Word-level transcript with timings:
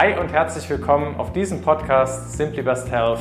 Hi 0.00 0.18
und 0.18 0.32
herzlich 0.32 0.70
willkommen 0.70 1.16
auf 1.16 1.34
diesem 1.34 1.60
Podcast 1.60 2.32
Simply 2.32 2.62
Best 2.62 2.90
Health. 2.90 3.20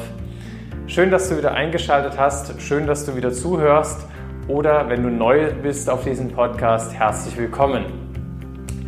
Schön, 0.87 1.11
dass 1.11 1.27
du 1.27 1.37
wieder 1.37 1.51
eingeschaltet 1.51 2.17
hast, 2.17 2.61
schön, 2.61 2.87
dass 2.87 3.05
du 3.05 3.17
wieder 3.17 3.33
zuhörst 3.33 4.07
oder 4.47 4.87
wenn 4.87 5.03
du 5.03 5.09
neu 5.09 5.51
bist 5.61 5.89
auf 5.89 6.05
diesem 6.05 6.31
Podcast, 6.31 6.93
herzlich 6.93 7.35
willkommen. 7.35 7.83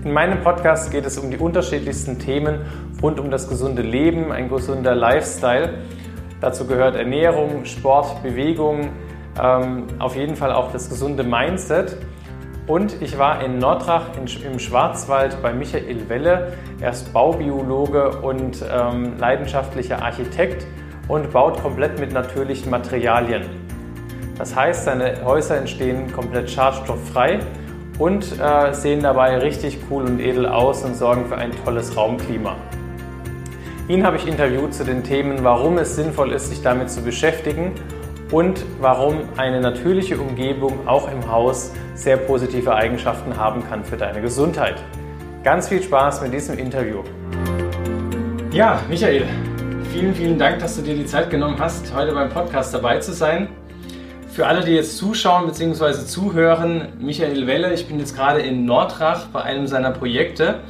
In 0.05 0.13
meinem 0.13 0.39
Podcast 0.39 0.89
geht 0.89 1.05
es 1.05 1.17
um 1.17 1.31
die 1.31 1.37
unterschiedlichsten 1.37 2.17
Themen 2.17 2.61
rund 3.03 3.19
um 3.19 3.29
das 3.29 3.49
gesunde 3.49 3.81
Leben, 3.81 4.31
ein 4.31 4.47
gesunder 4.47 4.95
Lifestyle. 4.95 5.79
Dazu 6.39 6.65
gehört 6.65 6.95
Ernährung, 6.95 7.65
Sport, 7.65 8.23
Bewegung, 8.23 8.87
ähm, 9.37 9.87
auf 9.99 10.15
jeden 10.15 10.37
Fall 10.37 10.53
auch 10.53 10.71
das 10.71 10.87
gesunde 10.87 11.23
Mindset. 11.23 11.97
Und 12.67 13.01
ich 13.01 13.17
war 13.17 13.43
in 13.43 13.57
Nordrach 13.57 14.09
im 14.17 14.59
Schwarzwald 14.59 15.41
bei 15.41 15.51
Michael 15.51 16.07
Welle. 16.09 16.53
Er 16.79 16.91
ist 16.91 17.11
Baubiologe 17.11 18.17
und 18.21 18.63
ähm, 18.71 19.17
leidenschaftlicher 19.17 20.01
Architekt 20.01 20.65
und 21.07 21.31
baut 21.31 21.61
komplett 21.61 21.99
mit 21.99 22.13
natürlichen 22.13 22.69
Materialien. 22.69 23.43
Das 24.37 24.55
heißt, 24.55 24.85
seine 24.85 25.25
Häuser 25.25 25.57
entstehen 25.57 26.11
komplett 26.13 26.49
schadstofffrei 26.49 27.39
und 27.99 28.39
äh, 28.39 28.73
sehen 28.73 29.01
dabei 29.01 29.37
richtig 29.37 29.77
cool 29.89 30.03
und 30.03 30.19
edel 30.19 30.45
aus 30.45 30.83
und 30.83 30.95
sorgen 30.95 31.25
für 31.25 31.37
ein 31.37 31.51
tolles 31.65 31.95
Raumklima. 31.97 32.55
Ihn 33.87 34.05
habe 34.05 34.17
ich 34.17 34.27
interviewt 34.27 34.73
zu 34.73 34.83
den 34.83 35.03
Themen, 35.03 35.43
warum 35.43 35.77
es 35.77 35.95
sinnvoll 35.95 36.31
ist, 36.31 36.49
sich 36.49 36.61
damit 36.61 36.89
zu 36.89 37.01
beschäftigen 37.01 37.73
und 38.31 38.63
warum 38.79 39.19
eine 39.37 39.59
natürliche 39.59 40.17
Umgebung 40.17 40.87
auch 40.87 41.11
im 41.11 41.29
Haus 41.29 41.71
sehr 41.93 42.17
positive 42.17 42.73
Eigenschaften 42.73 43.37
haben 43.37 43.63
kann 43.67 43.83
für 43.83 43.97
deine 43.97 44.21
Gesundheit. 44.21 44.81
Ganz 45.43 45.67
viel 45.67 45.83
Spaß 45.83 46.21
mit 46.21 46.33
diesem 46.33 46.57
Interview. 46.57 47.03
Ja, 48.51 48.81
Michael, 48.89 49.25
vielen, 49.91 50.15
vielen 50.15 50.39
Dank, 50.39 50.59
dass 50.59 50.77
du 50.77 50.81
dir 50.81 50.95
die 50.95 51.05
Zeit 51.05 51.29
genommen 51.29 51.57
hast, 51.59 51.93
heute 51.93 52.13
beim 52.13 52.29
Podcast 52.29 52.73
dabei 52.73 52.99
zu 52.99 53.11
sein. 53.11 53.49
Für 54.29 54.47
alle, 54.47 54.63
die 54.63 54.71
jetzt 54.71 54.97
zuschauen 54.97 55.45
bzw. 55.47 56.05
zuhören, 56.05 56.93
Michael 56.99 57.47
Welle, 57.47 57.73
ich 57.73 57.87
bin 57.87 57.99
jetzt 57.99 58.15
gerade 58.15 58.39
in 58.39 58.65
Nordrach 58.65 59.27
bei 59.27 59.41
einem 59.41 59.67
seiner 59.67 59.91
Projekte. 59.91 60.61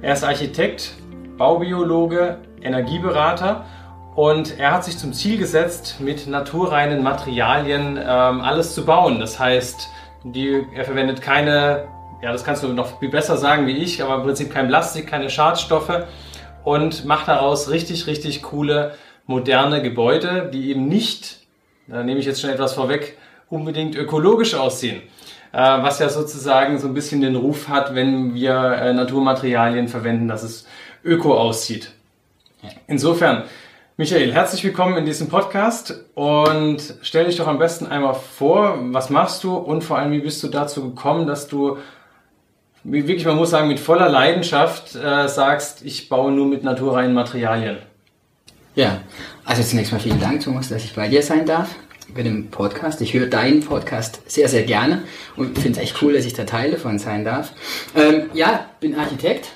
Er 0.00 0.12
ist 0.12 0.22
Architekt, 0.22 0.94
Baubiologe, 1.36 2.38
Energieberater 2.62 3.64
und 4.20 4.58
er 4.58 4.72
hat 4.72 4.84
sich 4.84 4.98
zum 4.98 5.14
Ziel 5.14 5.38
gesetzt, 5.38 5.96
mit 5.98 6.26
naturreinen 6.26 7.02
Materialien 7.02 7.96
ähm, 7.96 8.42
alles 8.42 8.74
zu 8.74 8.84
bauen. 8.84 9.18
Das 9.18 9.38
heißt, 9.38 9.88
die, 10.24 10.62
er 10.74 10.84
verwendet 10.84 11.22
keine, 11.22 11.88
ja, 12.20 12.30
das 12.30 12.44
kannst 12.44 12.62
du 12.62 12.68
noch 12.68 12.98
viel 12.98 13.08
besser 13.08 13.38
sagen 13.38 13.66
wie 13.66 13.78
ich, 13.78 14.02
aber 14.02 14.16
im 14.16 14.24
Prinzip 14.24 14.52
kein 14.52 14.68
Plastik, 14.68 15.06
keine 15.06 15.30
Schadstoffe 15.30 16.04
und 16.64 17.06
macht 17.06 17.28
daraus 17.28 17.70
richtig, 17.70 18.06
richtig 18.06 18.42
coole, 18.42 18.94
moderne 19.24 19.80
Gebäude, 19.80 20.50
die 20.52 20.68
eben 20.68 20.86
nicht, 20.86 21.38
da 21.86 22.02
nehme 22.02 22.20
ich 22.20 22.26
jetzt 22.26 22.42
schon 22.42 22.50
etwas 22.50 22.74
vorweg, 22.74 23.16
unbedingt 23.48 23.96
ökologisch 23.96 24.54
aussehen. 24.54 25.00
Äh, 25.52 25.62
was 25.62 25.98
ja 25.98 26.10
sozusagen 26.10 26.78
so 26.78 26.88
ein 26.88 26.94
bisschen 26.94 27.22
den 27.22 27.36
Ruf 27.36 27.68
hat, 27.70 27.94
wenn 27.94 28.34
wir 28.34 28.52
äh, 28.52 28.92
Naturmaterialien 28.92 29.88
verwenden, 29.88 30.28
dass 30.28 30.42
es 30.42 30.66
öko 31.02 31.38
aussieht. 31.38 31.92
Insofern, 32.86 33.44
Michael, 34.00 34.32
herzlich 34.32 34.64
willkommen 34.64 34.96
in 34.96 35.04
diesem 35.04 35.28
Podcast 35.28 35.94
und 36.14 36.78
stell 37.02 37.26
dich 37.26 37.36
doch 37.36 37.46
am 37.46 37.58
besten 37.58 37.84
einmal 37.84 38.14
vor, 38.14 38.78
was 38.92 39.10
machst 39.10 39.44
du 39.44 39.54
und 39.54 39.84
vor 39.84 39.98
allem, 39.98 40.10
wie 40.12 40.20
bist 40.20 40.42
du 40.42 40.48
dazu 40.48 40.88
gekommen, 40.88 41.26
dass 41.26 41.48
du 41.48 41.76
wirklich, 42.82 43.26
man 43.26 43.36
muss 43.36 43.50
sagen, 43.50 43.68
mit 43.68 43.78
voller 43.78 44.08
Leidenschaft 44.08 44.94
äh, 44.94 45.28
sagst, 45.28 45.84
ich 45.84 46.08
baue 46.08 46.32
nur 46.32 46.46
mit 46.46 46.64
naturreinen 46.64 47.12
Materialien. 47.12 47.76
Ja, 48.74 49.02
also 49.44 49.62
zunächst 49.62 49.92
mal 49.92 49.98
vielen 49.98 50.18
Dank, 50.18 50.40
Thomas, 50.40 50.70
dass 50.70 50.82
ich 50.82 50.94
bei 50.94 51.06
dir 51.06 51.22
sein 51.22 51.44
darf 51.44 51.68
bei 52.14 52.22
dem 52.22 52.48
Podcast. 52.48 53.00
Ich 53.00 53.14
höre 53.14 53.26
deinen 53.26 53.60
Podcast 53.60 54.22
sehr, 54.26 54.48
sehr 54.48 54.62
gerne 54.62 55.02
und 55.36 55.58
finde 55.58 55.78
es 55.78 55.84
echt 55.84 56.02
cool, 56.02 56.14
dass 56.14 56.24
ich 56.24 56.34
da 56.34 56.44
Teil 56.44 56.70
davon 56.70 56.98
sein 56.98 57.24
darf. 57.24 57.52
Ähm, 57.94 58.30
ja, 58.34 58.66
bin 58.80 58.94
Architekt, 58.94 59.50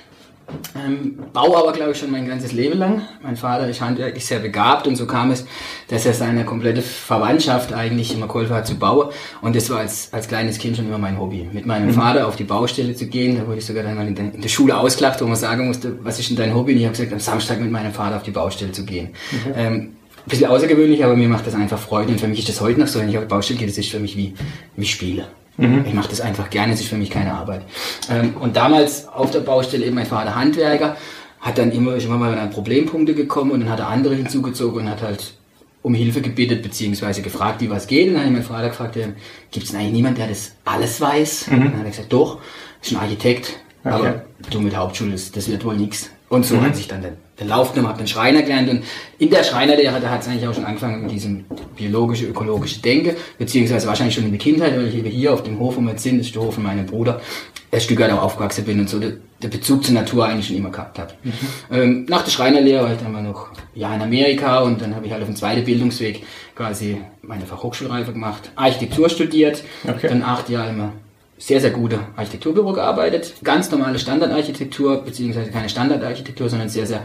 ähm, 0.75 1.17
baue 1.33 1.57
aber, 1.57 1.71
glaube 1.71 1.91
ich, 1.91 1.97
schon 1.97 2.11
mein 2.11 2.27
ganzes 2.27 2.51
Leben 2.51 2.77
lang. 2.77 3.01
Mein 3.21 3.35
Vater 3.35 3.67
ist 3.67 3.81
handwerklich 3.81 4.25
sehr 4.25 4.39
begabt 4.39 4.87
und 4.87 4.95
so 4.95 5.05
kam 5.05 5.31
es, 5.31 5.45
dass 5.87 6.05
er 6.05 6.13
seine 6.13 6.45
komplette 6.45 6.81
Verwandtschaft 6.81 7.73
eigentlich 7.73 8.13
immer 8.13 8.27
geholfen 8.27 8.55
hat 8.55 8.67
zu 8.67 8.75
bauen. 8.75 9.09
Und 9.41 9.55
das 9.55 9.69
war 9.69 9.79
als, 9.79 10.09
als 10.11 10.27
kleines 10.27 10.57
Kind 10.57 10.77
schon 10.77 10.87
immer 10.87 10.97
mein 10.97 11.19
Hobby. 11.19 11.47
Mit 11.51 11.65
meinem 11.65 11.87
mhm. 11.87 11.93
Vater 11.93 12.27
auf 12.27 12.35
die 12.35 12.43
Baustelle 12.43 12.95
zu 12.95 13.07
gehen, 13.07 13.37
da 13.37 13.47
wurde 13.47 13.59
ich 13.59 13.65
sogar 13.65 13.83
dann 13.83 13.95
mal 13.95 14.07
in 14.07 14.15
der, 14.15 14.33
in 14.33 14.41
der 14.41 14.49
Schule 14.49 14.77
ausgelacht, 14.77 15.21
wo 15.21 15.25
man 15.25 15.35
sagen 15.35 15.67
musste, 15.67 16.03
was 16.03 16.19
ist 16.19 16.29
denn 16.29 16.37
dein 16.37 16.55
Hobby? 16.55 16.73
Und 16.73 16.79
ich 16.79 16.85
habe 16.85 16.93
gesagt, 16.93 17.13
am 17.13 17.19
Samstag 17.19 17.59
mit 17.59 17.71
meinem 17.71 17.93
Vater 17.93 18.17
auf 18.17 18.23
die 18.23 18.31
Baustelle 18.31 18.71
zu 18.71 18.85
gehen. 18.85 19.09
Mhm. 19.31 19.53
Ähm, 19.55 19.73
ein 20.25 20.29
bisschen 20.29 20.49
außergewöhnlich, 20.49 21.03
aber 21.03 21.15
mir 21.15 21.29
macht 21.29 21.45
das 21.45 21.53
einfach 21.53 21.77
Freude 21.77 22.11
und 22.11 22.19
für 22.19 22.27
mich 22.27 22.39
ist 22.39 22.49
das 22.49 22.59
heute 22.59 22.79
noch 22.79 22.87
so, 22.87 22.99
wenn 22.99 23.09
ich 23.09 23.17
auf 23.17 23.25
die 23.25 23.29
Baustelle 23.29 23.59
gehe, 23.59 23.67
das 23.67 23.77
ist 23.77 23.91
für 23.91 23.99
mich 23.99 24.17
wie, 24.17 24.33
wie 24.75 24.85
Spiele. 24.85 25.27
Mhm. 25.57 25.85
Ich 25.87 25.93
mache 25.93 26.09
das 26.09 26.21
einfach 26.21 26.49
gerne, 26.49 26.73
es 26.73 26.81
ist 26.81 26.89
für 26.89 26.97
mich 26.97 27.09
keine 27.09 27.33
Arbeit. 27.33 27.61
Ähm, 28.09 28.35
und 28.39 28.55
damals 28.55 29.07
auf 29.07 29.31
der 29.31 29.39
Baustelle 29.39 29.85
eben 29.85 29.95
mein 29.95 30.05
Vater 30.05 30.35
Handwerker, 30.35 30.97
hat 31.41 31.57
dann 31.57 31.71
immer, 31.71 31.95
ist 31.95 32.05
immer 32.05 32.17
mal 32.17 32.37
an 32.37 32.49
Problempunkte 32.49 33.13
gekommen 33.13 33.51
und 33.51 33.61
dann 33.61 33.69
hat 33.69 33.79
er 33.79 33.87
andere 33.87 34.15
hinzugezogen 34.15 34.81
und 34.81 34.89
hat 34.89 35.03
halt 35.03 35.33
um 35.83 35.93
Hilfe 35.93 36.21
gebeten, 36.21 36.63
beziehungsweise 36.63 37.21
gefragt, 37.21 37.61
wie 37.61 37.69
was 37.69 37.85
geht. 37.85 38.07
Und 38.07 38.15
dann 38.15 38.23
habe 38.23 38.29
ich 38.29 38.33
meinen 38.33 38.47
Vater 38.47 38.69
gefragt, 38.69 38.97
äh, 38.97 39.09
gibt 39.51 39.65
es 39.65 39.71
denn 39.71 39.79
eigentlich 39.79 39.93
niemand, 39.93 40.17
der 40.17 40.27
das 40.27 40.53
alles 40.65 40.99
weiß? 40.99 41.47
Mhm. 41.47 41.53
Und 41.53 41.65
dann 41.65 41.73
hat 41.77 41.83
er 41.85 41.91
gesagt, 41.91 42.13
doch, 42.13 42.39
ist 42.81 42.91
ein 42.91 42.97
Architekt, 42.97 43.59
okay. 43.83 43.93
aber 43.93 44.25
du 44.49 44.61
mit 44.61 44.75
Hauptschule, 44.75 45.11
das, 45.11 45.31
das 45.31 45.47
wird 45.47 45.63
wohl 45.63 45.77
nichts. 45.77 46.09
Und 46.29 46.45
so 46.45 46.55
mhm. 46.55 46.61
hat 46.61 46.75
sich 46.75 46.87
dann 46.87 47.03
der, 47.03 47.13
der 47.39 47.47
Lauf 47.47 47.71
genommen, 47.71 47.89
habe 47.89 47.97
den 47.97 48.07
Schreiner 48.07 48.41
gelernt 48.41 48.69
und 48.69 48.83
in 49.17 49.29
der 49.29 49.43
Schreinerlehre, 49.43 49.99
da 49.99 50.09
hat 50.09 50.21
es 50.21 50.27
eigentlich 50.27 50.47
auch 50.47 50.53
schon 50.53 50.65
angefangen 50.65 51.01
mit 51.01 51.11
diesem 51.11 51.45
biologische, 51.75 52.25
ökologische 52.25 52.79
Denke, 52.81 53.15
beziehungsweise 53.37 53.87
wahrscheinlich 53.87 54.15
schon 54.15 54.25
in 54.25 54.31
der 54.31 54.39
Kindheit, 54.39 54.75
weil 54.75 54.87
ich 54.87 54.95
eben 54.95 55.09
hier 55.09 55.33
auf 55.33 55.43
dem 55.43 55.59
Hof, 55.59 55.75
wo 55.77 55.81
wir 55.81 55.91
jetzt 55.91 56.03
sind, 56.03 56.19
das 56.19 56.27
ist 56.27 56.35
der 56.35 56.43
Hof 56.43 56.55
von 56.55 56.63
meinem 56.63 56.85
Bruder, 56.85 57.21
ein 57.71 57.81
Stück 57.81 57.99
weit 57.99 58.11
auch 58.11 58.21
aufgewachsen 58.21 58.63
bin 58.63 58.79
und 58.79 58.89
so 58.89 58.99
der, 58.99 59.13
der 59.41 59.49
Bezug 59.49 59.83
zur 59.83 59.93
Natur 59.93 60.25
eigentlich 60.25 60.47
schon 60.47 60.55
immer 60.55 60.69
gehabt 60.69 60.97
habe. 60.97 61.13
Mhm. 61.23 61.33
Ähm, 61.71 62.05
nach 62.07 62.23
der 62.23 62.31
Schreinerlehre 62.31 62.83
war 62.83 62.93
ich 62.93 62.99
dann 62.99 63.11
mal 63.11 63.23
noch 63.23 63.49
ja 63.73 63.93
in 63.93 64.01
Amerika 64.01 64.59
und 64.59 64.81
dann 64.81 64.95
habe 64.95 65.05
ich 65.05 65.11
halt 65.11 65.21
auf 65.21 65.27
dem 65.27 65.35
zweiten 65.35 65.65
Bildungsweg 65.65 66.23
quasi 66.55 67.01
meine 67.21 67.45
Fachhochschulreife 67.45 68.13
gemacht, 68.13 68.51
Architektur 68.55 69.09
studiert, 69.09 69.63
okay. 69.85 70.07
dann 70.07 70.23
acht 70.23 70.49
Jahre 70.49 70.69
immer 70.69 70.93
sehr, 71.37 71.59
sehr 71.59 71.71
gute 71.71 71.99
Architekturbüro 72.15 72.73
gearbeitet. 72.73 73.33
Ganz 73.43 73.69
normale 73.71 73.99
Standardarchitektur, 73.99 75.03
beziehungsweise 75.03 75.51
keine 75.51 75.69
Standardarchitektur, 75.69 76.49
sondern 76.49 76.69
sehr, 76.69 76.85
sehr 76.85 77.03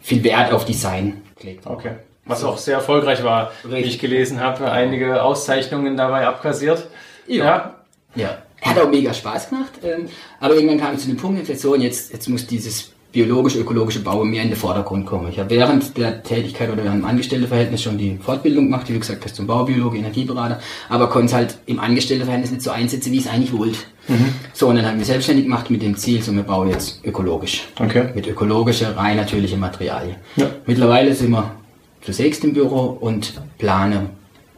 viel 0.00 0.24
Wert 0.24 0.52
auf 0.52 0.64
Design 0.64 1.22
gelegt. 1.38 1.66
Okay. 1.66 1.92
Was 2.24 2.40
so. 2.40 2.48
auch 2.48 2.58
sehr 2.58 2.76
erfolgreich 2.76 3.22
war, 3.24 3.50
Richtig. 3.64 3.84
wie 3.84 3.88
ich 3.88 3.98
gelesen 3.98 4.40
habe. 4.40 4.70
Einige 4.70 5.22
Auszeichnungen 5.22 5.96
dabei 5.96 6.26
abkassiert. 6.26 6.86
Ja. 7.26 7.44
Ja. 7.44 7.74
ja. 8.14 8.38
Hat 8.62 8.78
auch 8.78 8.88
mega 8.88 9.12
Spaß 9.12 9.50
gemacht. 9.50 9.72
Ähm, 9.82 10.08
aber 10.38 10.54
irgendwann 10.54 10.78
kam 10.78 10.94
ich 10.94 11.00
zu 11.00 11.08
dem 11.08 11.16
Punkt, 11.16 11.48
jetzt 11.48 11.62
so, 11.62 11.72
und 11.72 11.80
jetzt, 11.80 12.12
jetzt 12.12 12.28
muss 12.28 12.46
dieses 12.46 12.92
biologisch-ökologische 13.12 14.00
Bau 14.00 14.24
mehr 14.24 14.42
in 14.42 14.48
den 14.48 14.56
Vordergrund 14.56 15.06
kommen. 15.06 15.28
Ich 15.28 15.38
habe 15.38 15.50
während 15.50 15.96
der 15.98 16.22
Tätigkeit 16.22 16.70
oder 16.70 16.82
während 16.82 17.02
dem 17.02 17.04
Angestelltenverhältnis 17.04 17.82
schon 17.82 17.98
die 17.98 18.18
Fortbildung 18.18 18.64
gemacht, 18.64 18.88
wie 18.88 18.94
du 18.94 19.00
gesagt 19.00 19.24
hast, 19.24 19.36
zum 19.36 19.46
Baubiologe, 19.46 19.98
Energieberater, 19.98 20.60
aber 20.88 21.08
konnte 21.08 21.26
es 21.26 21.34
halt 21.34 21.58
im 21.66 21.78
Angestelltenverhältnis 21.78 22.50
nicht 22.50 22.62
so 22.62 22.70
einsetzen, 22.70 23.12
wie 23.12 23.18
es 23.18 23.26
eigentlich 23.26 23.52
wollte. 23.52 23.78
Mhm. 24.08 24.32
So, 24.54 24.68
und 24.68 24.76
dann 24.76 24.86
haben 24.86 24.98
wir 24.98 25.04
selbstständig 25.04 25.44
gemacht 25.44 25.70
mit 25.70 25.82
dem 25.82 25.96
Ziel, 25.96 26.22
so 26.22 26.32
wir 26.32 26.42
bauen 26.42 26.70
jetzt 26.70 27.04
ökologisch. 27.04 27.68
Okay. 27.78 28.08
Mit 28.14 28.26
ökologischer, 28.26 28.96
rein 28.96 29.16
natürlicher 29.16 29.58
Materialien. 29.58 30.16
Ja. 30.36 30.46
Mittlerweile 30.66 31.14
sind 31.14 31.30
wir 31.30 31.52
zu 32.00 32.12
sechst 32.12 32.42
im 32.44 32.54
Büro 32.54 32.96
und 33.00 33.34
plane 33.58 34.10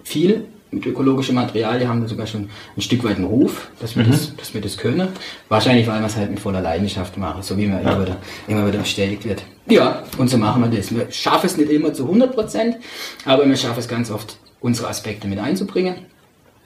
viel 0.05 0.47
mit 0.75 0.87
ökologischen 0.87 1.35
Materialien 1.35 1.89
haben 1.89 2.03
wir 2.03 2.09
sogar 2.09 2.27
schon 2.27 2.51
ein 2.77 2.81
Stück 2.81 3.05
weit 3.05 3.17
einen 3.17 3.27
Ruf, 3.27 3.69
dass 3.81 3.97
wir, 3.97 4.05
mhm. 4.05 4.11
das, 4.11 4.37
dass 4.37 4.55
wir 4.55 4.61
das 4.61 4.77
können. 4.77 5.09
Wahrscheinlich, 5.49 5.87
weil 5.87 6.01
wir 6.01 6.07
es 6.07 6.17
halt 6.17 6.31
mit 6.31 6.41
voller 6.41 6.61
Leidenschaft 6.61 7.17
machen, 7.17 7.43
so 7.43 7.57
wie 7.57 7.67
man 7.67 7.83
ja. 7.83 7.93
immer, 7.93 8.03
wieder, 8.03 8.17
immer 8.49 8.67
wieder 8.67 8.79
bestätigt 8.79 9.25
wird. 9.25 9.43
Ja, 9.67 10.03
und 10.19 10.29
so 10.29 10.37
machen 10.37 10.63
wir 10.63 10.77
das. 10.77 10.95
Wir 10.95 11.11
schaffen 11.11 11.47
es 11.47 11.57
nicht 11.57 11.71
immer 11.71 11.95
zu 11.95 12.05
100 12.05 12.35
Prozent, 12.35 12.77
aber 13.25 13.49
wir 13.49 13.57
schaffen 13.57 13.79
es 13.79 13.89
ganz 13.89 14.11
oft, 14.11 14.39
unsere 14.61 14.89
Aspekte 14.89 15.29
mit 15.29 15.39
einzubringen. 15.39 15.97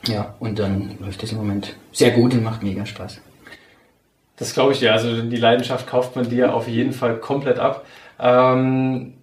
Ja, 0.07 0.35
und 0.39 0.59
dann 0.59 0.93
läuft 1.01 1.23
das 1.23 1.33
im 1.33 1.39
Moment 1.39 1.75
sehr 1.93 2.13
gut 2.13 2.33
und 2.33 2.45
macht 2.45 2.63
mega 2.63 2.87
Spaß. 2.87 3.21
Das 4.37 4.55
glaube 4.55 4.73
ich 4.73 4.79
dir. 4.79 4.93
Also 4.93 5.23
die 5.23 5.37
Leidenschaft 5.37 5.87
kauft 5.89 6.15
man 6.17 6.29
dir 6.29 6.55
auf 6.55 6.69
jeden 6.69 6.93
Fall 6.93 7.19
komplett 7.19 7.59
ab. 7.59 7.85
Ähm, 8.21 9.15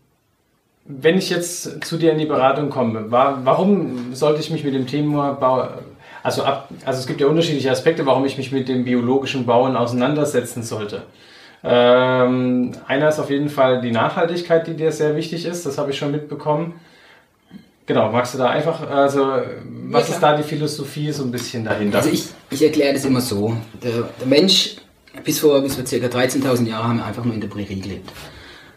wenn 0.86 1.18
ich 1.18 1.30
jetzt 1.30 1.84
zu 1.84 1.98
dir 1.98 2.12
in 2.12 2.20
die 2.20 2.26
Beratung 2.26 2.70
komme, 2.70 3.12
war, 3.12 3.44
warum 3.44 4.14
sollte 4.14 4.40
ich 4.40 4.52
mich 4.52 4.64
mit 4.64 4.74
dem 4.74 4.86
Thema 4.86 5.34
Bau, 5.34 5.68
also 6.22 6.44
ab, 6.44 6.70
also 6.86 7.00
es 7.00 7.08
gibt 7.08 7.22
ja 7.22 7.28
unterschiedliche 7.28 7.72
Aspekte, 7.72 8.06
warum 8.06 8.26
ich 8.26 8.38
mich 8.38 8.52
mit 8.52 8.70
dem 8.70 8.86
biologischen 8.86 9.46
Bauen 9.46 9.76
auseinandersetzen 9.76 10.62
sollte. 10.64 11.04
Ähm, 11.64 12.74
einer 12.88 13.10
ist 13.10 13.20
auf 13.20 13.32
jeden 13.32 13.50
Fall 13.50 13.82
die 13.82 13.92
Nachhaltigkeit, 13.92 14.68
die 14.68 14.76
dir 14.76 14.92
sehr 14.92 15.16
wichtig 15.16 15.46
ist, 15.46 15.66
das 15.66 15.80
habe 15.80 15.90
ich 15.90 15.98
schon 15.98 16.12
mitbekommen. 16.12 16.80
Genau, 17.88 18.12
magst 18.12 18.34
du 18.36 18.38
da 18.38 18.50
einfach, 18.50 18.88
also 18.90 19.42
was 19.90 20.08
ja, 20.08 20.16
ist 20.16 20.22
da 20.22 20.38
die 20.38 20.44
Philosophie 20.44 21.12
so 21.12 21.24
ein 21.24 21.32
bisschen 21.32 21.66
dahinter? 21.66 22.00
Also 22.00 22.10
ich, 22.10 22.26
ich 22.52 22.64
erkläre 22.64 22.94
das 22.94 23.06
immer 23.06 23.22
so. 23.22 23.56
Der, 23.84 24.10
der 24.20 24.28
Mensch 24.28 24.78
bis 25.24 25.40
vor, 25.40 25.62
bis 25.62 25.76
vor 25.76 25.84
ca. 25.84 25.96
13.000 25.96 26.68
Jahren 26.68 26.88
haben 26.90 26.98
wir 26.98 27.06
einfach 27.06 27.24
nur 27.24 27.34
in 27.34 27.42
der 27.42 27.48
Prärie 27.48 27.80
gelebt. 27.80 28.12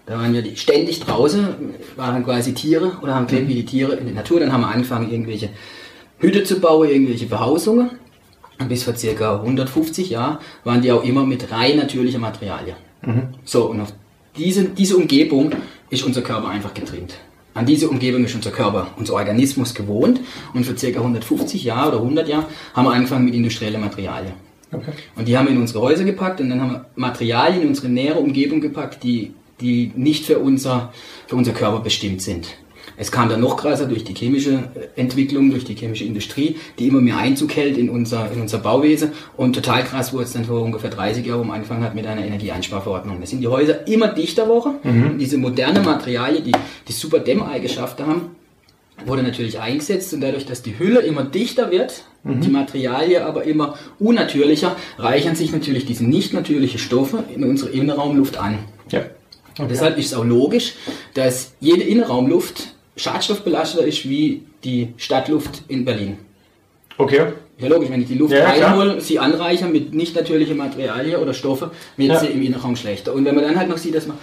Da 0.08 0.19
waren 0.19 0.32
wir 0.32 0.56
ständig 0.56 1.00
draußen, 1.00 1.46
waren 1.96 2.25
quasi 2.25 2.55
Tiere 2.55 2.96
oder 3.02 3.14
haben 3.14 3.26
gelebt 3.26 3.49
wie 3.49 3.56
die 3.56 3.66
Tiere 3.66 3.93
in 3.96 4.06
der 4.06 4.14
Natur. 4.14 4.40
Dann 4.40 4.52
haben 4.52 4.62
wir 4.62 4.69
angefangen, 4.69 5.12
irgendwelche 5.12 5.50
Hütte 6.19 6.44
zu 6.44 6.60
bauen, 6.60 6.88
irgendwelche 6.88 7.26
Behausungen. 7.26 7.90
Und 8.58 8.69
bis 8.70 8.84
vor 8.84 8.96
circa 8.96 9.37
150 9.37 10.08
Jahren 10.08 10.38
waren 10.64 10.81
die 10.81 10.90
auch 10.93 11.05
immer 11.05 11.26
mit 11.26 11.52
rein 11.52 11.76
natürlicher 11.76 12.19
Materialien. 12.19 12.76
Mhm. 13.02 13.34
So, 13.44 13.66
und 13.66 13.82
auf 13.82 13.93
diese, 14.37 14.64
diese 14.64 14.96
Umgebung 14.96 15.52
ist 15.90 16.05
unser 16.05 16.22
Körper 16.22 16.49
einfach 16.49 16.72
getrimmt. 16.72 17.19
An 17.52 17.66
diese 17.66 17.88
Umgebung 17.88 18.25
ist 18.25 18.34
unser 18.34 18.50
Körper, 18.50 18.88
unser 18.96 19.12
Organismus 19.12 19.75
gewohnt. 19.75 20.20
Und 20.55 20.64
vor 20.64 20.76
circa 20.76 21.00
150 21.00 21.64
Jahren 21.64 21.88
oder 21.88 21.99
100 21.99 22.28
Jahren 22.28 22.46
haben 22.72 22.87
wir 22.87 22.93
angefangen 22.93 23.26
mit 23.26 23.34
industriellen 23.34 23.81
Materialien. 23.81 24.32
Okay. 24.72 24.93
Und 25.16 25.28
die 25.28 25.37
haben 25.37 25.46
wir 25.46 25.52
in 25.52 25.60
unsere 25.60 25.81
Häuser 25.81 26.05
gepackt 26.05 26.40
und 26.40 26.49
dann 26.49 26.60
haben 26.60 26.72
wir 26.72 26.87
Materialien 26.96 27.62
in 27.62 27.69
unsere 27.69 27.88
nähere 27.88 28.19
Umgebung 28.19 28.60
gepackt, 28.60 29.02
die, 29.02 29.32
die 29.60 29.93
nicht 29.94 30.25
für 30.25 30.38
unser, 30.38 30.93
für 31.26 31.37
unser 31.37 31.52
Körper 31.52 31.81
bestimmt 31.81 32.22
sind. 32.22 32.49
Es 33.00 33.12
kam 33.12 33.28
dann 33.28 33.40
noch 33.40 33.56
krasser 33.56 33.87
durch 33.87 34.02
die 34.02 34.14
chemische 34.14 34.55
äh, 34.75 35.00
Entwicklung, 35.00 35.50
durch 35.50 35.64
die 35.64 35.76
chemische 35.76 36.05
Industrie, 36.05 36.56
die 36.78 36.88
immer 36.88 37.00
mehr 37.00 37.16
Einzug 37.16 37.55
hält 37.55 37.78
in 37.78 37.90
unser, 37.90 38.31
in 38.32 38.40
unser 38.40 38.58
Bauwesen. 38.58 39.12
Und 39.37 39.55
total 39.55 39.84
krass 39.84 40.12
wurde 40.12 40.25
es 40.25 40.32
dann 40.32 40.44
vor 40.44 40.60
ungefähr 40.62 40.90
30 40.90 41.25
Jahren, 41.25 41.46
man 41.46 41.56
angefangen 41.56 41.84
hat 41.84 41.94
mit 41.94 42.06
einer 42.06 42.25
Energieeinsparverordnung. 42.25 43.20
Da 43.20 43.26
sind 43.26 43.40
die 43.40 43.46
Häuser 43.46 43.87
immer 43.87 44.08
dichter 44.08 44.44
geworden. 44.44 44.78
Mhm. 44.82 45.19
Diese 45.19 45.38
moderne 45.38 45.81
Materialien, 45.81 46.43
die, 46.43 46.52
die 46.88 46.93
super 46.93 47.20
Dämmeigenschaften 47.20 48.06
haben, 48.06 48.22
wurde 49.06 49.22
natürlich 49.22 49.60
eingesetzt 49.60 50.12
und 50.12 50.20
dadurch, 50.20 50.44
dass 50.44 50.62
die 50.62 50.76
Hülle 50.76 51.00
immer 51.00 51.22
dichter 51.22 51.70
wird, 51.70 52.02
mhm. 52.25 52.40
die 52.40 52.49
Materialien 52.50 53.22
aber 53.22 53.44
immer 53.44 53.76
unnatürlicher, 54.00 54.75
reichern 54.99 55.37
sich 55.37 55.52
natürlich 55.52 55.87
diese 55.87 56.05
nicht 56.05 56.32
natürlichen 56.34 56.81
Stoffe 56.81 57.22
in 57.32 57.44
unsere 57.44 57.70
Innenraumluft 57.70 58.38
an. 58.38 58.58
Ja. 58.90 59.02
Und 59.58 59.70
deshalb 59.70 59.99
ist 59.99 60.06
es 60.06 60.14
auch 60.14 60.25
logisch, 60.25 60.75
dass 61.14 61.52
jede 61.60 61.82
Innenraumluft 61.82 62.75
schadstoffbelasteter 62.96 63.84
ist 63.84 64.08
wie 64.08 64.43
die 64.64 64.88
Stadtluft 64.96 65.62
in 65.69 65.84
Berlin. 65.84 66.19
Okay. 66.96 67.26
Ja, 67.58 67.69
logisch, 67.69 67.90
wenn 67.90 68.02
ich 68.02 68.08
die 68.08 68.14
Luft 68.14 68.32
ja, 68.32 68.44
reinhole, 68.44 69.00
sie 69.00 69.19
anreichern 69.19 69.72
mit 69.72 69.93
nicht 69.93 70.14
natürlichen 70.14 70.56
Materialien 70.56 71.20
oder 71.20 71.34
Stoffe, 71.34 71.70
wird 71.96 72.10
ja. 72.10 72.20
sie 72.20 72.26
im 72.26 72.43
Innenraum 72.43 72.76
schlechter. 72.76 73.12
Und 73.14 73.25
wenn 73.25 73.34
man 73.34 73.44
dann 73.44 73.56
halt 73.56 73.69
noch 73.69 73.78
sieht, 73.78 73.94
dass 73.94 74.06
man 74.06 74.16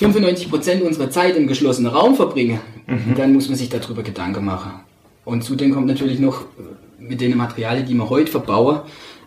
95% 0.00 0.82
unserer 0.82 1.10
Zeit 1.10 1.36
im 1.36 1.46
geschlossenen 1.46 1.92
Raum 1.92 2.16
verbringen, 2.16 2.60
mhm. 2.86 3.14
dann 3.16 3.32
muss 3.32 3.48
man 3.48 3.56
sich 3.56 3.68
darüber 3.68 4.02
Gedanken 4.02 4.44
machen. 4.44 4.72
Und 5.24 5.44
zudem 5.44 5.72
kommt 5.72 5.86
natürlich 5.86 6.18
noch 6.18 6.44
mit 6.98 7.20
den 7.20 7.36
Materialien, 7.36 7.86
die 7.86 7.94
man 7.94 8.08
heute 8.08 8.30
verbauen, 8.30 8.80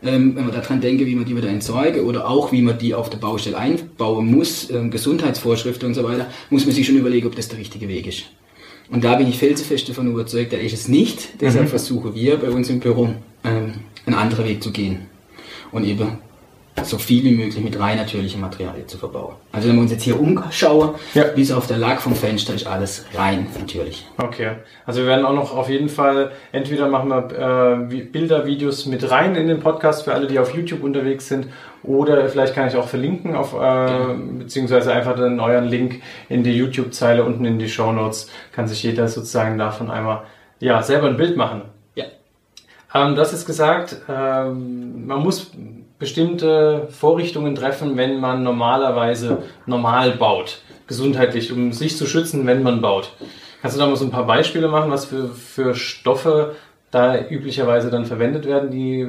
ähm, 0.05 0.35
wenn 0.35 0.45
man 0.45 0.53
daran 0.53 0.81
denke, 0.81 1.05
wie 1.05 1.15
man 1.15 1.25
die 1.25 1.35
wieder 1.35 1.49
entsorge 1.49 2.03
oder 2.03 2.29
auch 2.29 2.51
wie 2.51 2.61
man 2.61 2.77
die 2.77 2.93
auf 2.93 3.09
der 3.09 3.17
Baustelle 3.17 3.57
einbauen 3.57 4.27
muss, 4.27 4.69
ähm, 4.69 4.91
Gesundheitsvorschriften 4.91 5.87
und 5.87 5.93
so 5.93 6.03
weiter, 6.03 6.27
muss 6.49 6.65
man 6.65 6.75
sich 6.75 6.85
schon 6.85 6.97
überlegen, 6.97 7.27
ob 7.27 7.35
das 7.35 7.47
der 7.47 7.59
richtige 7.59 7.87
Weg 7.87 8.07
ist. 8.07 8.25
Und 8.89 9.03
da 9.03 9.15
bin 9.15 9.27
ich 9.27 9.37
felsenfest 9.37 9.89
davon 9.89 10.07
überzeugt, 10.07 10.53
da 10.53 10.57
ist 10.57 10.73
es 10.73 10.87
nicht. 10.87 11.41
Deshalb 11.41 11.65
mhm. 11.65 11.69
versuchen 11.69 12.13
wir 12.13 12.37
bei 12.37 12.49
uns 12.49 12.69
im 12.69 12.79
Büro 12.79 13.09
ähm, 13.43 13.73
einen 14.05 14.15
anderen 14.15 14.45
Weg 14.45 14.61
zu 14.61 14.71
gehen. 14.71 15.07
Und 15.71 15.85
eben 15.85 16.19
so 16.83 16.97
viel 16.97 17.23
wie 17.23 17.31
möglich 17.31 17.63
mit 17.63 17.79
rein 17.79 17.97
natürlichen 17.97 18.41
Materialien 18.41 18.87
zu 18.87 18.97
verbauen. 18.97 19.35
Also 19.51 19.69
wenn 19.69 19.75
wir 19.75 19.81
uns 19.83 19.91
jetzt 19.91 20.03
hier 20.03 20.19
umschauen, 20.19 20.95
ja. 21.13 21.23
bis 21.23 21.51
auf 21.51 21.67
der 21.67 21.77
Lack 21.77 22.01
vom 22.01 22.15
Fenster 22.15 22.53
ist 22.53 22.67
alles 22.67 23.05
rein 23.15 23.47
natürlich. 23.57 24.05
Okay, 24.17 24.51
also 24.85 25.01
wir 25.01 25.07
werden 25.07 25.25
auch 25.25 25.33
noch 25.33 25.55
auf 25.55 25.69
jeden 25.69 25.89
Fall, 25.89 26.31
entweder 26.51 26.87
machen 26.87 27.09
wir 27.09 27.87
äh, 27.91 28.03
Bilder, 28.03 28.45
Videos 28.45 28.85
mit 28.85 29.09
rein 29.09 29.35
in 29.35 29.47
den 29.47 29.59
Podcast 29.59 30.03
für 30.03 30.13
alle, 30.13 30.27
die 30.27 30.37
auf 30.37 30.53
YouTube 30.53 30.83
unterwegs 30.83 31.27
sind 31.27 31.47
oder 31.81 32.27
vielleicht 32.27 32.53
kann 32.53 32.67
ich 32.67 32.75
auch 32.75 32.87
verlinken 32.87 33.35
auf, 33.35 33.53
äh, 33.53 33.57
genau. 33.57 34.15
beziehungsweise 34.39 34.91
einfach 34.91 35.15
einen 35.15 35.35
neuen 35.37 35.65
Link 35.65 36.01
in 36.29 36.43
die 36.43 36.55
YouTube-Zeile 36.55 37.23
unten 37.23 37.45
in 37.45 37.59
die 37.59 37.69
Show 37.69 37.91
Notes, 37.91 38.29
kann 38.51 38.67
sich 38.67 38.83
jeder 38.83 39.07
sozusagen 39.07 39.57
davon 39.57 39.89
einmal 39.89 40.23
ja, 40.59 40.81
selber 40.83 41.07
ein 41.07 41.17
Bild 41.17 41.37
machen. 41.37 41.61
Ja. 41.95 42.05
Ähm, 42.93 43.15
das 43.15 43.33
ist 43.33 43.45
gesagt, 43.45 43.97
ähm, 44.09 45.05
man 45.07 45.19
muss 45.19 45.51
bestimmte 46.05 46.87
Vorrichtungen 46.91 47.55
treffen, 47.55 47.97
wenn 47.97 48.19
man 48.19 48.43
normalerweise 48.43 49.39
normal 49.65 50.11
baut, 50.11 50.61
gesundheitlich, 50.85 51.51
um 51.51 51.73
sich 51.73 51.97
zu 51.97 52.05
schützen, 52.05 52.45
wenn 52.45 52.61
man 52.61 52.79
baut. 52.79 53.11
Kannst 53.59 53.75
du 53.75 53.81
da 53.81 53.87
mal 53.87 53.95
so 53.95 54.05
ein 54.05 54.11
paar 54.11 54.27
Beispiele 54.27 54.67
machen, 54.67 54.91
was 54.91 55.05
für, 55.05 55.29
für 55.29 55.73
Stoffe 55.73 56.53
da 56.91 57.19
üblicherweise 57.27 57.89
dann 57.89 58.05
verwendet 58.05 58.45
werden, 58.45 58.69
die 58.69 59.07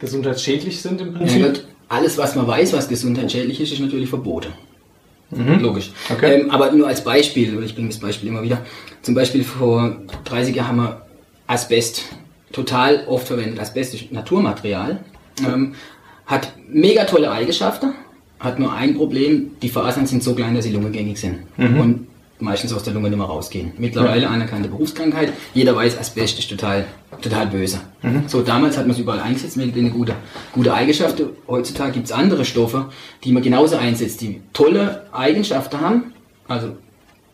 gesundheitsschädlich 0.00 0.82
sind 0.82 1.00
im 1.00 1.14
Prinzip? 1.14 1.40
Ja, 1.40 1.62
alles, 1.88 2.18
was 2.18 2.34
man 2.34 2.48
weiß, 2.48 2.72
was 2.72 2.88
gesundheitsschädlich 2.88 3.60
ist, 3.60 3.72
ist 3.72 3.78
natürlich 3.78 4.08
verboten. 4.08 4.52
Mhm. 5.30 5.60
Logisch. 5.60 5.92
Okay. 6.10 6.40
Ähm, 6.40 6.50
aber 6.50 6.72
nur 6.72 6.88
als 6.88 7.04
Beispiel, 7.04 7.62
ich 7.62 7.76
bringe 7.76 7.90
das 7.90 8.00
Beispiel 8.00 8.28
immer 8.28 8.42
wieder. 8.42 8.58
Zum 9.02 9.14
Beispiel 9.14 9.44
vor 9.44 9.98
30 10.24 10.56
Jahren 10.56 10.68
haben 10.68 10.76
wir 10.78 11.02
Asbest 11.46 12.06
total 12.50 13.04
oft 13.06 13.28
verwendet. 13.28 13.60
Asbest 13.60 13.94
ist 13.94 14.10
Naturmaterial 14.10 14.98
ähm, 15.46 15.74
hat 16.26 16.52
mega 16.68 17.04
tolle 17.04 17.30
Eigenschaften, 17.30 17.94
hat 18.38 18.58
nur 18.58 18.72
ein 18.72 18.94
Problem, 18.94 19.52
die 19.62 19.68
Fasern 19.68 20.06
sind 20.06 20.22
so 20.22 20.34
klein, 20.34 20.54
dass 20.54 20.64
sie 20.64 20.72
lungengängig 20.72 21.18
sind. 21.18 21.38
Mhm. 21.56 21.80
Und 21.80 22.06
meistens 22.40 22.72
aus 22.72 22.82
der 22.82 22.92
Lunge 22.92 23.08
nicht 23.08 23.18
mehr 23.18 23.26
rausgehen. 23.26 23.72
Mittlerweile 23.78 24.22
ja. 24.22 24.28
anerkannte 24.28 24.68
Berufskrankheit. 24.68 25.32
Jeder 25.54 25.74
weiß, 25.74 25.98
Asbest 25.98 26.38
ist 26.38 26.48
total, 26.48 26.86
total 27.20 27.48
böse. 27.48 27.80
Mhm. 28.02 28.24
So, 28.26 28.42
damals 28.42 28.76
hat 28.76 28.86
man 28.86 28.94
es 28.94 29.00
überall 29.00 29.20
eingesetzt 29.20 29.56
mit 29.56 29.76
eine 29.76 29.90
gute, 29.90 30.14
gute 30.52 30.72
Eigenschaft. 30.72 31.20
Heutzutage 31.48 31.92
gibt 31.92 32.06
es 32.06 32.12
andere 32.12 32.44
Stoffe, 32.44 32.90
die 33.24 33.32
man 33.32 33.42
genauso 33.42 33.76
einsetzt, 33.76 34.20
die 34.20 34.40
tolle 34.52 35.06
Eigenschaften 35.12 35.80
haben. 35.80 36.12
Also 36.46 36.76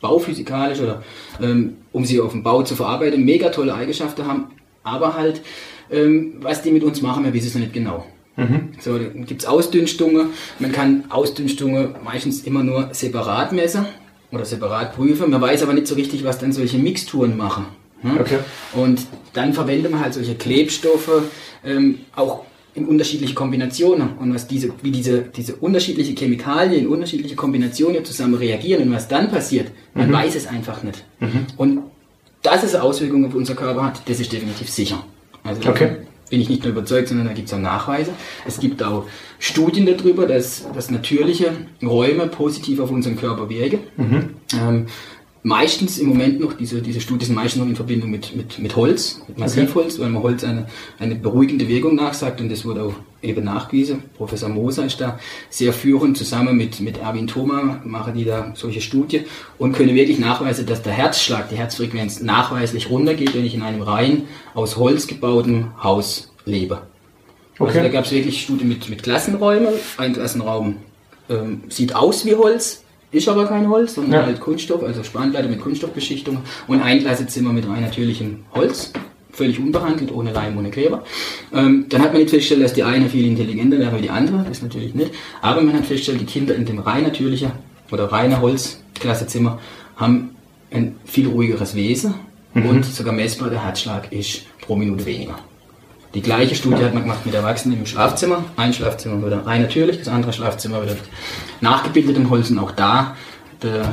bauphysikalisch 0.00 0.80
oder 0.80 1.02
ähm, 1.40 1.76
um 1.92 2.04
sie 2.04 2.20
auf 2.20 2.32
dem 2.32 2.42
Bau 2.42 2.62
zu 2.62 2.76
verarbeiten, 2.76 3.24
mega 3.24 3.48
tolle 3.48 3.74
Eigenschaften 3.74 4.26
haben, 4.26 4.48
aber 4.82 5.14
halt 5.14 5.40
ähm, 5.90 6.34
was 6.40 6.62
die 6.62 6.70
mit 6.70 6.84
uns 6.84 7.02
machen, 7.02 7.24
wir 7.24 7.32
wissen 7.32 7.48
es 7.48 7.54
noch 7.54 7.60
nicht 7.60 7.72
genau. 7.72 8.06
Mhm. 8.36 8.70
So, 8.80 8.98
da 8.98 9.04
gibt 9.04 9.42
es 9.42 9.46
Ausdünstungen. 9.46 10.30
Man 10.58 10.72
kann 10.72 11.04
Ausdünstungen 11.08 11.94
meistens 12.04 12.42
immer 12.42 12.64
nur 12.64 12.88
separat 12.92 13.52
messen 13.52 13.86
oder 14.32 14.44
separat 14.44 14.94
prüfen. 14.96 15.30
Man 15.30 15.40
weiß 15.40 15.62
aber 15.62 15.72
nicht 15.72 15.86
so 15.86 15.94
richtig, 15.94 16.24
was 16.24 16.38
dann 16.38 16.52
solche 16.52 16.78
Mixturen 16.78 17.36
machen. 17.36 17.66
Hm? 18.02 18.18
Okay. 18.20 18.38
Und 18.74 19.06
dann 19.32 19.52
verwendet 19.52 19.90
man 19.90 20.00
halt 20.00 20.14
solche 20.14 20.34
Klebstoffe 20.34 21.22
ähm, 21.64 22.00
auch 22.14 22.44
in 22.74 22.86
unterschiedliche 22.86 23.34
Kombinationen 23.34 24.16
und 24.18 24.34
was 24.34 24.48
diese, 24.48 24.72
wie 24.82 24.90
diese, 24.90 25.22
diese 25.22 25.54
unterschiedliche 25.56 26.12
Chemikalien 26.14 26.82
in 26.82 26.88
unterschiedliche 26.88 27.36
Kombinationen 27.36 28.04
zusammen 28.04 28.34
reagieren 28.34 28.82
und 28.82 28.92
was 28.92 29.06
dann 29.06 29.30
passiert, 29.30 29.70
man 29.94 30.08
mhm. 30.08 30.14
weiß 30.14 30.34
es 30.34 30.46
einfach 30.48 30.82
nicht. 30.82 31.04
Mhm. 31.20 31.46
Und 31.56 31.82
dass 32.42 32.64
es 32.64 32.74
Auswirkungen 32.74 33.26
auf 33.26 33.34
unser 33.34 33.54
Körper 33.54 33.84
hat, 33.84 34.02
das 34.06 34.18
ist 34.18 34.32
definitiv 34.32 34.68
sicher. 34.68 35.04
Also 35.44 35.68
okay. 35.68 35.96
bin 36.30 36.40
ich 36.40 36.48
nicht 36.48 36.64
nur 36.64 36.72
überzeugt, 36.72 37.08
sondern 37.08 37.28
da 37.28 37.34
gibt 37.34 37.48
es 37.48 37.54
auch 37.54 37.58
Nachweise. 37.58 38.12
Es 38.46 38.58
gibt 38.58 38.82
auch 38.82 39.04
Studien 39.38 39.86
darüber, 39.86 40.26
dass, 40.26 40.66
dass 40.74 40.90
natürliche 40.90 41.52
Räume 41.82 42.26
positiv 42.26 42.80
auf 42.80 42.90
unseren 42.90 43.16
Körper 43.16 43.48
wirken. 43.48 43.80
Mhm. 43.96 44.30
Ähm, 44.58 44.86
meistens 45.44 45.98
im 45.98 46.08
Moment 46.08 46.40
noch, 46.40 46.54
diese, 46.54 46.80
diese 46.80 47.02
Studien 47.02 47.26
sind 47.26 47.34
meistens 47.36 47.60
noch 47.60 47.68
in 47.68 47.76
Verbindung 47.76 48.10
mit, 48.10 48.34
mit, 48.34 48.58
mit 48.58 48.74
Holz, 48.76 49.20
mit 49.28 49.38
Massivholz, 49.38 49.94
okay. 49.94 50.02
weil 50.02 50.10
man 50.10 50.22
Holz 50.22 50.42
eine, 50.42 50.66
eine 50.98 51.14
beruhigende 51.14 51.68
Wirkung 51.68 51.94
nachsagt 51.94 52.40
und 52.40 52.50
das 52.50 52.64
wurde 52.64 52.82
auch 52.82 52.94
eben 53.22 53.44
nachgewiesen. 53.44 54.04
Professor 54.16 54.48
Moser 54.48 54.86
ist 54.86 55.02
da 55.02 55.18
sehr 55.50 55.74
führend, 55.74 56.16
zusammen 56.16 56.56
mit, 56.56 56.80
mit 56.80 56.96
Erwin 56.96 57.26
Thoma 57.26 57.82
machen 57.84 58.14
die 58.14 58.24
da 58.24 58.52
solche 58.54 58.80
Studien 58.80 59.24
und 59.58 59.74
können 59.74 59.94
wirklich 59.94 60.18
nachweisen, 60.18 60.64
dass 60.64 60.82
der 60.82 60.94
Herzschlag, 60.94 61.50
die 61.50 61.56
Herzfrequenz 61.56 62.20
nachweislich 62.20 62.88
runtergeht, 62.88 63.34
wenn 63.34 63.44
ich 63.44 63.54
in 63.54 63.62
einem 63.62 63.82
rein 63.82 64.22
aus 64.54 64.78
Holz 64.78 65.06
gebauten 65.06 65.72
Haus 65.82 66.32
lebe. 66.46 66.76
Also 66.76 67.64
okay. 67.64 67.68
Also 67.68 67.80
da 67.80 67.88
gab 67.88 68.04
es 68.06 68.12
wirklich 68.12 68.42
Studien 68.42 68.68
mit, 68.68 68.88
mit 68.88 69.02
Klassenräumen. 69.02 69.74
Ein 69.98 70.14
Klassenraum 70.14 70.76
ähm, 71.28 71.64
sieht 71.68 71.94
aus 71.94 72.24
wie 72.24 72.34
Holz, 72.34 72.83
ist 73.14 73.28
aber 73.28 73.46
kein 73.46 73.68
Holz, 73.68 73.94
sondern 73.94 74.12
ja. 74.12 74.26
halt 74.26 74.40
Kunststoff, 74.40 74.82
also 74.82 75.02
Spanplatte 75.02 75.48
mit 75.48 75.60
Kunststoffbeschichtung 75.60 76.38
und 76.66 76.80
ein 76.80 77.00
Klassezimmer 77.00 77.52
mit 77.52 77.66
rein 77.68 77.82
natürlichem 77.82 78.40
Holz, 78.52 78.92
völlig 79.30 79.58
unbehandelt, 79.58 80.12
ohne 80.12 80.32
Leim, 80.32 80.58
ohne 80.58 80.70
Kleber. 80.70 81.04
Ähm, 81.52 81.86
dann 81.88 82.02
hat 82.02 82.12
man 82.12 82.20
nicht 82.20 82.30
festgestellt, 82.30 82.62
dass 82.62 82.72
die 82.72 82.82
eine 82.82 83.08
viel 83.08 83.26
intelligenter 83.26 83.78
wäre 83.78 83.96
wie 83.96 84.02
die 84.02 84.10
andere, 84.10 84.44
das 84.48 84.62
natürlich 84.62 84.94
nicht. 84.94 85.12
Aber 85.42 85.62
man 85.62 85.74
hat 85.74 85.86
festgestellt, 85.86 86.20
die 86.20 86.26
Kinder 86.26 86.54
in 86.54 86.64
dem 86.64 86.78
rein 86.78 87.04
natürlichen 87.04 87.52
oder 87.90 88.10
reiner 88.10 88.40
Holzklassezimmer 88.40 89.60
haben 89.96 90.30
ein 90.70 90.96
viel 91.04 91.28
ruhigeres 91.28 91.74
Wesen 91.74 92.14
mhm. 92.52 92.66
und 92.66 92.84
sogar 92.84 93.14
messbar 93.14 93.50
der 93.50 93.64
Herzschlag 93.64 94.12
ist 94.12 94.42
pro 94.60 94.74
Minute 94.76 95.06
weniger. 95.06 95.38
Die 96.14 96.22
gleiche 96.22 96.54
Studie 96.54 96.84
hat 96.84 96.94
man 96.94 97.02
gemacht 97.02 97.26
mit 97.26 97.34
Erwachsenen 97.34 97.78
im 97.78 97.86
Schlafzimmer. 97.86 98.44
Ein 98.56 98.72
Schlafzimmer 98.72 99.20
wurde 99.20 99.44
rein 99.44 99.62
natürlich, 99.62 99.98
das 99.98 100.08
andere 100.08 100.32
Schlafzimmer 100.32 100.86
wird 100.86 100.98
nachgebildet 101.60 102.16
in 102.16 102.30
Holz 102.30 102.50
und 102.50 102.58
auch 102.58 102.70
da 102.70 103.16
der 103.62 103.92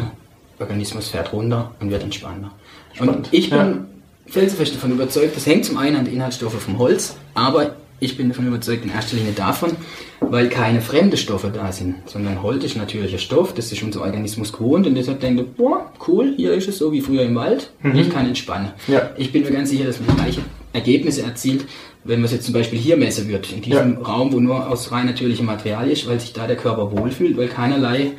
Organismus 0.60 1.10
fährt 1.10 1.34
runter 1.34 1.72
und 1.80 1.90
wird 1.90 2.04
entspannter. 2.04 2.51
Spannend. 2.94 3.16
Und 3.16 3.28
ich 3.32 3.50
bin 3.50 3.60
ja. 3.60 3.78
felsenfest 4.28 4.75
davon 4.75 4.92
überzeugt, 4.92 5.36
das 5.36 5.48
hängt 5.48 5.66
zum 5.66 5.78
einen 5.78 5.96
an 5.96 6.06
den 6.06 6.13
Inhaltsstoffen 6.13 6.60
vom 6.60 6.78
Holz, 6.78 7.16
aber 7.34 7.75
ich 8.00 8.18
bin 8.18 8.30
davon 8.30 8.48
überzeugt 8.48 8.84
in 8.84 8.92
erster 8.92 9.16
Linie 9.16 9.32
davon, 9.34 9.72
weil 10.20 10.50
keine 10.50 10.82
fremde 10.82 11.18
Stoffe 11.18 11.51
da 11.54 11.72
sind, 11.72 11.96
sondern 12.06 12.44
Holz 12.44 12.63
ist 12.63 12.75
natürlicher 12.75 13.18
Stoff, 13.18 13.54
das 13.54 13.72
ist 13.72 13.82
unser 13.82 14.01
Organismus 14.01 14.54
gewohnt 14.54 14.86
und 14.86 14.96
deshalb 14.96 15.22
denkt 15.22 15.40
er, 15.40 15.46
boah, 15.46 15.92
cool, 16.08 16.34
hier 16.36 16.54
ist 16.54 16.68
es 16.68 16.78
so 16.78 16.92
wie 16.92 17.01
früher 17.01 17.24
im 17.24 17.36
Wald, 17.36 17.72
ich 17.94 18.10
kann 18.10 18.28
entspannen. 18.28 18.72
Ja. 18.88 19.10
Ich 19.18 19.32
bin 19.32 19.44
mir 19.44 19.51
ganz 19.51 19.70
sicher, 19.70 19.86
dass 19.86 20.00
man 20.00 20.10
die 20.10 20.22
gleichen 20.22 20.61
Ergebnisse 20.74 21.24
erzielt, 21.24 21.66
wenn 22.04 22.20
man 22.20 22.25
es 22.25 22.32
jetzt 22.32 22.46
zum 22.46 22.54
Beispiel 22.54 22.80
hier 22.80 22.98
messen 22.98 23.28
wird, 23.28 23.51
in 23.51 23.62
diesem 23.62 23.94
Ja. 23.94 24.00
Raum, 24.00 24.34
wo 24.34 24.40
nur 24.40 24.70
aus 24.70 24.92
rein 24.92 25.06
natürlichem 25.06 25.46
Material 25.46 25.90
ist, 25.90 26.08
weil 26.08 26.20
sich 26.20 26.34
da 26.34 26.48
der 26.48 26.56
Körper 26.56 26.92
wohlfühlt, 26.92 27.38
weil 27.38 27.48
keinerlei 27.48 28.13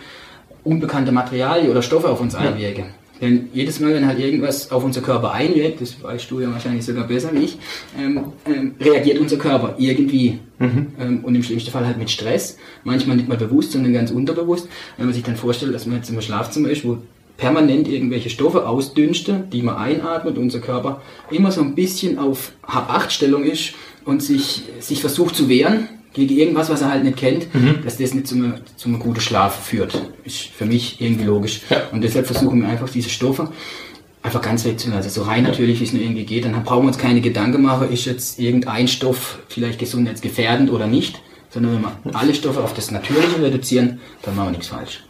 unbekannte 0.65 1.11
Materialien 1.13 1.71
oder 1.71 1.83
Stoffe 1.83 2.09
auf 2.09 2.21
uns 2.21 2.35
einwirken. 2.35 2.85
Denn 3.21 3.49
jedes 3.53 3.79
Mal, 3.79 3.95
wenn 3.95 4.07
halt 4.07 4.19
irgendwas 4.19 4.73
auf 4.73 4.83
unser 4.83 5.01
Körper 5.01 5.33
einwirkt, 5.33 5.81
das 5.81 6.03
weißt 6.03 6.29
du 6.29 6.41
ja 6.41 6.51
wahrscheinlich 6.53 6.85
sogar 6.85 7.07
besser 7.07 7.31
wie 7.33 7.45
ich, 7.45 7.59
ähm, 7.97 8.33
ähm, 8.47 8.75
reagiert 8.81 9.19
unser 9.21 9.37
Körper 9.37 9.77
irgendwie. 9.79 10.41
Ähm, 10.99 11.21
und 11.23 11.35
im 11.35 11.43
schlimmsten 11.43 11.71
Fall 11.71 11.87
halt 11.87 11.99
mit 11.99 12.11
Stress. 12.11 12.57
Manchmal 12.83 13.17
nicht 13.17 13.29
mal 13.29 13.37
bewusst, 13.37 13.73
sondern 13.73 13.93
ganz 13.93 14.11
unterbewusst. 14.11 14.69
Wenn 14.97 15.07
man 15.07 15.15
sich 15.15 15.23
dann 15.23 15.37
vorstellt, 15.37 15.73
dass 15.73 15.87
man 15.87 15.97
jetzt 15.99 16.11
im 16.11 16.21
Schlafzimmer 16.21 16.69
ist, 16.71 16.85
wo 16.85 16.99
permanent 17.43 17.89
irgendwelche 17.89 18.31
Stoffe 18.31 18.69
ausdünste, 18.69 19.49
die 19.53 19.63
man 19.63 19.75
einatmet, 19.75 20.39
unser 20.39 20.61
Körper 20.61 21.01
immer 21.29 21.51
so 21.51 21.61
ein 21.61 21.75
bisschen 21.75 22.17
auf 22.17 22.53
Hab-Acht-Stellung 22.63 23.43
ist 23.43 23.75
und 24.05 24.23
sich, 24.23 24.63
sich 24.79 25.01
versucht 25.01 25.35
zu 25.35 25.49
wehren 25.49 25.89
gegen 26.13 26.37
irgendwas, 26.37 26.71
was 26.71 26.83
er 26.83 26.93
halt 26.93 27.03
nicht 27.03 27.17
kennt, 27.17 27.49
dass 27.85 27.99
das 27.99 28.15
nicht 28.15 28.29
zu 28.29 28.37
einem, 28.37 28.55
zu 28.77 28.89
einem 28.89 29.01
guten 29.01 29.21
Schlaf 29.21 29.67
führt. 29.67 30.01
Ist 30.25 30.39
für 30.39 30.67
mich 30.67 31.01
irgendwie 31.01 31.25
logisch. 31.25 31.63
Ja. 31.69 31.83
Und 31.91 32.05
deshalb 32.05 32.27
versuchen 32.27 32.61
wir 32.61 32.69
einfach 32.69 32.89
diese 32.89 33.11
Stoffe 33.11 33.49
einfach 34.23 34.41
ganz 34.41 34.65
wegzulassen. 34.65 35.03
Also 35.03 35.23
so 35.23 35.29
rein 35.29 35.43
natürlich, 35.43 35.81
wie 35.81 35.85
es 35.85 35.93
nur 35.93 36.01
irgendwie 36.03 36.25
geht. 36.25 36.45
Dann 36.45 36.53
brauchen 36.63 36.85
wir 36.85 36.89
uns 36.89 36.99
keine 36.99 37.23
Gedanken 37.23 37.63
machen, 37.63 37.91
ist 37.91 38.05
jetzt 38.05 38.39
irgendein 38.39 38.87
Stoff 38.87 39.41
vielleicht 39.49 39.81
gesundheitsgefährdend 39.81 40.71
oder 40.71 40.87
nicht. 40.87 41.21
Sondern 41.53 41.75
wenn 41.75 41.83
wir 41.83 42.19
alle 42.19 42.35
Stoffe 42.35 42.63
auf 42.63 42.73
das 42.73 42.91
Natürliche 42.91 43.43
reduzieren, 43.43 44.01
dann 44.23 44.35
machen 44.37 44.47
wir 44.47 44.53
nichts 44.53 44.69
falsch. 44.69 45.05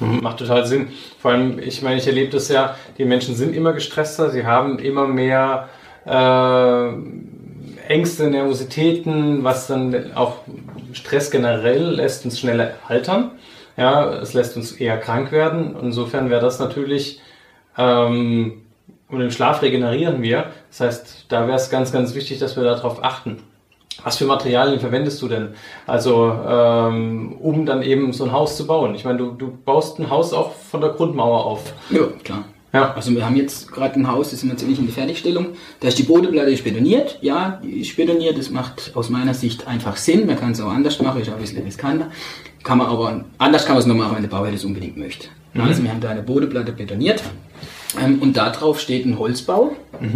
Macht 0.00 0.38
total 0.38 0.66
Sinn. 0.66 0.88
Vor 1.18 1.30
allem, 1.30 1.58
ich 1.58 1.80
meine, 1.80 1.96
ich 1.96 2.06
erlebe 2.06 2.30
das 2.30 2.48
ja, 2.48 2.76
die 2.98 3.06
Menschen 3.06 3.34
sind 3.34 3.56
immer 3.56 3.72
gestresster, 3.72 4.30
sie 4.30 4.44
haben 4.44 4.78
immer 4.78 5.06
mehr 5.06 5.70
äh, 6.04 6.92
Ängste, 7.88 8.28
Nervositäten, 8.28 9.44
was 9.44 9.66
dann 9.66 10.12
auch 10.14 10.40
Stress 10.92 11.30
generell 11.30 11.94
lässt 11.94 12.26
uns 12.26 12.38
schneller 12.38 12.72
altern. 12.86 13.30
Ja, 13.78 14.12
es 14.20 14.34
lässt 14.34 14.56
uns 14.58 14.72
eher 14.72 14.98
krank 14.98 15.32
werden. 15.32 15.74
Insofern 15.80 16.28
wäre 16.28 16.42
das 16.42 16.58
natürlich, 16.58 17.20
ähm, 17.78 18.62
und 19.08 19.20
im 19.20 19.30
Schlaf 19.30 19.62
regenerieren 19.62 20.22
wir. 20.22 20.52
Das 20.68 20.80
heißt, 20.80 21.26
da 21.28 21.46
wäre 21.46 21.56
es 21.56 21.70
ganz, 21.70 21.92
ganz 21.92 22.14
wichtig, 22.14 22.38
dass 22.38 22.56
wir 22.56 22.64
darauf 22.64 23.02
achten. 23.02 23.42
Was 24.04 24.18
für 24.18 24.24
Materialien 24.24 24.80
verwendest 24.80 25.20
du 25.22 25.28
denn? 25.28 25.50
Also, 25.86 26.32
ähm, 26.46 27.36
um 27.40 27.66
dann 27.66 27.82
eben 27.82 28.12
so 28.12 28.24
ein 28.24 28.32
Haus 28.32 28.56
zu 28.56 28.66
bauen. 28.66 28.94
Ich 28.94 29.04
meine, 29.04 29.18
du, 29.18 29.32
du 29.32 29.56
baust 29.64 29.98
ein 29.98 30.10
Haus 30.10 30.32
auch 30.32 30.52
von 30.52 30.80
der 30.80 30.90
Grundmauer 30.90 31.44
auf. 31.44 31.72
Ja, 31.90 32.06
klar. 32.24 32.44
Ja. 32.72 32.94
Also 32.94 33.14
wir 33.14 33.26
haben 33.26 33.36
jetzt 33.36 33.70
gerade 33.70 33.96
ein 33.96 34.10
Haus, 34.10 34.30
das 34.30 34.40
sind 34.40 34.48
wir 34.48 34.56
ziemlich 34.56 34.78
in 34.78 34.86
die 34.86 34.92
Fertigstellung. 34.92 35.48
Da 35.80 35.88
ist 35.88 35.98
die 35.98 36.04
Bodenplatte 36.04 36.50
ist 36.50 36.64
betoniert. 36.64 37.18
Ja, 37.20 37.60
ist 37.62 37.96
betoniert. 37.96 38.38
Das 38.38 38.50
macht 38.50 38.92
aus 38.94 39.10
meiner 39.10 39.34
Sicht 39.34 39.66
einfach 39.68 39.96
Sinn. 39.96 40.26
Man 40.26 40.36
kann 40.36 40.52
es 40.52 40.60
auch 40.60 40.70
anders 40.70 41.00
machen, 41.00 41.20
ist 41.20 41.28
auch 41.28 41.34
ein 41.34 41.40
bisschen 41.40 41.62
riskanter. 41.62 42.10
Kann 42.62 42.78
man 42.78 42.86
aber, 42.86 43.24
anders 43.38 43.66
kann 43.66 43.74
man 43.74 43.80
es 43.80 43.86
nur 43.86 43.96
machen, 43.96 44.14
wenn 44.14 44.22
der 44.22 44.30
Bauherr 44.30 44.52
das 44.52 44.64
unbedingt 44.64 44.96
möchte. 44.96 45.28
Also 45.54 45.82
wir 45.82 45.90
haben 45.90 46.00
da 46.00 46.08
eine 46.08 46.22
Bodenplatte 46.22 46.72
betoniert. 46.72 47.22
Ähm, 48.02 48.22
und 48.22 48.36
da 48.36 48.50
drauf 48.50 48.80
steht 48.80 49.04
ein 49.04 49.18
Holzbau, 49.18 49.72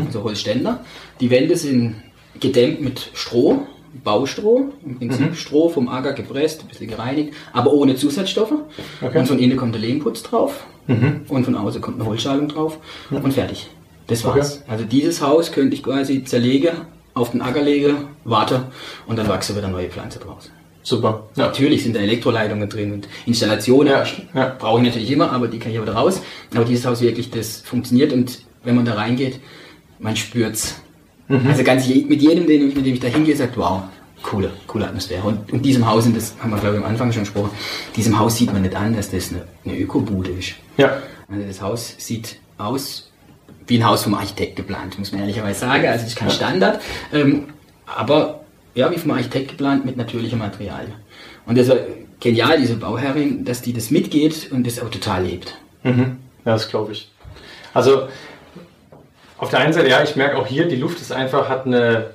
also 0.07 0.23
Holzständer. 0.25 0.81
Die 1.21 1.29
Wände 1.29 1.57
sind 1.57 1.97
gedämmt 2.41 2.81
mit 2.81 3.11
Stroh, 3.13 3.67
Baustroh, 4.03 4.73
im 4.85 4.99
Prinzip 4.99 5.37
Stroh 5.37 5.69
vom 5.69 5.89
Acker 5.89 6.13
gepresst, 6.13 6.63
ein 6.63 6.69
bisschen 6.69 6.89
gereinigt, 6.89 7.35
aber 7.53 7.73
ohne 7.73 7.97
Zusatzstoffe. 7.97 8.53
Okay. 9.01 9.19
Und 9.19 9.27
von 9.27 9.39
innen 9.39 9.57
kommt 9.57 9.75
der 9.75 9.83
Lehmputz 9.83 10.23
drauf 10.23 10.67
und 11.29 11.45
von 11.45 11.55
außen 11.57 11.81
kommt 11.81 12.01
eine 12.01 12.09
Holzschalung 12.09 12.49
drauf 12.49 12.79
und 13.11 13.33
fertig. 13.33 13.69
Das 14.07 14.25
war's. 14.25 14.63
Also 14.69 14.85
dieses 14.85 15.21
Haus 15.21 15.51
könnte 15.51 15.75
ich 15.75 15.83
quasi 15.83 16.23
zerlegen, 16.25 16.71
auf 17.15 17.33
den 17.33 17.41
Acker 17.43 17.63
legen, 17.63 17.97
warte 18.25 18.65
und 19.07 19.19
dann 19.19 19.29
wachsen 19.29 19.57
wieder 19.57 19.69
neue 19.69 19.89
Pflanze 19.89 20.19
draus. 20.19 20.51
Super. 20.83 21.25
Ja. 21.35 21.47
Natürlich 21.47 21.83
sind 21.83 21.97
da 21.97 22.01
Elektroleitungen 22.01 22.69
drin 22.69 22.93
und 22.93 23.09
Installationen 23.27 23.93
Ja, 23.93 24.05
ja. 24.35 24.55
brauche 24.57 24.81
ich 24.81 24.87
natürlich 24.87 25.11
immer, 25.11 25.33
aber 25.33 25.49
die 25.49 25.59
kann 25.59 25.73
ich 25.73 25.79
aber 25.79 25.89
wieder 25.89 25.97
raus. 25.97 26.23
Aber 26.55 26.65
dieses 26.65 26.87
Haus 26.87 27.01
wirklich, 27.01 27.31
das 27.31 27.61
funktioniert 27.63 28.13
und 28.13 28.39
wenn 28.63 28.77
man 28.77 28.85
da 28.85 28.95
reingeht, 28.95 29.41
man 29.99 30.15
spürt's. 30.15 30.81
Mhm. 31.29 31.47
Also 31.49 31.65
ganz 31.65 31.87
je, 31.87 32.05
mit 32.05 32.23
jedem, 32.23 32.47
den 32.47 32.69
ich, 32.69 32.75
mit 32.75 32.87
dem 32.87 32.95
ich 32.95 33.01
da 33.01 33.09
hingehe, 33.09 33.37
sagt, 33.37 33.57
wow, 33.57 33.83
coole, 34.23 34.51
coole 34.67 34.87
Atmosphäre. 34.87 35.23
Und, 35.23 35.53
und 35.53 35.63
diesem 35.63 35.87
Haus, 35.89 36.07
und 36.07 36.17
das 36.17 36.35
haben 36.41 36.51
wir 36.51 36.59
glaube 36.59 36.77
ich 36.77 36.83
am 36.83 36.89
Anfang 36.89 37.13
schon 37.13 37.23
gesprochen, 37.23 37.51
diesem 37.95 38.19
Haus 38.19 38.37
sieht 38.37 38.53
man 38.53 38.63
nicht 38.63 38.75
an, 38.75 38.95
dass 38.95 39.11
das 39.11 39.31
eine, 39.31 39.45
eine 39.65 39.79
Ökobude 39.79 40.31
ist. 40.31 40.55
Ja. 40.77 41.03
Also 41.29 41.47
das 41.47 41.61
Haus 41.61 41.95
sieht 41.99 42.37
aus 42.59 43.11
wie 43.67 43.79
ein 43.79 43.87
Haus 43.87 44.05
vom 44.05 44.15
Architekt 44.15 44.57
geplant, 44.57 44.99
muss 44.99 45.13
man 45.13 45.23
ehrlicherweise 45.23 45.61
sagen. 45.61 45.87
Also 45.87 46.03
das 46.05 46.13
ist 46.13 46.17
kein 46.17 46.31
Standard, 46.31 46.81
ähm, 47.13 47.47
aber 47.87 48.41
ja, 48.75 48.91
wie 48.91 48.99
vom 48.99 49.11
Architekt 49.11 49.49
geplant 49.49 49.85
mit 49.85 49.97
natürlichem 49.97 50.39
Material. 50.39 50.87
Und 51.47 51.59
das 51.59 51.69
war 51.69 51.77
genial, 52.21 52.59
diese 52.61 52.77
Bauherrin, 52.77 53.45
dass 53.45 53.63
die 53.63 53.73
das 53.73 53.91
mitgeht 53.91 54.51
und 54.53 54.67
das 54.67 54.81
auch 54.81 54.91
total 54.91 55.25
lebt. 55.25 55.57
Mhm. 55.83 56.19
Ja, 56.45 56.53
das 56.53 56.69
glaube 56.69 56.93
ich. 56.93 57.11
Also 57.75 58.09
auf 59.39 59.51
der 59.51 59.61
einen 59.61 59.73
Seite, 59.73 59.89
ja, 59.89 60.03
ich 60.03 60.17
merke 60.17 60.39
auch 60.39 60.47
hier, 60.47 60.67
die 60.67 60.77
Luft 60.77 61.01
ist 61.01 61.13
einfach, 61.13 61.49
hat 61.49 61.67
eine 61.67 62.11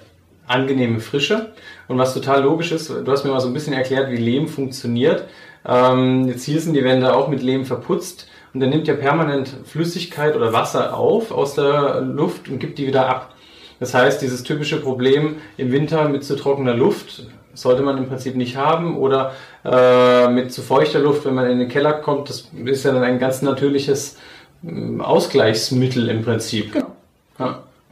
angenehme 0.47 0.99
Frische. 0.99 1.53
Und 1.87 1.97
was 1.97 2.13
total 2.13 2.43
logisch 2.43 2.71
ist, 2.71 2.89
du 2.89 3.11
hast 3.11 3.23
mir 3.23 3.31
mal 3.31 3.39
so 3.39 3.47
ein 3.47 3.53
bisschen 3.53 3.73
erklärt, 3.73 4.11
wie 4.11 4.17
Lehm 4.17 4.47
funktioniert. 4.47 5.25
Ähm, 5.65 6.27
jetzt 6.27 6.43
hier 6.43 6.59
sind 6.59 6.73
die 6.73 6.83
Wände 6.83 7.13
auch 7.13 7.27
mit 7.27 7.43
Lehm 7.43 7.65
verputzt 7.65 8.27
und 8.53 8.59
der 8.59 8.69
nimmt 8.69 8.87
ja 8.87 8.95
permanent 8.95 9.53
Flüssigkeit 9.65 10.35
oder 10.35 10.53
Wasser 10.53 10.97
auf 10.97 11.31
aus 11.31 11.53
der 11.53 12.01
Luft 12.01 12.49
und 12.49 12.59
gibt 12.59 12.77
die 12.79 12.87
wieder 12.87 13.07
ab. 13.07 13.33
Das 13.79 13.93
heißt, 13.93 14.21
dieses 14.21 14.43
typische 14.43 14.79
Problem 14.79 15.37
im 15.57 15.71
Winter 15.71 16.07
mit 16.09 16.23
zu 16.23 16.35
trockener 16.35 16.75
Luft 16.75 17.23
sollte 17.53 17.81
man 17.81 17.97
im 17.97 18.07
Prinzip 18.07 18.35
nicht 18.35 18.55
haben 18.55 18.97
oder 18.97 19.33
äh, 19.65 20.29
mit 20.29 20.53
zu 20.53 20.61
feuchter 20.61 20.99
Luft, 20.99 21.25
wenn 21.25 21.33
man 21.33 21.49
in 21.49 21.59
den 21.59 21.67
Keller 21.67 21.93
kommt, 21.93 22.29
das 22.29 22.47
ist 22.65 22.85
ja 22.85 22.93
dann 22.93 23.03
ein 23.03 23.19
ganz 23.19 23.41
natürliches 23.41 24.17
ähm, 24.63 25.01
Ausgleichsmittel 25.01 26.09
im 26.09 26.23
Prinzip. 26.23 26.80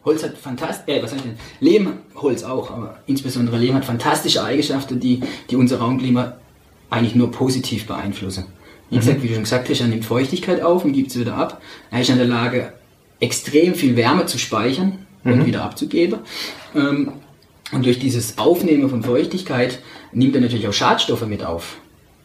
Holz 0.10 0.24
hat 0.24 0.38
fantastisch, 0.40 0.96
äh, 0.96 1.04
was 1.04 1.14
heißt 1.14 1.24
denn? 1.24 1.36
Lehm, 1.60 1.94
Holz 2.16 2.44
auch, 2.44 2.72
aber 2.72 2.98
insbesondere 3.06 3.60
Lehm 3.60 3.76
hat 3.76 3.86
fantastische 3.86 4.44
Eigenschaften, 4.44 5.00
die, 5.00 5.22
die 5.52 5.56
unser 5.56 5.78
Raumklima 5.78 6.38
eigentlich 6.90 7.14
nur 7.14 7.32
positiv 7.32 7.86
beeinflussen. 7.86 8.46
Wie 8.90 8.98
gesagt, 8.98 9.22
wie 9.22 9.28
du 9.28 9.36
schon 9.36 9.44
gesagt 9.44 9.70
hast, 9.70 9.82
er 9.82 9.88
nimmt 9.88 10.04
Feuchtigkeit 10.04 10.64
auf 10.64 10.84
und 10.84 10.94
gibt 10.94 11.12
es 11.12 11.20
wieder 11.20 11.36
ab. 11.36 11.62
Er 11.92 12.02
ist 12.02 12.10
in 12.10 12.18
der 12.18 12.26
Lage, 12.26 12.74
extrem 13.20 13.76
viel 13.76 13.96
Wärme 13.96 14.26
zu 14.26 14.40
speichern 14.40 15.06
und 15.24 15.46
wieder 15.46 15.64
abzugeben. 15.64 16.22
Ähm, 16.74 17.12
und 17.72 17.86
durch 17.86 18.00
dieses 18.00 18.40
Aufnehmen 18.40 18.90
von 18.90 19.04
Feuchtigkeit 19.04 19.78
nimmt 20.12 20.34
er 20.34 20.42
natürlich 20.42 20.68
auch 20.68 20.74
Schadstoffe 20.74 21.28
mit 21.28 21.44
auf. 21.44 21.78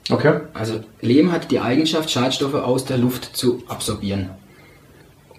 Okay. 0.08 0.40
Also 0.54 0.80
Lehm 1.02 1.32
hat 1.32 1.50
die 1.50 1.60
Eigenschaft, 1.60 2.10
Schadstoffe 2.10 2.54
aus 2.54 2.86
der 2.86 2.96
Luft 2.96 3.36
zu 3.36 3.62
absorbieren. 3.68 4.30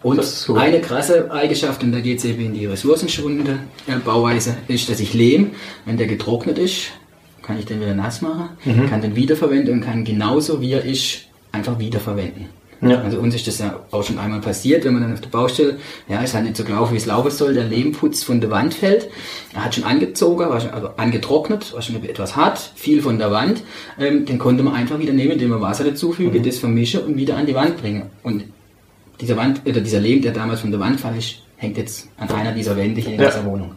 Und 0.05 0.23
so. 0.23 0.55
eine 0.55 0.81
krasse 0.81 1.31
Eigenschaft, 1.31 1.83
und 1.83 1.91
da 1.91 1.99
geht 1.99 2.19
es 2.19 2.25
eben 2.25 2.45
in 2.45 2.53
die 2.53 2.67
ressourcenschonende 2.67 3.59
äh, 3.87 3.95
Bauweise, 4.03 4.55
ist, 4.67 4.87
dass 4.89 4.99
ich 4.99 5.13
Lehm, 5.13 5.51
wenn 5.85 5.97
der 5.97 6.05
getrocknet 6.07 6.59
ist, 6.59 6.91
kann 7.41 7.57
ich 7.57 7.65
den 7.65 7.81
wieder 7.81 7.95
nass 7.95 8.21
machen, 8.21 8.49
Mhm. 8.65 8.87
kann 8.89 9.01
den 9.01 9.15
wiederverwenden 9.15 9.73
und 9.73 9.81
kann 9.81 10.03
genauso 10.03 10.61
wie 10.61 10.73
er 10.73 10.85
ist, 10.85 11.21
einfach 11.51 11.79
wiederverwenden. 11.79 12.49
Ja. 12.81 13.01
Also 13.01 13.17
uns 13.19 13.33
ist 13.33 13.47
das 13.47 13.57
ja 13.59 13.79
auch 13.89 14.03
schon 14.03 14.19
einmal 14.19 14.41
passiert, 14.41 14.83
wenn 14.85 14.93
man 14.93 15.01
dann 15.01 15.13
auf 15.13 15.21
der 15.21 15.29
Baustelle, 15.29 15.77
ja, 16.07 16.21
ist 16.21 16.35
halt 16.35 16.43
nicht 16.43 16.57
so 16.57 16.63
gelaufen, 16.65 16.93
wie 16.93 16.97
es 16.97 17.05
laufen 17.07 17.31
soll, 17.31 17.53
der 17.55 17.63
Lehmputz 17.63 18.21
von 18.21 18.41
der 18.41 18.51
Wand 18.51 18.73
fällt. 18.75 19.09
Er 19.53 19.65
hat 19.65 19.73
schon 19.73 19.85
angezogen, 19.85 20.47
war 20.49 20.59
schon, 20.61 20.69
also 20.71 20.89
angetrocknet, 20.97 21.73
war 21.73 21.81
schon 21.81 21.95
etwas 22.03 22.35
hart, 22.35 22.59
viel 22.75 23.01
von 23.01 23.17
der 23.17 23.31
Wand. 23.31 23.63
Ähm, 23.97 24.25
den 24.25 24.37
konnte 24.37 24.61
man 24.61 24.75
einfach 24.75 24.99
wieder 24.99 25.13
nehmen, 25.13 25.31
indem 25.31 25.49
man 25.49 25.61
Wasser 25.61 25.83
dazufüge, 25.83 26.41
das 26.41 26.59
vermische 26.59 27.01
und 27.01 27.15
wieder 27.17 27.37
an 27.37 27.47
die 27.47 27.55
Wand 27.55 27.77
bringen. 27.77 28.03
Und 28.21 28.43
dieser 29.21 29.37
Wand, 29.37 29.61
oder 29.65 29.81
dieser 29.81 29.99
Lehm, 29.99 30.21
der 30.21 30.31
damals 30.33 30.61
von 30.61 30.71
der 30.71 30.79
Wand 30.79 30.97
gefallen 30.97 31.17
ist, 31.17 31.35
hängt 31.57 31.77
jetzt 31.77 32.09
an 32.17 32.29
einer 32.29 32.51
dieser 32.51 32.75
Wände 32.77 33.01
hier 33.01 33.13
in 33.13 33.21
Ja. 33.21 33.27
dieser 33.29 33.45
Wohnung. 33.45 33.71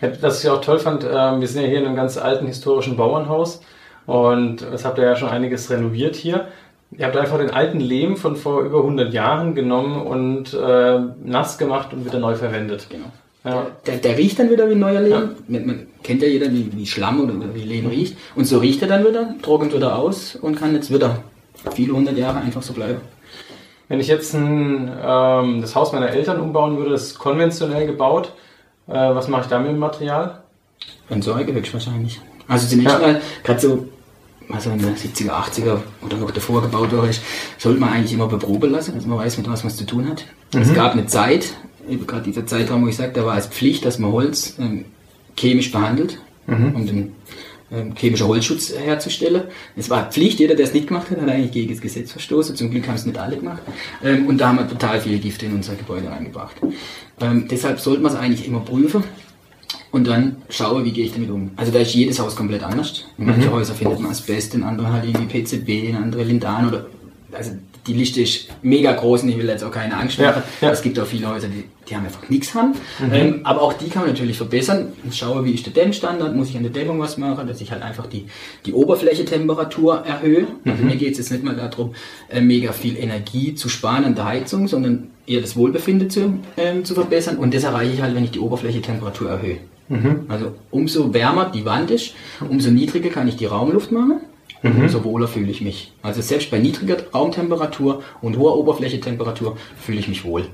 Ja, 0.00 0.10
Was 0.20 0.42
ich 0.42 0.50
auch 0.50 0.60
toll 0.60 0.78
fand, 0.78 1.04
ähm, 1.04 1.40
wir 1.40 1.48
sind 1.48 1.62
ja 1.62 1.68
hier 1.68 1.78
in 1.78 1.86
einem 1.86 1.96
ganz 1.96 2.16
alten 2.18 2.46
historischen 2.46 2.96
Bauernhaus 2.96 3.60
und 4.06 4.62
das 4.62 4.84
habt 4.84 4.98
ihr 4.98 5.04
ja 5.04 5.16
schon 5.16 5.28
einiges 5.28 5.70
renoviert 5.70 6.16
hier. 6.16 6.48
Ihr 6.96 7.06
habt 7.06 7.16
einfach 7.16 7.38
den 7.38 7.50
alten 7.50 7.80
Lehm 7.80 8.16
von 8.16 8.36
vor 8.36 8.62
über 8.62 8.78
100 8.78 9.12
Jahren 9.12 9.54
genommen 9.54 10.00
und 10.06 10.54
äh, 10.54 10.98
nass 11.24 11.58
gemacht 11.58 11.92
und 11.92 12.04
wieder 12.04 12.18
neu 12.20 12.34
verwendet. 12.36 12.86
Genau. 12.90 13.06
Ja. 13.44 13.66
Der, 13.86 13.96
der 13.96 14.16
riecht 14.16 14.38
dann 14.38 14.50
wieder 14.50 14.70
wie 14.70 14.74
neuer 14.74 15.00
Lehm. 15.00 15.30
Man, 15.48 15.66
man 15.66 15.86
kennt 16.02 16.22
ja 16.22 16.28
jeder, 16.28 16.50
wie, 16.52 16.70
wie 16.74 16.86
Schlamm 16.86 17.20
oder, 17.20 17.34
oder 17.34 17.54
wie 17.54 17.62
Lehm 17.62 17.86
riecht. 17.86 18.16
Und 18.36 18.44
so 18.46 18.58
riecht 18.58 18.80
er 18.82 18.88
dann 18.88 19.04
wieder, 19.06 19.34
trocknet 19.42 19.74
wieder 19.74 19.96
aus 19.98 20.36
und 20.36 20.56
kann 20.58 20.74
jetzt 20.74 20.92
wieder 20.92 21.18
viele 21.74 21.92
hundert 21.94 22.16
Jahre 22.16 22.38
einfach 22.38 22.62
so 22.62 22.72
bleiben. 22.72 23.00
Wenn 23.88 24.00
ich 24.00 24.08
jetzt 24.08 24.34
ein, 24.34 24.90
ähm, 25.02 25.60
das 25.60 25.74
Haus 25.74 25.92
meiner 25.92 26.08
Eltern 26.08 26.40
umbauen 26.40 26.78
würde, 26.78 26.90
das 26.90 27.02
ist 27.02 27.18
konventionell 27.18 27.86
gebaut, 27.86 28.32
äh, 28.88 28.92
was 28.92 29.28
mache 29.28 29.42
ich 29.42 29.48
da 29.48 29.58
mit 29.58 29.70
dem 29.70 29.78
Material? 29.78 30.42
Entsorge 31.08 31.52
höchstwahrscheinlich. 31.52 32.20
Also 32.48 32.66
zunächst 32.66 32.94
Ja. 32.94 32.98
mal, 32.98 33.20
gerade 33.42 33.60
so 33.60 33.88
also 34.50 34.70
in 34.70 34.78
den 34.78 34.94
70er, 34.94 35.32
80er 35.32 35.78
oder 36.02 36.16
noch 36.18 36.30
davor 36.30 36.62
gebaut 36.62 36.92
worden 36.92 37.10
ist, 37.10 37.22
sollte 37.58 37.80
man 37.80 37.90
eigentlich 37.90 38.12
immer 38.12 38.28
beproben 38.28 38.70
lassen, 38.70 38.94
dass 38.94 39.06
man 39.06 39.18
weiß, 39.18 39.38
mit 39.38 39.48
was 39.48 39.64
man 39.64 39.70
es 39.70 39.76
zu 39.76 39.86
tun 39.86 40.08
hat. 40.08 40.24
Mhm. 40.52 40.60
Es 40.60 40.74
gab 40.74 40.92
eine 40.92 41.06
Zeit, 41.06 41.54
gerade 42.06 42.24
dieser 42.24 42.46
Zeitraum, 42.46 42.84
wo 42.84 42.88
ich 42.88 42.96
sagte, 42.96 43.20
da 43.20 43.26
war 43.26 43.38
es 43.38 43.46
Pflicht, 43.46 43.84
dass 43.84 43.98
man 43.98 44.12
Holz 44.12 44.56
ähm, 44.58 44.84
chemisch 45.36 45.72
behandelt, 45.72 46.18
mhm. 46.46 46.74
um 46.74 46.86
den 46.86 47.12
chemischer 47.96 48.26
Holzschutz 48.26 48.72
herzustellen. 48.72 49.44
Es 49.76 49.90
war 49.90 50.10
Pflicht, 50.10 50.38
jeder, 50.38 50.54
der 50.54 50.66
es 50.66 50.74
nicht 50.74 50.88
gemacht 50.88 51.10
hat, 51.10 51.20
hat 51.20 51.28
eigentlich 51.28 51.52
gegen 51.52 51.72
das 51.72 51.80
Gesetz 51.80 52.12
verstoßen. 52.12 52.56
Zum 52.56 52.70
Glück 52.70 52.86
haben 52.86 52.94
es 52.94 53.06
nicht 53.06 53.18
alle 53.18 53.36
gemacht. 53.36 53.62
Ähm, 54.02 54.26
und 54.26 54.38
da 54.38 54.48
haben 54.48 54.58
wir 54.58 54.68
total 54.68 55.00
viele 55.00 55.18
Gifte 55.18 55.46
in 55.46 55.54
unser 55.54 55.74
Gebäude 55.74 56.10
reingebracht. 56.10 56.56
Ähm, 57.20 57.46
deshalb 57.50 57.80
sollte 57.80 58.02
man 58.02 58.12
es 58.12 58.18
eigentlich 58.18 58.46
immer 58.46 58.60
prüfen 58.60 59.04
und 59.94 60.08
dann 60.08 60.36
schaue, 60.48 60.84
wie 60.84 60.90
gehe 60.90 61.04
ich 61.04 61.12
damit 61.12 61.30
um. 61.30 61.52
Also 61.54 61.70
da 61.70 61.78
ist 61.78 61.94
jedes 61.94 62.18
Haus 62.18 62.34
komplett 62.34 62.64
anders. 62.64 63.04
In 63.16 63.26
manchen 63.26 63.46
mhm. 63.46 63.52
Häusern 63.52 63.76
findet 63.76 64.00
man 64.00 64.10
Asbest, 64.10 64.54
in 64.54 64.64
anderen 64.64 64.92
halt 64.92 65.04
irgendwie 65.04 65.42
PCB, 65.42 65.90
in 65.90 65.96
anderen 65.96 66.26
Lindan 66.26 66.68
oder 66.68 66.86
also 67.34 67.52
die 67.86 67.92
Liste 67.92 68.22
ist 68.22 68.48
mega 68.62 68.92
groß 68.92 69.24
und 69.24 69.28
ich 69.28 69.38
will 69.38 69.46
jetzt 69.46 69.62
auch 69.62 69.70
keine 69.70 69.96
Angst 69.96 70.18
machen. 70.18 70.42
Ja, 70.60 70.68
ja. 70.68 70.72
Es 70.72 70.80
gibt 70.80 70.98
auch 70.98 71.06
viele 71.06 71.28
Häuser, 71.28 71.48
die, 71.48 71.64
die 71.88 71.94
haben 71.94 72.04
einfach 72.04 72.28
nichts 72.30 72.54
haben. 72.54 72.72
Mhm. 72.98 73.12
Ähm, 73.12 73.40
aber 73.44 73.62
auch 73.62 73.74
die 73.74 73.88
kann 73.88 74.02
man 74.02 74.10
natürlich 74.10 74.36
verbessern. 74.36 74.92
Ich 75.08 75.16
schaue, 75.16 75.44
wie 75.44 75.52
ist 75.52 75.66
der 75.66 75.72
Dämmstandard, 75.72 76.34
muss 76.34 76.48
ich 76.48 76.56
an 76.56 76.62
der 76.62 76.72
Dämmung 76.72 76.98
was 76.98 77.18
machen, 77.18 77.46
dass 77.46 77.60
ich 77.60 77.72
halt 77.72 77.82
einfach 77.82 78.06
die, 78.06 78.26
die 78.64 78.72
Oberflächetemperatur 78.72 79.98
erhöhe. 79.98 80.46
Mhm. 80.64 80.70
Also 80.70 80.84
mir 80.84 80.96
geht 80.96 81.12
es 81.12 81.18
jetzt 81.18 81.30
nicht 81.30 81.44
mal 81.44 81.56
darum, 81.56 81.94
äh, 82.30 82.40
mega 82.40 82.72
viel 82.72 82.96
Energie 82.96 83.54
zu 83.54 83.68
sparen 83.68 84.04
an 84.04 84.14
der 84.14 84.24
Heizung, 84.24 84.66
sondern 84.66 85.10
eher 85.26 85.40
das 85.40 85.56
Wohlbefinden 85.56 86.08
zu, 86.08 86.38
ähm, 86.56 86.84
zu 86.84 86.94
verbessern. 86.94 87.36
Und 87.36 87.52
das 87.54 87.64
erreiche 87.64 87.92
ich 87.92 88.02
halt, 88.02 88.14
wenn 88.14 88.24
ich 88.24 88.30
die 88.30 88.40
Oberflächetemperatur 88.40 89.28
erhöhe. 89.28 89.58
Mhm. 89.88 90.24
Also 90.28 90.52
umso 90.70 91.12
wärmer 91.12 91.50
die 91.54 91.66
Wand 91.66 91.90
ist, 91.90 92.14
umso 92.48 92.70
niedriger 92.70 93.10
kann 93.10 93.28
ich 93.28 93.36
die 93.36 93.44
Raumluft 93.44 93.92
machen 93.92 94.20
mhm. 94.62 94.82
umso 94.82 95.04
wohler 95.04 95.28
fühle 95.28 95.50
ich 95.50 95.60
mich. 95.60 95.92
Also 96.02 96.22
selbst 96.22 96.50
bei 96.50 96.58
niedriger 96.58 96.96
Raumtemperatur 97.12 98.02
und 98.22 98.38
hoher 98.38 98.56
Oberflächetemperatur 98.56 99.56
fühle 99.76 99.98
ich 99.98 100.08
mich 100.08 100.24
wohl. 100.24 100.46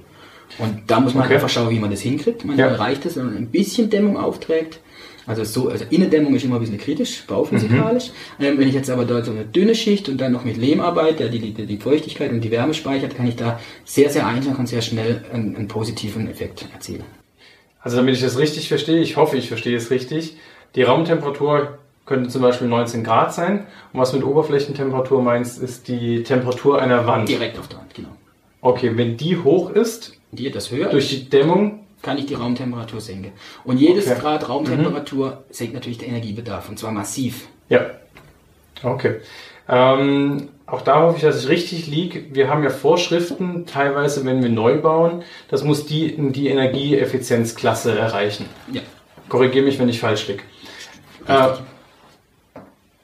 Und 0.59 0.83
da 0.89 1.01
muss 1.01 1.15
man 1.15 1.25
okay. 1.25 1.35
einfach 1.35 1.49
schauen, 1.49 1.71
wie 1.71 1.79
man 1.79 1.91
das 1.91 2.01
hinkriegt. 2.01 2.45
Man 2.45 2.59
ja. 2.59 2.67
erreicht 2.67 3.07
es, 3.07 3.17
wenn 3.17 3.27
man 3.27 3.37
ein 3.37 3.47
bisschen 3.47 3.89
Dämmung 3.89 4.17
aufträgt. 4.17 4.81
Also 5.27 5.45
so, 5.45 5.69
also 5.69 5.85
Innendämmung 5.91 6.35
ist 6.35 6.45
immer 6.45 6.57
ein 6.57 6.61
bisschen 6.61 6.79
kritisch, 6.79 7.23
bauphysikalisch. 7.27 8.11
Mhm. 8.39 8.45
Ähm, 8.45 8.59
wenn 8.59 8.69
ich 8.69 8.75
jetzt 8.75 8.91
aber 8.91 9.05
dort 9.05 9.27
so 9.27 9.31
eine 9.31 9.45
dünne 9.45 9.75
Schicht 9.77 10.09
und 10.09 10.21
dann 10.21 10.33
noch 10.33 10.45
mit 10.45 10.57
Lehm 10.57 10.81
arbeite, 10.81 11.19
der 11.19 11.29
die, 11.29 11.53
die, 11.53 11.67
die 11.67 11.77
Feuchtigkeit 11.77 12.33
und 12.33 12.41
die 12.41 12.51
Wärme 12.51 12.75
speichert, 12.75 13.17
kann 13.17 13.29
ich 13.29 13.37
da 13.37 13.61
sehr, 13.85 14.11
sehr 14.11 14.27
einfach 14.27 14.59
und 14.59 14.67
sehr 14.67 14.83
schnell 14.83 15.25
einen, 15.33 15.55
einen 15.55 15.69
positiven 15.69 16.29
Effekt 16.29 16.67
erzielen. 16.73 17.05
Also 17.81 17.97
damit 17.97 18.17
ich 18.17 18.23
das 18.23 18.39
richtig 18.39 18.69
verstehe, 18.69 19.01
ich 19.01 19.17
hoffe, 19.17 19.37
ich 19.37 19.49
verstehe 19.49 19.77
es 19.77 19.91
richtig, 19.91 20.37
die 20.75 20.83
Raumtemperatur 20.83 21.79
könnte 22.11 22.29
zum 22.29 22.43
Beispiel 22.43 22.67
19 22.67 23.05
Grad 23.05 23.33
sein. 23.33 23.69
Und 23.93 24.01
was 24.01 24.13
mit 24.13 24.25
Oberflächentemperatur 24.25 25.23
meinst, 25.23 25.63
ist 25.63 25.87
die 25.87 26.25
Temperatur 26.25 26.83
einer 26.83 27.07
Wand. 27.07 27.29
Direkt 27.29 27.57
auf 27.57 27.69
der 27.69 27.79
Wand, 27.79 27.95
genau. 27.95 28.09
Okay, 28.61 28.97
wenn 28.97 29.17
die 29.17 29.39
hoch 29.39 29.71
ist, 29.71 30.19
die 30.33 30.49
etwas 30.49 30.73
höher 30.73 30.89
durch 30.89 31.09
die 31.09 31.31
Dämmung, 31.31 31.87
kann 32.03 32.19
ich 32.19 32.27
die 32.27 32.35
Raumtemperatur 32.35 33.01
senken. 33.01 33.31
Und 33.63 33.79
jedes 33.79 34.09
okay. 34.09 34.19
Grad 34.21 34.49
Raumtemperatur 34.49 35.31
mhm. 35.31 35.35
senkt 35.51 35.75
natürlich 35.75 35.99
den 35.99 36.09
Energiebedarf 36.09 36.69
und 36.69 36.81
zwar 36.81 36.91
massiv. 36.91 37.47
Ja. 37.69 37.87
Okay. 38.83 39.21
Ähm, 39.69 40.49
auch 40.67 40.83
da 40.83 41.03
hoffe 41.03 41.19
ich, 41.19 41.23
dass 41.23 41.45
ich 41.45 41.49
richtig 41.49 41.87
liege. 41.87 42.25
Wir 42.33 42.49
haben 42.49 42.65
ja 42.65 42.71
Vorschriften, 42.71 43.67
teilweise, 43.67 44.25
wenn 44.25 44.43
wir 44.43 44.51
neu 44.51 44.79
bauen, 44.79 45.23
das 45.49 45.63
muss 45.63 45.87
die, 45.87 46.17
die 46.33 46.49
Energieeffizienzklasse 46.49 47.97
erreichen. 47.97 48.47
Ja. 48.73 48.81
Korrigiere 49.29 49.65
mich, 49.65 49.79
wenn 49.79 49.89
ich 49.89 50.01
falsch 50.01 50.27
liege. 50.27 50.43
Äh, 51.29 51.51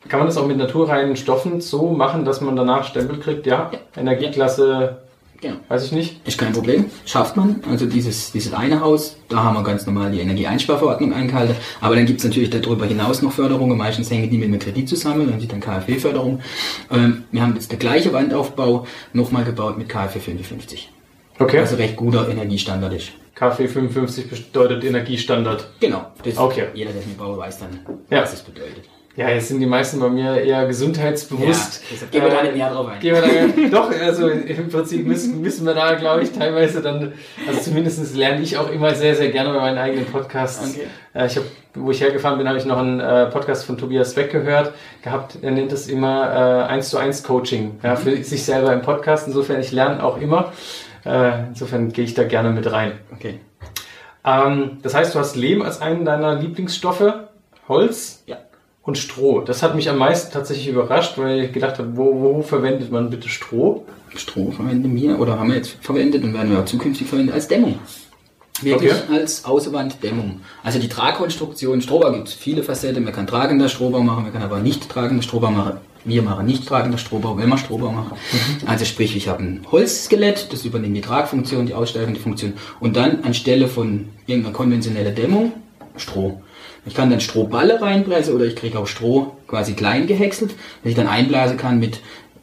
kann 0.09 0.21
man 0.21 0.29
das 0.29 0.37
auch 0.37 0.47
mit 0.47 0.57
naturreinen 0.57 1.17
Stoffen 1.17 1.61
so 1.61 1.91
machen, 1.91 2.25
dass 2.25 2.41
man 2.41 2.57
danach 2.57 2.85
Stempel 2.85 3.19
kriegt? 3.19 3.47
Ja, 3.47 3.71
ja. 3.73 3.79
Energieklasse, 4.01 4.99
genau. 5.41 5.57
weiß 5.69 5.85
ich 5.87 5.93
nicht. 5.93 6.27
Ist 6.27 6.39
kein 6.39 6.53
Problem, 6.53 6.87
schafft 7.05 7.37
man. 7.37 7.63
Also 7.69 7.87
dieses, 7.87 8.33
dieses 8.33 8.53
eine 8.53 8.81
Haus, 8.81 9.17
da 9.29 9.45
haben 9.45 9.55
wir 9.55 9.63
ganz 9.63 9.87
normal 9.87 10.11
die 10.11 10.21
Energieeinsparverordnung 10.21 11.13
eingehalten. 11.13 11.57
Aber 11.81 11.97
dann 11.97 12.07
gibt 12.07 12.21
es 12.21 12.25
natürlich 12.25 12.51
darüber 12.51 12.87
hinaus 12.87 13.23
noch 13.23 13.33
Förderungen. 13.33 13.77
Meistens 13.77 14.11
hängen 14.11 14.31
die 14.31 14.39
mit 14.39 14.49
einem 14.49 14.59
Kredit 14.59 14.89
zusammen, 14.89 15.29
dann 15.31 15.41
sieht 15.41 15.53
dann 15.53 15.61
KfW-Förderung. 15.61 16.41
Ähm, 16.91 17.25
wir 17.31 17.43
haben 17.43 17.55
jetzt 17.55 17.71
der 17.71 17.79
gleiche 17.79 18.13
Wandaufbau 18.13 18.87
nochmal 19.13 19.45
gebaut 19.45 19.79
mit 19.79 19.89
KfW 19.89 20.19
55. 20.19 20.93
Okay. 21.39 21.59
Also 21.59 21.77
recht 21.77 21.97
guter 21.97 22.29
Energiestandard 22.29 22.95
ist. 22.95 23.13
KfW 23.35 23.69
55 23.69 24.31
bedeutet 24.31 24.83
Energiestandard. 24.85 25.69
Genau. 25.79 26.07
Das 26.25 26.39
okay. 26.39 26.69
Jeder, 26.73 26.93
der 26.93 27.03
es 27.03 27.07
mit 27.07 27.19
baut, 27.19 27.37
weiß 27.37 27.59
dann, 27.59 27.81
ja. 28.09 28.23
was 28.23 28.33
es 28.33 28.41
bedeutet. 28.41 28.85
Ja, 29.17 29.31
jetzt 29.31 29.49
sind 29.49 29.61
die 29.61 29.67
meisten 29.67 29.99
bei 29.99 30.11
mir 30.11 30.43
eher 30.43 30.67
gesundheitsbewusst. 30.67 31.83
Ja, 31.91 32.07
gehen 32.11 32.23
wir 32.23 32.29
da 32.29 32.43
nicht 32.43 32.55
näher 32.55 32.69
drauf 32.69 32.87
ein. 32.87 33.01
Gehen 33.01 33.15
wir 33.15 33.23
da, 33.23 33.71
doch, 33.71 33.91
also 33.91 34.29
im 34.29 34.69
Prinzip 34.69 35.07
müssen, 35.07 35.41
müssen 35.41 35.65
wir 35.65 35.73
da, 35.73 35.95
glaube 35.95 36.23
ich, 36.23 36.33
teilweise 36.33 36.83
dann, 36.83 37.15
also 37.49 37.61
zumindest 37.61 38.15
lerne 38.15 38.43
ich 38.43 38.59
auch 38.59 38.71
immer 38.71 38.95
sehr, 38.95 39.15
sehr 39.15 39.31
gerne 39.31 39.55
bei 39.55 39.61
meinen 39.61 39.79
eigenen 39.79 40.05
Podcasts. 40.05 40.75
Okay. 40.75 40.87
Äh, 41.15 41.27
ich 41.29 41.37
habe, 41.37 41.47
wo 41.75 41.91
ich 41.91 42.03
hergefahren 42.03 42.37
bin, 42.37 42.47
habe 42.47 42.59
ich 42.59 42.67
noch 42.67 42.77
einen 42.77 43.01
äh, 43.01 43.27
Podcast 43.27 43.65
von 43.65 43.79
Tobias 43.79 44.13
Beck 44.13 44.31
gehört 44.31 44.75
gehabt. 45.03 45.39
Er 45.41 45.51
nennt 45.51 45.73
es 45.73 45.89
immer 45.89 46.67
äh, 46.69 46.73
1 46.73 46.91
zu 46.91 46.99
1 46.99 47.23
Coaching, 47.23 47.81
ja, 47.83 47.97
für 47.97 48.23
sich 48.23 48.45
selber 48.45 48.75
im 48.75 48.83
Podcast. 48.83 49.27
Insofern, 49.27 49.61
ich 49.61 49.73
lerne 49.73 50.05
auch 50.05 50.21
immer. 50.21 50.53
Äh, 51.07 51.47
insofern 51.49 51.91
gehe 51.91 52.05
ich 52.05 52.13
da 52.13 52.25
gerne 52.25 52.51
mit 52.51 52.71
rein. 52.71 52.93
Okay. 53.15 53.41
Ähm, 54.27 54.77
das 54.83 54.95
heißt, 54.95 55.15
du 55.15 55.19
hast 55.19 55.37
Lehm 55.37 55.63
als 55.63 55.81
einen 55.81 56.05
deiner 56.05 56.35
Lieblingsstoffe, 56.35 57.15
Holz. 57.67 58.23
Ja 58.27 58.37
und 58.87 58.97
Stroh. 58.97 59.41
Das 59.41 59.63
hat 59.63 59.75
mich 59.75 59.91
am 59.91 59.99
meisten 59.99 60.33
tatsächlich 60.33 60.69
überrascht, 60.69 61.19
weil 61.19 61.45
ich 61.45 61.53
gedacht 61.53 61.79
habe, 61.79 61.97
wo, 61.97 62.21
wo 62.21 62.43
verwendet 62.43 62.91
man 62.91 63.11
bitte 63.11 63.29
Stroh? 63.29 63.85
Stroh 64.15 64.53
verwenden 64.53 64.95
wir 64.95 65.19
oder 65.19 65.39
haben 65.39 65.51
wir 65.51 65.57
jetzt 65.57 65.77
verwendet 65.81 66.25
und 66.25 66.33
werden 66.33 66.51
wir 66.51 66.61
auch 66.61 66.65
zukünftig 66.65 67.07
verwenden 67.07 67.33
als 67.33 67.49
Dämmung. 67.49 67.79
Wirklich 68.63 68.93
okay. 68.93 69.13
als 69.13 69.45
Außenwanddämmung. 69.45 70.41
Also 70.63 70.79
die 70.79 70.89
Tragkonstruktion, 70.89 71.83
Strohbau 71.83 72.13
gibt 72.13 72.29
es 72.29 72.35
viele 72.35 72.63
Facetten. 72.63 73.05
Man 73.05 73.13
kann 73.13 73.27
tragender 73.27 73.69
Strohbau 73.69 74.01
machen, 74.01 74.23
man 74.23 74.33
kann 74.33 74.43
aber 74.43 74.61
nicht 74.61 74.89
tragender 74.89 75.23
Strohbau 75.23 75.51
machen. 75.51 75.79
Wir 76.05 76.23
machen 76.23 76.47
nicht 76.47 76.67
tragender 76.67 76.97
Strohbau, 76.97 77.37
wenn 77.37 77.49
wir 77.49 77.59
Strohbau 77.59 77.91
machen. 77.91 78.17
Mhm. 78.33 78.69
Also 78.69 78.85
sprich, 78.85 79.15
ich 79.17 79.29
habe 79.29 79.43
ein 79.43 79.67
Holzskelett, 79.71 80.53
das 80.53 80.65
übernimmt 80.65 80.97
die 80.97 81.01
Tragfunktion, 81.01 81.67
die 81.67 81.75
aussteigende 81.75 82.21
Funktion 82.21 82.55
und 82.79 82.97
dann 82.97 83.25
anstelle 83.25 83.67
von 83.67 84.09
irgendeiner 84.27 84.55
konventionellen 84.55 85.15
Dämmung 85.15 85.53
Stroh. 85.97 86.41
Ich 86.87 86.95
kann 86.95 87.11
dann 87.11 87.21
Strohballe 87.21 87.83
reinpressen 87.83 88.35
oder 88.35 88.45
ich 88.45 88.55
kriege 88.55 88.79
auch 88.79 88.87
Stroh 88.87 89.33
quasi 89.49 89.75
klein 89.75 90.07
gehäckselt, 90.07 90.53
dass 90.83 90.91
ich 90.91 90.95
dann 90.95 91.09
einblasen 91.09 91.57
kann 91.57 91.79
mit 91.79 92.01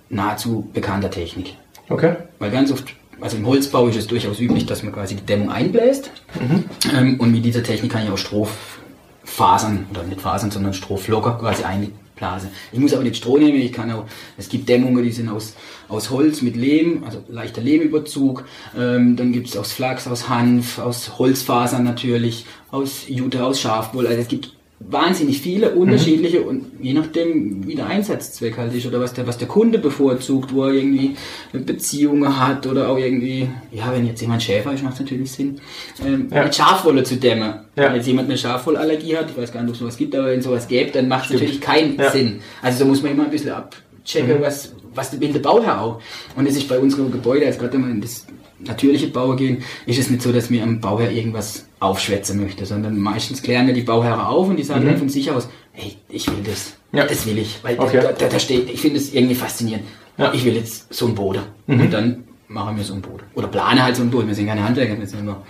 nahezu 0.09 0.69
bekannter 0.73 1.09
Technik. 1.09 1.55
Okay. 1.89 2.15
Weil 2.39 2.51
ganz 2.51 2.71
oft, 2.71 2.93
also 3.21 3.37
im 3.37 3.47
Holzbau 3.47 3.87
ist 3.87 3.97
es 3.97 4.07
durchaus 4.07 4.39
üblich, 4.39 4.65
dass 4.65 4.83
man 4.83 4.93
quasi 4.93 5.15
die 5.15 5.25
Dämmung 5.25 5.49
einbläst. 5.49 6.11
Mhm. 6.39 6.65
Ähm, 6.95 7.19
und 7.19 7.31
mit 7.31 7.45
dieser 7.45 7.63
Technik 7.63 7.91
kann 7.91 8.03
ich 8.03 8.09
auch 8.09 8.17
Strohfasern, 8.17 9.87
oder 9.91 10.03
nicht 10.03 10.21
Fasern, 10.21 10.51
sondern 10.51 10.73
Strohflocker 10.73 11.37
quasi 11.39 11.63
einblasen. 11.63 12.49
Ich 12.71 12.79
muss 12.79 12.93
aber 12.93 13.03
nicht 13.03 13.17
Stroh 13.17 13.37
nehmen, 13.37 13.57
ich 13.57 13.71
kann 13.71 13.91
auch, 13.91 14.05
es 14.37 14.49
gibt 14.49 14.67
Dämmungen, 14.67 15.03
die 15.03 15.11
sind 15.11 15.29
aus, 15.29 15.55
aus 15.87 16.09
Holz 16.09 16.41
mit 16.41 16.55
Lehm, 16.55 17.03
also 17.05 17.23
leichter 17.29 17.61
Lehmüberzug. 17.61 18.45
Ähm, 18.77 19.15
dann 19.15 19.31
gibt 19.31 19.47
es 19.47 19.57
aus 19.57 19.71
Flachs, 19.71 20.07
aus 20.07 20.29
Hanf, 20.29 20.79
aus 20.79 21.17
Holzfasern 21.17 21.83
natürlich, 21.83 22.45
aus 22.73 23.05
Jute, 23.07 23.45
aus 23.45 23.61
Schafwolle. 23.61 24.09
Also 24.09 24.21
es 24.21 24.27
gibt 24.27 24.51
wahnsinnig 24.79 25.39
viele 25.39 25.71
unterschiedliche 25.75 26.41
mhm. 26.41 26.47
und 26.47 26.65
je 26.81 26.93
nachdem, 26.93 27.67
wie 27.67 27.75
der 27.75 27.87
Einsatzzweck 27.87 28.57
halt 28.57 28.73
ist 28.73 28.85
oder 28.85 28.99
was 28.99 29.13
der, 29.13 29.27
was 29.27 29.37
der 29.37 29.47
Kunde 29.47 29.77
bevorzugt, 29.79 30.53
wo 30.53 30.63
er 30.63 30.73
irgendwie 30.73 31.15
Beziehungen 31.53 32.37
hat 32.37 32.65
oder 32.67 32.89
auch 32.89 32.97
irgendwie, 32.97 33.47
ja, 33.71 33.93
wenn 33.93 34.05
jetzt 34.05 34.21
jemand 34.21 34.43
Schäfer 34.43 34.73
ist, 34.73 34.83
macht 34.83 34.95
es 34.95 34.99
natürlich 35.01 35.31
Sinn, 35.31 35.61
ähm, 36.03 36.27
ja. 36.31 36.43
mit 36.43 36.55
Schafwolle 36.55 37.03
zu 37.03 37.15
dämmen. 37.15 37.53
Ja. 37.75 37.83
Wenn 37.85 37.95
jetzt 37.95 38.07
jemand 38.07 38.27
eine 38.27 38.37
Schafwollallergie 38.37 39.15
hat, 39.15 39.29
ich 39.29 39.37
weiß 39.37 39.53
gar 39.53 39.61
nicht, 39.61 39.69
ob 39.69 39.75
es 39.75 39.79
sowas 39.79 39.97
gibt, 39.97 40.15
aber 40.15 40.27
wenn 40.27 40.41
sowas 40.41 40.67
gäbe, 40.67 40.91
dann 40.91 41.07
macht 41.07 41.25
es 41.25 41.33
natürlich 41.33 41.61
keinen 41.61 41.97
ja. 41.97 42.09
Sinn. 42.09 42.41
Also 42.61 42.79
so 42.79 42.85
muss 42.85 43.03
man 43.03 43.11
immer 43.11 43.25
ein 43.25 43.31
bisschen 43.31 43.51
abchecken, 43.51 44.39
mhm. 44.39 44.41
was, 44.41 44.73
was 44.93 45.17
will 45.17 45.31
der 45.31 45.39
Bauherr 45.39 45.79
auch. 45.79 46.01
Und 46.35 46.47
es 46.47 46.57
ist 46.57 46.67
bei 46.67 46.79
unserem 46.79 47.11
Gebäude, 47.11 47.45
als 47.45 47.57
gerade 47.57 47.73
wenn 47.73 47.81
man 47.81 48.01
das 48.01 48.25
natürliche 48.65 49.07
Bauer 49.07 49.35
gehen, 49.35 49.63
ist 49.85 49.99
es 49.99 50.09
nicht 50.09 50.21
so, 50.21 50.31
dass 50.31 50.49
mir 50.49 50.63
am 50.63 50.79
Bauherr 50.79 51.11
irgendwas 51.11 51.65
aufschwätzen 51.79 52.41
möchte, 52.41 52.65
sondern 52.65 52.97
meistens 52.97 53.41
klären 53.41 53.67
wir 53.67 53.73
die 53.73 53.81
Bauherren 53.81 54.21
auf 54.21 54.47
und 54.49 54.57
die 54.57 54.63
sagen 54.63 54.83
mhm. 54.83 54.89
dann 54.89 54.97
von 54.97 55.09
sich 55.09 55.31
aus, 55.31 55.49
hey, 55.71 55.97
ich 56.09 56.27
will 56.27 56.43
das. 56.43 56.73
Ja. 56.91 57.05
Das 57.05 57.25
will 57.25 57.37
ich. 57.37 57.59
Weil 57.63 57.79
okay. 57.79 58.01
da, 58.17 58.27
da, 58.27 58.39
steht, 58.39 58.69
ich 58.69 58.79
finde 58.79 58.97
es 58.97 59.13
irgendwie 59.13 59.35
faszinierend. 59.35 59.85
Ja. 60.17 60.33
Ich 60.33 60.45
will 60.45 60.55
jetzt 60.55 60.93
so 60.93 61.07
ein 61.07 61.15
Boden. 61.15 61.41
Mhm. 61.67 61.81
Und 61.81 61.91
dann 61.91 62.23
machen 62.47 62.77
wir 62.77 62.83
so 62.83 62.93
ein 62.93 63.01
Boden. 63.01 63.23
Oder 63.33 63.47
plane 63.47 63.83
halt 63.83 63.95
so 63.95 64.03
ein 64.03 64.11
Boden. 64.11 64.27
Wir 64.27 64.35
sind 64.35 64.47
keine 64.47 64.63
Handwerker, 64.63 64.97
wir 64.97 65.07
sind 65.07 65.25
nur 65.25 65.43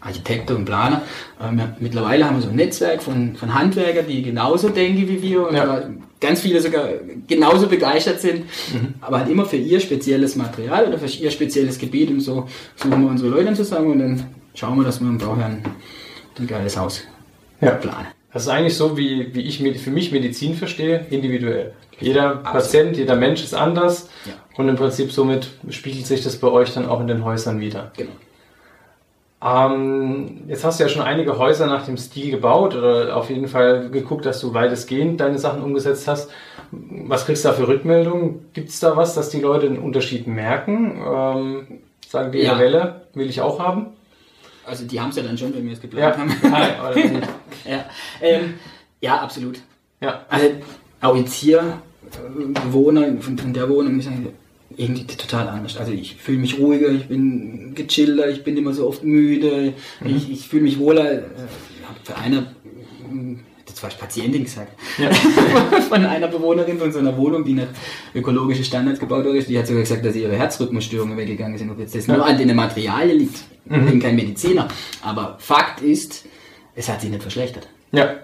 Architekten 0.00 0.56
und 0.56 0.64
Planer. 0.64 1.02
Ähm, 1.40 1.58
ja, 1.58 1.76
mittlerweile 1.80 2.24
haben 2.24 2.36
wir 2.36 2.42
so 2.42 2.50
ein 2.50 2.56
Netzwerk 2.56 3.02
von, 3.02 3.36
von 3.36 3.54
Handwerkern, 3.54 4.06
die 4.06 4.22
genauso 4.22 4.68
denken 4.68 5.08
wie 5.08 5.22
wir 5.22 5.48
und 5.48 5.54
ja. 5.54 5.82
ganz 6.20 6.40
viele 6.40 6.60
sogar 6.60 6.88
genauso 7.26 7.66
begeistert 7.66 8.20
sind, 8.20 8.44
mhm. 8.72 8.94
aber 9.00 9.20
halt 9.20 9.30
immer 9.30 9.44
für 9.44 9.56
ihr 9.56 9.80
spezielles 9.80 10.36
Material 10.36 10.86
oder 10.86 10.98
für 10.98 11.06
ihr 11.06 11.30
spezielles 11.30 11.78
Gebiet 11.78 12.10
und 12.10 12.20
so 12.20 12.46
suchen 12.76 13.02
wir 13.02 13.10
unsere 13.10 13.30
Leute 13.30 13.54
zusammen 13.54 13.92
und 13.92 13.98
dann 13.98 14.24
schauen 14.54 14.76
wir, 14.78 14.84
dass 14.84 15.00
wir 15.00 15.08
im 15.08 15.18
Bauherrn 15.18 15.62
ein 16.38 16.46
geiles 16.46 16.76
Haus 16.76 17.02
ja. 17.60 17.72
planen. 17.72 18.06
Das 18.32 18.42
ist 18.42 18.48
eigentlich 18.48 18.76
so, 18.76 18.96
wie, 18.96 19.34
wie 19.34 19.40
ich 19.40 19.58
für 19.80 19.90
mich 19.90 20.12
Medizin 20.12 20.54
verstehe, 20.54 21.06
individuell. 21.10 21.72
Jeder. 22.00 22.36
Patient, 22.36 22.96
jeder 22.96 23.16
Mensch 23.16 23.42
ist 23.42 23.54
anders 23.54 24.08
ja. 24.24 24.32
und 24.56 24.68
im 24.68 24.76
Prinzip 24.76 25.10
somit 25.10 25.48
spiegelt 25.70 26.06
sich 26.06 26.22
das 26.22 26.36
bei 26.36 26.48
euch 26.48 26.72
dann 26.72 26.86
auch 26.86 27.00
in 27.00 27.08
den 27.08 27.24
Häusern 27.24 27.60
wieder. 27.60 27.90
Genau. 27.96 28.12
Ähm, 29.40 30.42
jetzt 30.48 30.64
hast 30.64 30.80
du 30.80 30.84
ja 30.84 30.88
schon 30.88 31.02
einige 31.02 31.38
Häuser 31.38 31.66
nach 31.66 31.84
dem 31.86 31.96
Stil 31.96 32.32
gebaut 32.32 32.74
oder 32.74 33.16
auf 33.16 33.30
jeden 33.30 33.46
Fall 33.46 33.88
geguckt, 33.90 34.26
dass 34.26 34.40
du 34.40 34.52
weitestgehend 34.52 35.20
deine 35.20 35.38
Sachen 35.38 35.62
umgesetzt 35.62 36.08
hast. 36.08 36.30
Was 36.72 37.24
kriegst 37.24 37.44
du 37.44 37.48
da 37.48 37.54
für 37.54 37.68
Rückmeldungen? 37.68 38.46
Gibt 38.52 38.70
es 38.70 38.80
da 38.80 38.96
was, 38.96 39.14
dass 39.14 39.30
die 39.30 39.40
Leute 39.40 39.68
den 39.68 39.78
Unterschied 39.78 40.26
merken? 40.26 41.00
Ähm, 41.06 41.78
sagen 42.06 42.32
die, 42.32 42.40
ja. 42.40 42.58
Welle 42.58 43.02
will 43.14 43.28
ich 43.28 43.40
auch 43.40 43.60
haben? 43.60 43.86
Also 44.66 44.84
die 44.84 45.00
haben 45.00 45.10
es 45.10 45.16
ja 45.16 45.22
dann 45.22 45.38
schon, 45.38 45.54
wenn 45.54 45.64
wir 45.64 45.72
es 45.72 45.80
geplant 45.80 46.16
ja. 46.16 46.20
haben. 46.20 46.34
ja. 47.64 47.84
Ähm, 48.20 48.54
ja, 49.00 49.20
absolut. 49.20 49.60
Ja. 50.00 50.26
Also 50.28 50.46
auch 51.00 51.16
jetzt 51.16 51.34
hier 51.34 51.78
äh, 52.12 52.44
Bewohner 52.66 53.20
von, 53.20 53.38
von 53.38 53.52
der 53.52 53.68
Wohnung 53.68 54.00
sagen, 54.00 54.32
irgendwie 54.78 55.04
total 55.04 55.48
anders. 55.48 55.76
Also 55.76 55.92
ich 55.92 56.14
fühle 56.14 56.38
mich 56.38 56.58
ruhiger, 56.58 56.90
ich 56.90 57.08
bin 57.08 57.74
gechillter, 57.74 58.28
ich 58.28 58.44
bin 58.44 58.56
immer 58.56 58.72
so 58.72 58.86
oft 58.86 59.02
müde, 59.02 59.74
mhm. 60.00 60.16
ich, 60.16 60.30
ich 60.30 60.48
fühle 60.48 60.62
mich 60.62 60.78
wohler. 60.78 61.14
Äh, 61.14 61.22
für 62.04 62.16
eine, 62.16 62.54
das 63.66 63.82
war 63.82 63.90
Patientin 63.90 64.44
gesagt, 64.44 64.72
ja. 64.96 65.12
von 65.88 66.06
einer 66.06 66.28
Bewohnerin 66.28 66.78
von 66.78 66.92
so 66.92 67.00
einer 67.00 67.14
Wohnung, 67.16 67.44
die 67.44 67.54
nach 67.54 67.66
ökologischen 68.14 68.64
Standards 68.64 69.00
gebaut 69.00 69.24
wurde, 69.24 69.42
die 69.42 69.58
hat 69.58 69.66
sogar 69.66 69.82
gesagt, 69.82 70.06
dass 70.06 70.14
ihre 70.14 70.36
Herzrhythmusstörungen 70.36 71.16
weggegangen 71.16 71.58
sind. 71.58 71.70
Ob 71.70 71.78
jetzt 71.80 71.94
das 71.94 72.06
nur 72.06 72.24
an 72.24 72.38
den 72.38 72.54
Materialien 72.54 73.18
liegt, 73.18 73.44
mhm. 73.64 73.80
ich 73.80 73.90
bin 73.90 74.00
kein 74.00 74.14
Mediziner. 74.14 74.68
Aber 75.02 75.36
Fakt 75.40 75.82
ist, 75.82 76.24
es 76.76 76.88
hat 76.88 77.00
sich 77.00 77.10
nicht 77.10 77.22
verschlechtert. 77.22 77.68
Ja. 77.90 78.14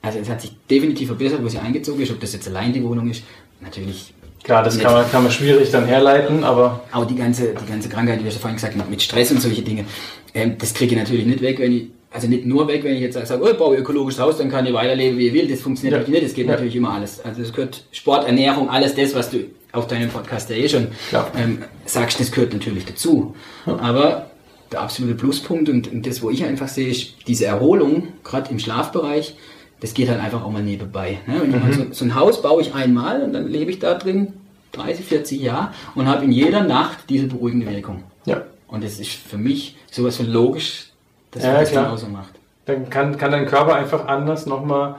Also 0.00 0.20
es 0.20 0.28
hat 0.28 0.40
sich 0.40 0.52
definitiv 0.70 1.08
verbessert, 1.08 1.42
wo 1.42 1.48
sie 1.48 1.58
eingezogen 1.58 2.00
ist. 2.02 2.12
Ob 2.12 2.20
das 2.20 2.34
jetzt 2.34 2.46
allein 2.46 2.72
die 2.72 2.84
Wohnung 2.84 3.10
ist, 3.10 3.24
natürlich. 3.60 4.14
Klar, 4.44 4.62
das 4.62 4.78
kann 4.78 4.92
man, 4.92 5.10
kann 5.10 5.22
man 5.22 5.32
schwierig 5.32 5.70
dann 5.70 5.86
herleiten, 5.86 6.44
aber. 6.44 6.82
Auch 6.92 7.06
die 7.06 7.16
ganze, 7.16 7.54
die 7.54 7.66
ganze 7.66 7.88
Krankheit, 7.88 8.20
die 8.20 8.24
wir 8.24 8.30
vorhin 8.30 8.56
gesagt 8.56 8.78
haben, 8.78 8.90
mit 8.90 9.00
Stress 9.00 9.30
und 9.32 9.40
solche 9.40 9.62
Dinge, 9.62 9.86
ähm, 10.34 10.56
das 10.58 10.74
kriege 10.74 10.94
ich 10.94 11.00
natürlich 11.00 11.24
nicht 11.24 11.40
weg, 11.40 11.58
wenn 11.58 11.72
ich, 11.72 11.86
also 12.10 12.28
nicht 12.28 12.44
nur 12.44 12.68
weg, 12.68 12.84
wenn 12.84 12.94
ich 12.94 13.00
jetzt 13.00 13.14
sage, 13.14 13.42
oh, 13.42 13.48
ich 13.48 13.56
baue 13.56 13.76
ökologisches 13.76 14.20
Haus, 14.20 14.36
dann 14.36 14.50
kann 14.50 14.66
ich 14.66 14.74
weiterleben, 14.74 15.18
wie 15.18 15.28
ich 15.28 15.32
will. 15.32 15.48
Das 15.48 15.62
funktioniert 15.62 15.94
ja. 15.94 15.98
natürlich 15.98 16.20
nicht, 16.20 16.30
das 16.30 16.36
geht 16.36 16.46
ja. 16.46 16.52
natürlich 16.52 16.76
immer 16.76 16.92
alles. 16.92 17.24
Also 17.24 17.40
es 17.40 17.54
gehört 17.54 17.84
Sport, 17.90 18.26
Ernährung, 18.26 18.68
alles 18.68 18.94
das, 18.94 19.14
was 19.14 19.30
du 19.30 19.46
auf 19.72 19.86
deinem 19.86 20.10
Podcast 20.10 20.50
ja 20.50 20.56
eh 20.56 20.68
schon 20.68 20.88
ähm, 21.36 21.64
sagst, 21.86 22.20
das 22.20 22.30
gehört 22.30 22.52
natürlich 22.52 22.84
dazu. 22.84 23.34
Aber 23.66 24.30
der 24.70 24.82
absolute 24.82 25.14
Pluspunkt 25.14 25.68
und, 25.70 25.90
und 25.90 26.06
das, 26.06 26.22
wo 26.22 26.30
ich 26.30 26.44
einfach 26.44 26.68
sehe, 26.68 26.88
ist 26.88 27.14
diese 27.26 27.46
Erholung, 27.46 28.08
gerade 28.22 28.50
im 28.50 28.58
Schlafbereich, 28.58 29.36
das 29.84 29.92
geht 29.92 30.08
halt 30.08 30.18
einfach 30.18 30.42
auch 30.42 30.50
mal 30.50 30.62
nebenbei. 30.62 31.18
Ne? 31.26 31.40
Mhm. 31.44 31.72
So, 31.74 31.86
so, 31.92 32.04
ein 32.06 32.14
Haus 32.14 32.40
baue 32.40 32.62
ich 32.62 32.74
einmal 32.74 33.22
und 33.22 33.34
dann 33.34 33.46
lebe 33.46 33.70
ich 33.70 33.80
da 33.80 33.92
drin 33.92 34.32
30, 34.72 35.04
40 35.04 35.42
Jahre 35.42 35.72
und 35.94 36.08
habe 36.08 36.24
in 36.24 36.32
jeder 36.32 36.62
Nacht 36.62 37.00
diese 37.10 37.26
beruhigende 37.26 37.70
Wirkung. 37.70 38.02
Ja. 38.24 38.44
Und 38.66 38.82
das 38.82 38.98
ist 38.98 39.10
für 39.10 39.36
mich 39.36 39.76
sowas 39.90 40.16
von 40.16 40.26
logisch, 40.26 40.86
dass 41.32 41.42
ja, 41.42 41.50
man 41.50 41.60
das 41.60 41.70
klar. 41.70 41.84
genauso 41.84 42.06
macht. 42.06 42.32
Dann 42.64 42.88
kann, 42.88 43.18
kann 43.18 43.30
dein 43.30 43.44
Körper 43.44 43.74
einfach 43.74 44.06
anders 44.06 44.46
nochmal 44.46 44.94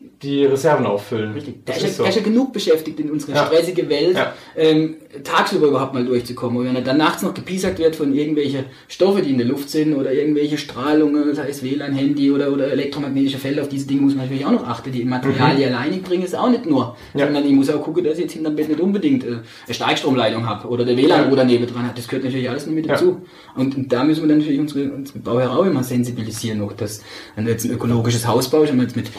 die 0.00 0.44
Reserven 0.44 0.86
auffüllen. 0.86 1.32
Richtig. 1.32 1.64
Der 1.66 1.76
ist, 1.76 1.82
ja, 1.82 1.88
so. 1.88 2.02
der 2.04 2.10
ist, 2.10 2.16
ja, 2.16 2.22
genug 2.22 2.52
beschäftigt 2.52 3.00
in 3.00 3.10
unserer 3.10 3.34
ja. 3.34 3.46
stressigen 3.46 3.88
Welt, 3.88 4.16
ja. 4.16 4.32
ähm, 4.56 4.96
tagsüber 5.24 5.68
überhaupt 5.68 5.92
mal 5.94 6.04
durchzukommen. 6.04 6.58
Und 6.58 6.66
wenn 6.66 6.76
er 6.76 6.82
dann 6.82 6.98
nachts 6.98 7.22
noch 7.22 7.34
gepiesackt 7.34 7.80
wird 7.80 7.96
von 7.96 8.14
irgendwelchen 8.14 8.64
Stoffen, 8.86 9.24
die 9.24 9.30
in 9.30 9.38
der 9.38 9.46
Luft 9.46 9.70
sind 9.70 9.94
oder 9.94 10.12
irgendwelche 10.12 10.56
Strahlungen, 10.56 11.34
sei 11.34 11.48
es 11.48 11.64
WLAN, 11.64 11.94
Handy 11.94 12.30
oder, 12.30 12.52
oder 12.52 12.68
elektromagnetische 12.70 13.38
Felder, 13.38 13.62
auf 13.62 13.68
diese 13.68 13.88
Dinge 13.88 14.02
muss 14.02 14.14
man 14.14 14.24
natürlich 14.24 14.46
auch 14.46 14.52
noch 14.52 14.68
achten. 14.68 14.92
Die 14.92 15.04
Materialien 15.04 15.70
mhm. 15.70 15.76
alleine 15.76 15.96
bringen 15.98 16.22
es 16.22 16.34
auch 16.34 16.50
nicht 16.50 16.66
nur, 16.66 16.96
sondern 17.14 17.44
ich 17.44 17.52
muss 17.52 17.68
auch 17.70 17.82
gucken, 17.82 18.04
dass 18.04 18.18
ich 18.18 18.24
jetzt 18.24 18.32
hinterm 18.34 18.54
Bett 18.54 18.68
nicht 18.68 18.80
unbedingt 18.80 19.24
äh, 19.24 19.38
eine 19.66 19.74
Starkstromleitung 19.74 20.46
habe 20.46 20.68
oder 20.68 20.84
der 20.84 20.96
WLAN-Ruder 20.96 21.44
neben 21.44 21.66
dran 21.66 21.88
hat. 21.88 21.98
Das 21.98 22.06
gehört 22.06 22.24
natürlich 22.24 22.48
alles 22.48 22.66
noch 22.66 22.74
mit 22.74 22.88
dazu. 22.88 23.22
Und, 23.56 23.76
und, 23.76 23.92
da 23.92 24.04
müssen 24.04 24.22
wir 24.22 24.28
dann 24.28 24.38
natürlich 24.38 24.60
unsere, 24.60 24.92
unsere 24.92 25.18
Bauherren 25.18 25.56
auch 25.56 25.64
immer 25.64 25.82
sensibilisieren, 25.82 26.58
noch, 26.58 26.72
dass 26.72 27.02
wenn 27.34 27.46
du 27.46 27.50
jetzt 27.50 27.64
ein 27.64 27.72
ökologisches 27.72 28.26
Haus 28.28 28.48
baust, 28.48 28.70
wenn 28.70 28.76
man 28.76 28.86
jetzt 28.86 28.96
mit 28.96 29.10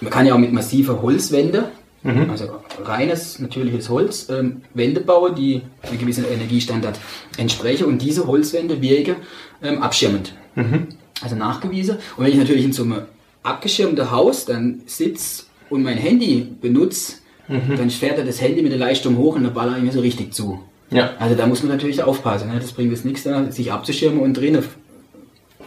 man 0.00 0.10
kann 0.10 0.26
ja 0.26 0.34
auch 0.34 0.38
mit 0.38 0.52
massiver 0.52 1.02
Holzwände, 1.02 1.70
mhm. 2.02 2.30
also 2.30 2.48
reines, 2.82 3.38
natürliches 3.38 3.88
Holz, 3.88 4.28
ähm, 4.30 4.62
Wände 4.74 5.00
bauen, 5.00 5.34
die 5.34 5.62
einem 5.82 5.98
gewissen 5.98 6.24
Energiestandard 6.24 6.98
entsprechen 7.36 7.86
und 7.86 8.02
diese 8.02 8.26
Holzwände 8.26 8.80
wirken 8.80 9.16
ähm, 9.62 9.82
abschirmend. 9.82 10.34
Mhm. 10.54 10.88
Also 11.22 11.34
nachgewiesen. 11.36 11.96
Und 12.16 12.24
wenn 12.24 12.32
ich 12.32 12.38
natürlich 12.38 12.64
in 12.64 12.72
so 12.72 12.82
einem 12.82 13.02
abgeschirmten 13.42 14.10
Haus 14.10 14.44
dann 14.44 14.82
sitze 14.86 15.44
und 15.70 15.82
mein 15.82 15.96
Handy 15.96 16.46
benutze, 16.60 17.14
mhm. 17.48 17.76
dann 17.76 17.90
fährt 17.90 18.18
er 18.18 18.24
das 18.24 18.40
Handy 18.40 18.62
mit 18.62 18.72
der 18.72 18.78
Leistung 18.78 19.16
hoch 19.16 19.36
und 19.36 19.44
dann 19.44 19.54
ballert 19.54 19.78
ich 19.78 19.84
mir 19.84 19.92
so 19.92 20.00
richtig 20.00 20.34
zu. 20.34 20.60
Ja. 20.90 21.10
Also 21.18 21.34
da 21.34 21.46
muss 21.46 21.62
man 21.62 21.72
natürlich 21.72 22.02
aufpassen. 22.02 22.48
Ne? 22.48 22.58
Das 22.60 22.72
bringt 22.72 22.92
jetzt 22.92 23.04
nichts, 23.04 23.24
da, 23.24 23.50
sich 23.50 23.72
abzuschirmen 23.72 24.20
und 24.20 24.34
drinnen 24.34 24.62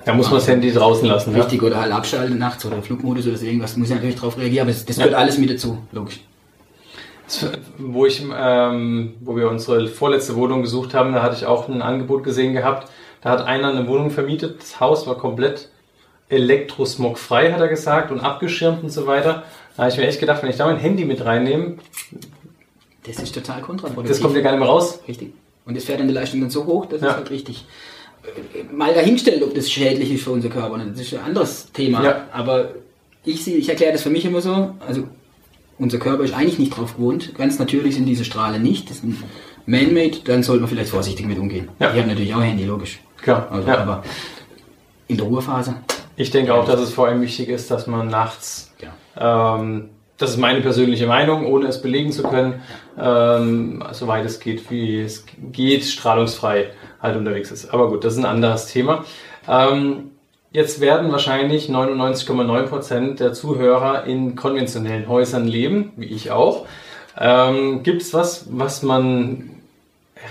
da 0.10 0.16
muss 0.16 0.32
man 0.32 0.40
das 0.40 0.48
Handy 0.48 0.72
draußen 0.72 1.08
lassen. 1.08 1.36
Richtig, 1.36 1.62
ja? 1.62 1.68
oder 1.68 1.82
halt 1.82 1.92
abschalten 1.92 2.40
nachts 2.40 2.66
oder 2.66 2.82
Flugmodus 2.82 3.28
oder 3.28 3.38
so 3.38 3.46
irgendwas, 3.46 3.78
muss 3.78 3.90
ich 3.90 3.96
natürlich 3.96 4.16
darauf 4.16 4.38
reagieren, 4.38 4.64
aber 4.68 4.72
das, 4.72 4.84
das 4.86 4.96
gehört 4.96 5.14
ja. 5.14 5.20
alles 5.20 5.38
mit 5.38 5.52
dazu, 5.52 5.78
logisch. 5.92 6.22
Wo, 7.78 8.08
ich, 8.08 8.26
ähm, 8.36 9.14
wo 9.20 9.36
wir 9.36 9.48
unsere 9.50 9.88
vorletzte 9.88 10.36
Wohnung 10.36 10.64
gesucht 10.64 10.96
haben, 10.96 11.14
da 11.14 11.22
hatte 11.22 11.36
ich 11.36 11.46
auch 11.46 11.70
ein 11.70 11.84
Angebot 11.84 12.24
gesehen 12.24 12.54
gehabt. 12.54 12.90
Da 13.22 13.30
hat 13.30 13.46
einer 13.46 13.70
eine 13.70 13.88
Wohnung 13.88 14.10
vermietet, 14.10 14.60
das 14.62 14.80
Haus 14.80 15.06
war 15.06 15.16
komplett 15.16 15.70
elektrosmogfrei, 16.30 17.52
hat 17.52 17.60
er 17.60 17.68
gesagt, 17.68 18.12
und 18.12 18.20
abgeschirmt 18.22 18.82
und 18.82 18.90
so 18.90 19.06
weiter. 19.06 19.44
Da 19.76 19.84
habe 19.84 19.92
ich 19.92 19.98
mir 20.00 20.08
echt 20.08 20.20
gedacht, 20.20 20.42
wenn 20.42 20.50
ich 20.50 20.58
da 20.58 20.66
mein 20.66 20.78
Handy 20.78 21.06
mit 21.06 21.24
reinnehme. 21.24 21.76
Das 23.06 23.20
ist 23.20 23.36
total 23.36 23.62
kontraproduktiv. 23.62 24.10
Das 24.10 24.22
kommt 24.22 24.36
ja 24.36 24.42
gar 24.42 24.52
nicht 24.52 24.60
mehr 24.60 24.70
raus. 24.70 25.02
Richtig. 25.08 25.34
Und 25.68 25.78
das 25.78 25.84
fährt 25.84 26.00
dann 26.00 26.08
die 26.08 26.16
Leistung 26.16 26.42
dann 26.42 26.50
so 26.50 26.66
hoch, 26.66 26.88
das 26.88 27.02
ja. 27.02 27.10
ist 27.10 27.16
halt 27.16 27.30
richtig 27.30 27.66
mal 28.72 28.94
dahingestellt, 28.94 29.44
ob 29.44 29.54
das 29.54 29.72
schädlich 29.72 30.12
ist 30.12 30.24
für 30.24 30.32
unser 30.32 30.50
Körper. 30.50 30.78
Das 30.78 31.00
ist 31.00 31.14
ein 31.14 31.22
anderes 31.22 31.72
Thema. 31.72 32.04
Ja. 32.04 32.28
Aber 32.32 32.72
ich, 33.24 33.48
ich 33.48 33.70
erkläre 33.70 33.92
das 33.94 34.04
für 34.04 34.10
mich 34.10 34.26
immer 34.26 34.42
so. 34.42 34.76
Also 34.86 35.04
unser 35.78 35.98
Körper 35.98 36.24
ist 36.24 36.34
eigentlich 36.34 36.60
nicht 36.60 36.76
drauf 36.76 36.96
gewohnt. 36.96 37.36
Ganz 37.36 37.60
natürlich 37.60 37.96
sind 37.96 38.06
diese 38.06 38.26
Strahlen 38.26 38.62
nicht. 38.62 38.90
Das 38.90 39.00
sind 39.02 39.18
man-made. 39.66 40.20
Dann 40.26 40.44
sollte 40.44 40.62
man 40.62 40.70
vielleicht 40.70 40.90
vorsichtig 40.90 41.26
mit 41.26 41.38
umgehen. 41.38 41.70
Ja. 41.80 41.92
Ich 41.92 41.98
habe 41.98 42.08
natürlich 42.08 42.34
auch 42.34 42.40
ein 42.40 42.50
Handy, 42.50 42.66
logisch. 42.66 43.00
Klar. 43.22 43.48
Also, 43.52 43.68
ja. 43.68 43.78
Aber 43.78 44.04
in 45.08 45.18
der 45.18 45.26
Ruhephase. 45.26 45.76
Ich 46.16 46.32
denke 46.32 46.54
auch, 46.54 46.66
dass 46.66 46.80
es 46.82 46.94
vor 46.94 47.08
allem 47.08 47.22
wichtig 47.22 47.50
ist, 47.50 47.72
dass 47.72 47.88
man 47.88 48.08
nachts 48.08 48.74
ja. 48.82 49.58
ähm, 49.58 49.90
das 50.20 50.32
ist 50.32 50.38
meine 50.38 50.60
persönliche 50.60 51.08
Meinung, 51.08 51.46
ohne 51.46 51.68
es 51.68 51.82
belegen 51.82 52.12
zu 52.12 52.24
können, 52.24 52.62
ähm, 53.00 53.82
soweit 53.94 54.26
es 54.26 54.42
geht, 54.42 54.70
wie 54.70 55.02
es 55.02 55.26
geht, 55.52 55.86
strahlungsfrei 55.86 56.72
halt 57.02 57.18
unterwegs 57.18 57.52
ist. 57.52 57.74
Aber 57.74 57.90
gut, 57.90 58.04
das 58.04 58.14
ist 58.14 58.20
ein 58.20 58.26
anderes 58.26 58.68
Thema. 58.68 59.06
Ähm, 59.48 60.12
jetzt 60.52 60.82
werden 60.82 61.12
wahrscheinlich 61.12 61.70
99,9% 61.70 63.16
der 63.16 63.34
Zuhörer 63.34 64.04
in 64.06 64.36
konventionellen 64.36 65.08
Häusern 65.08 65.48
leben, 65.48 65.94
wie 65.96 66.08
ich 66.08 66.32
auch. 66.32 66.66
Ähm, 67.18 67.84
Gibt 67.84 68.02
es 68.02 68.14
was, 68.14 68.48
was 68.50 68.84
man 68.84 69.52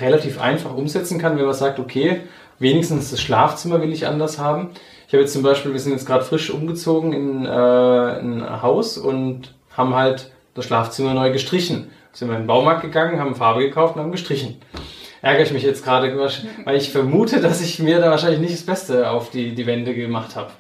relativ 0.01 0.41
einfach 0.41 0.75
umsetzen 0.75 1.19
kann, 1.19 1.39
wenn 1.39 1.45
man 1.45 1.55
sagt, 1.55 1.79
okay, 1.79 2.21
wenigstens 2.59 3.11
das 3.11 3.21
Schlafzimmer 3.21 3.81
will 3.81 3.93
ich 3.93 4.07
anders 4.07 4.39
haben. 4.39 4.71
Ich 5.07 5.15
habe 5.15 5.23
jetzt 5.23 5.33
zum 5.33 5.43
Beispiel, 5.43 5.73
wir 5.73 5.81
sind 5.81 5.93
jetzt 5.93 6.07
gerade 6.07 6.25
frisch 6.25 6.51
umgezogen 6.51 7.13
in, 7.15 7.47
äh, 7.47 7.49
ein 7.49 8.63
Haus 8.63 8.99
und 8.99 9.55
haben 9.75 9.95
halt 9.95 10.31
das 10.55 10.67
Schlafzimmer 10.67 11.15
neu 11.15 11.33
gestrichen. 11.33 11.91
Sind 12.13 12.29
wir 12.29 12.35
in 12.35 12.43
den 12.43 12.47
Baumarkt 12.47 12.83
gegangen, 12.83 13.21
haben 13.21 13.35
Farbe 13.35 13.61
gekauft 13.61 13.97
und 13.97 14.03
haben 14.03 14.13
gestrichen 14.13 14.61
ärgere 15.23 15.45
ich 15.45 15.53
mich 15.53 15.63
jetzt 15.63 15.85
gerade, 15.85 16.17
weil 16.65 16.77
ich 16.77 16.91
vermute, 16.91 17.41
dass 17.41 17.61
ich 17.61 17.79
mir 17.79 18.01
da 18.01 18.11
wahrscheinlich 18.11 18.41
nicht 18.41 18.55
das 18.55 18.63
Beste 18.63 19.11
auf 19.11 19.31
die, 19.31 19.55
die 19.55 19.67
Wände 19.67 19.95
gemacht 19.95 20.37
habe. 20.37 20.51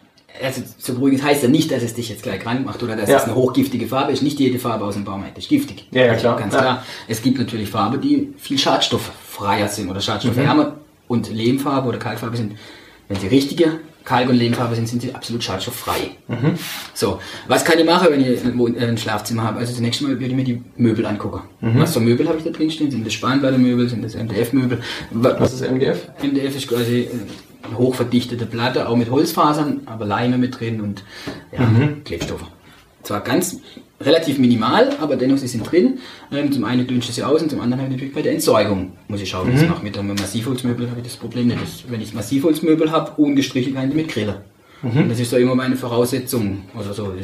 Also 0.42 0.62
zu 0.78 0.94
beruhigen 0.94 1.22
heißt 1.22 1.42
ja 1.42 1.48
nicht, 1.48 1.70
dass 1.72 1.82
es 1.82 1.94
dich 1.94 2.08
jetzt 2.08 2.22
gleich 2.22 2.40
krank 2.40 2.64
macht 2.64 2.82
oder 2.82 2.94
dass 2.94 3.08
ja. 3.08 3.16
es 3.16 3.24
eine 3.24 3.34
hochgiftige 3.34 3.88
Farbe 3.88 4.12
ist. 4.12 4.22
Nicht 4.22 4.38
jede 4.38 4.58
Farbe 4.58 4.84
aus 4.84 4.94
dem 4.94 5.04
Baumarkt 5.04 5.36
ist 5.38 5.48
giftig. 5.48 5.88
Ja, 5.90 6.04
ja 6.04 6.14
klar. 6.14 6.38
Ganz 6.38 6.54
ja. 6.54 6.60
klar. 6.60 6.84
Es 7.08 7.22
gibt 7.22 7.38
natürlich 7.38 7.68
Farben, 7.70 8.00
die 8.00 8.34
viel 8.36 8.58
schadstofffreier 8.58 9.68
sind 9.68 9.90
oder 9.90 10.00
schadstoffärmer 10.00 10.64
mhm. 10.64 10.72
und 11.08 11.32
Lehmfarbe 11.32 11.88
oder 11.88 11.98
Kalkfarbe 11.98 12.36
sind, 12.36 12.56
wenn 13.08 13.18
sie 13.18 13.26
richtige 13.26 13.80
Kalk- 14.08 14.30
und 14.30 14.36
Lehmfarbe 14.36 14.74
sind, 14.74 14.88
sind 14.88 15.02
sie 15.02 15.14
absolut 15.14 15.44
schadstofffrei. 15.44 16.12
Mhm. 16.28 16.54
So, 16.94 17.20
was 17.46 17.62
kann 17.62 17.78
ich 17.78 17.84
machen, 17.84 18.08
wenn 18.10 18.20
ich 18.22 18.42
ein 18.42 18.96
Schlafzimmer 18.96 19.42
habe? 19.42 19.58
Also 19.58 19.74
zunächst 19.74 20.00
mal 20.00 20.08
würde 20.12 20.24
ich 20.24 20.34
mir 20.34 20.44
die 20.44 20.62
Möbel 20.78 21.04
angucken. 21.04 21.42
Mhm. 21.60 21.78
Was 21.78 21.92
für 21.92 22.00
Möbel 22.00 22.26
habe 22.26 22.38
ich 22.38 22.44
da 22.44 22.48
drin 22.48 22.70
stehen? 22.70 22.90
Sind 22.90 23.04
das 23.04 23.12
Spanplattenmöbel? 23.12 23.86
Sind 23.86 24.02
das 24.02 24.14
MDF-Möbel? 24.14 24.80
Was 25.10 25.52
ist 25.52 25.70
MDF? 25.70 26.08
MDF 26.22 26.56
ist 26.56 26.68
quasi 26.68 27.10
eine 27.62 27.76
hochverdichtete 27.76 28.46
Platte, 28.46 28.88
auch 28.88 28.96
mit 28.96 29.10
Holzfasern, 29.10 29.82
aber 29.84 30.06
Leime 30.06 30.38
mit 30.38 30.58
drin 30.58 30.80
und 30.80 31.04
ja, 31.52 31.66
mhm. 31.66 32.02
Klebstoffe. 32.04 32.46
Zwar 33.08 33.22
ganz 33.22 33.60
relativ 34.02 34.38
minimal, 34.38 34.90
aber 35.00 35.16
dennoch 35.16 35.38
sie 35.38 35.48
sind 35.48 35.62
drin. 35.72 35.98
Ähm, 36.30 36.52
zum 36.52 36.64
einen 36.64 36.86
dünnt 36.86 37.04
sie 37.04 37.22
aus 37.22 37.40
und 37.40 37.48
zum 37.48 37.58
anderen 37.62 37.80
habe 37.80 37.88
ich 37.88 37.96
natürlich 37.96 38.14
bei 38.14 38.20
der 38.20 38.32
Entsorgung 38.32 38.92
muss 39.08 39.22
ich 39.22 39.30
schauen, 39.30 39.48
mhm. 39.48 39.56
ich 39.56 39.66
mache. 39.66 39.82
Mit 39.82 39.96
einem 39.96 40.14
Massivholzmöbel 40.14 40.90
habe 40.90 41.00
ich 41.00 41.06
das 41.06 41.16
Problem 41.16 41.46
nicht. 41.46 41.62
Das, 41.62 41.84
wenn 41.88 42.02
ich 42.02 42.12
Massivholzmöbel 42.12 42.92
habe, 42.92 43.12
ungestrichen 43.18 43.74
kann 43.74 43.88
ich 43.88 43.94
mit 43.94 44.08
grillen. 44.08 44.34
Mhm. 44.82 45.08
Das 45.08 45.18
ist 45.18 45.30
so 45.30 45.38
immer 45.38 45.54
meine 45.54 45.74
Voraussetzung 45.76 46.64
oder 46.78 46.92
so. 46.92 47.14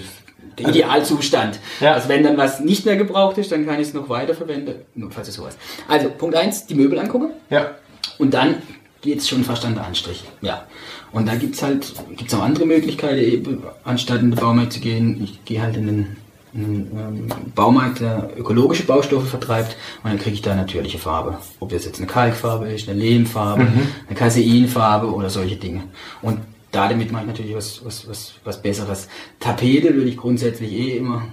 Der 0.58 0.68
Idealzustand. 0.70 1.60
Ja. 1.80 1.92
Also 1.92 2.08
wenn 2.08 2.24
dann 2.24 2.38
was 2.38 2.60
nicht 2.60 2.86
mehr 2.86 2.96
gebraucht 2.96 3.36
ist, 3.36 3.52
dann 3.52 3.66
kann 3.66 3.78
ich 3.78 3.88
es 3.88 3.92
noch 3.92 4.08
weiterverwenden, 4.08 4.76
notfalls 4.94 5.28
ist 5.28 5.34
sowas. 5.34 5.58
Also 5.86 6.08
Punkt 6.08 6.34
eins, 6.34 6.64
die 6.64 6.76
Möbel 6.76 6.98
angucken. 6.98 7.28
Ja. 7.50 7.72
Und 8.16 8.32
dann 8.32 8.54
geht 9.02 9.18
es 9.18 9.28
schon 9.28 9.44
fast 9.44 9.66
an 9.66 9.74
den 9.74 9.84
Anstrich. 9.84 10.24
Ja. 10.40 10.66
Und 11.14 11.26
da 11.28 11.36
gibt 11.36 11.54
es 11.54 11.62
halt 11.62 11.94
gibt's 12.16 12.34
auch 12.34 12.42
andere 12.42 12.66
Möglichkeiten, 12.66 13.18
eben, 13.18 13.62
anstatt 13.84 14.20
in 14.20 14.32
den 14.32 14.40
Baumarkt 14.40 14.72
zu 14.72 14.80
gehen. 14.80 15.22
Ich 15.22 15.44
gehe 15.44 15.62
halt 15.62 15.76
in 15.76 15.86
den, 15.86 16.16
in 16.52 16.62
den 16.64 16.98
ähm, 16.98 17.28
Baumarkt, 17.54 18.00
der 18.00 18.30
ökologische 18.36 18.84
Baustoffe 18.84 19.28
vertreibt 19.28 19.76
und 20.02 20.10
dann 20.10 20.18
kriege 20.18 20.34
ich 20.34 20.42
da 20.42 20.56
natürliche 20.56 20.98
Farbe. 20.98 21.38
Ob 21.60 21.70
das 21.70 21.84
jetzt 21.84 21.98
eine 21.98 22.08
Kalkfarbe 22.08 22.68
ist, 22.68 22.88
eine 22.88 22.98
Lehmfarbe, 22.98 23.62
eine 24.08 24.16
Caseinfarbe 24.16 25.06
oder 25.12 25.30
solche 25.30 25.56
Dinge. 25.56 25.84
Und 26.20 26.40
damit 26.72 27.12
mache 27.12 27.22
ich 27.22 27.28
natürlich 27.28 27.54
was, 27.54 27.84
was, 27.84 28.08
was, 28.08 28.34
was 28.42 28.60
Besseres. 28.60 29.08
Tapete 29.38 29.94
würde 29.94 30.10
ich 30.10 30.16
grundsätzlich 30.16 30.72
eh 30.72 30.96
immer 30.96 31.28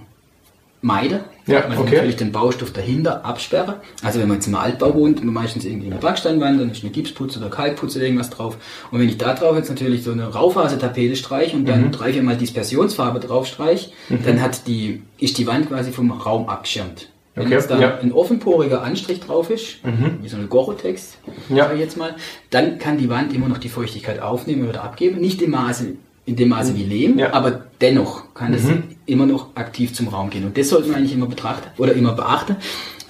meide, 0.80 1.24
Ja, 1.46 1.64
ich 1.72 1.78
okay. 1.78 1.94
natürlich 1.94 2.16
den 2.16 2.30
Baustoff 2.30 2.72
dahinter 2.72 3.24
absperre. 3.24 3.80
Also 4.02 4.20
wenn 4.20 4.28
man 4.28 4.36
jetzt 4.36 4.46
im 4.46 4.54
Altbau 4.54 4.94
wohnt 4.94 5.24
meistens 5.24 5.64
irgendwie 5.64 5.88
eine 5.88 5.96
Backsteinwand, 5.96 6.60
dann 6.60 6.70
ist 6.70 6.82
eine 6.84 6.92
Gipsputz 6.92 7.36
oder 7.36 7.50
Kalkputz 7.50 7.96
oder 7.96 8.04
irgendwas 8.04 8.30
drauf. 8.30 8.56
Und 8.90 9.00
wenn 9.00 9.08
ich 9.08 9.18
da 9.18 9.34
drauf 9.34 9.56
jetzt 9.56 9.68
natürlich 9.68 10.04
so 10.04 10.12
eine 10.12 10.32
Raufasertapete 10.32 11.16
streiche 11.16 11.56
und 11.56 11.68
dann 11.68 11.90
drei, 11.90 12.12
vier 12.12 12.22
Mal 12.22 12.36
Dispersionsfarbe 12.36 13.18
drauf 13.20 13.46
streiche, 13.46 13.90
dann 14.24 14.40
hat 14.40 14.66
die, 14.66 15.02
ist 15.18 15.38
die 15.38 15.46
Wand 15.46 15.68
quasi 15.68 15.90
vom 15.92 16.10
Raum 16.12 16.48
abgeschirmt. 16.48 17.08
Wenn 17.34 17.46
Okay, 17.46 17.54
jetzt 17.54 17.70
da 17.70 17.80
ja. 17.80 17.98
ein 17.98 18.12
offenporiger 18.12 18.82
Anstrich 18.82 19.20
drauf 19.20 19.48
ist, 19.48 19.78
wie 20.20 20.28
so 20.28 20.36
eine 20.36 20.46
Gorotex, 20.46 21.16
Ja. 21.48 21.64
sag 21.64 21.74
ich 21.74 21.80
jetzt 21.80 21.96
mal, 21.96 22.14
dann 22.50 22.78
kann 22.78 22.98
die 22.98 23.08
Wand 23.08 23.32
immer 23.34 23.48
noch 23.48 23.58
die 23.58 23.70
Feuchtigkeit 23.70 24.20
aufnehmen 24.20 24.68
oder 24.68 24.84
abgeben. 24.84 25.18
Nicht 25.18 25.40
im 25.40 25.52
Maße, 25.52 25.94
in 26.24 26.36
dem 26.36 26.50
Maße 26.50 26.76
wie 26.76 26.84
Lehm, 26.84 27.18
Ja. 27.18 27.32
aber 27.32 27.64
dennoch 27.80 28.32
kann 28.34 28.54
es 28.54 28.64
immer 29.06 29.26
noch 29.26 29.56
aktiv 29.56 29.92
zum 29.92 30.08
Raum 30.08 30.30
gehen. 30.30 30.44
Und 30.44 30.56
das 30.56 30.68
sollte 30.68 30.88
man 30.88 30.98
eigentlich 30.98 31.14
immer 31.14 31.26
betrachten 31.26 31.68
oder 31.78 31.92
immer 31.94 32.12
beachten, 32.12 32.56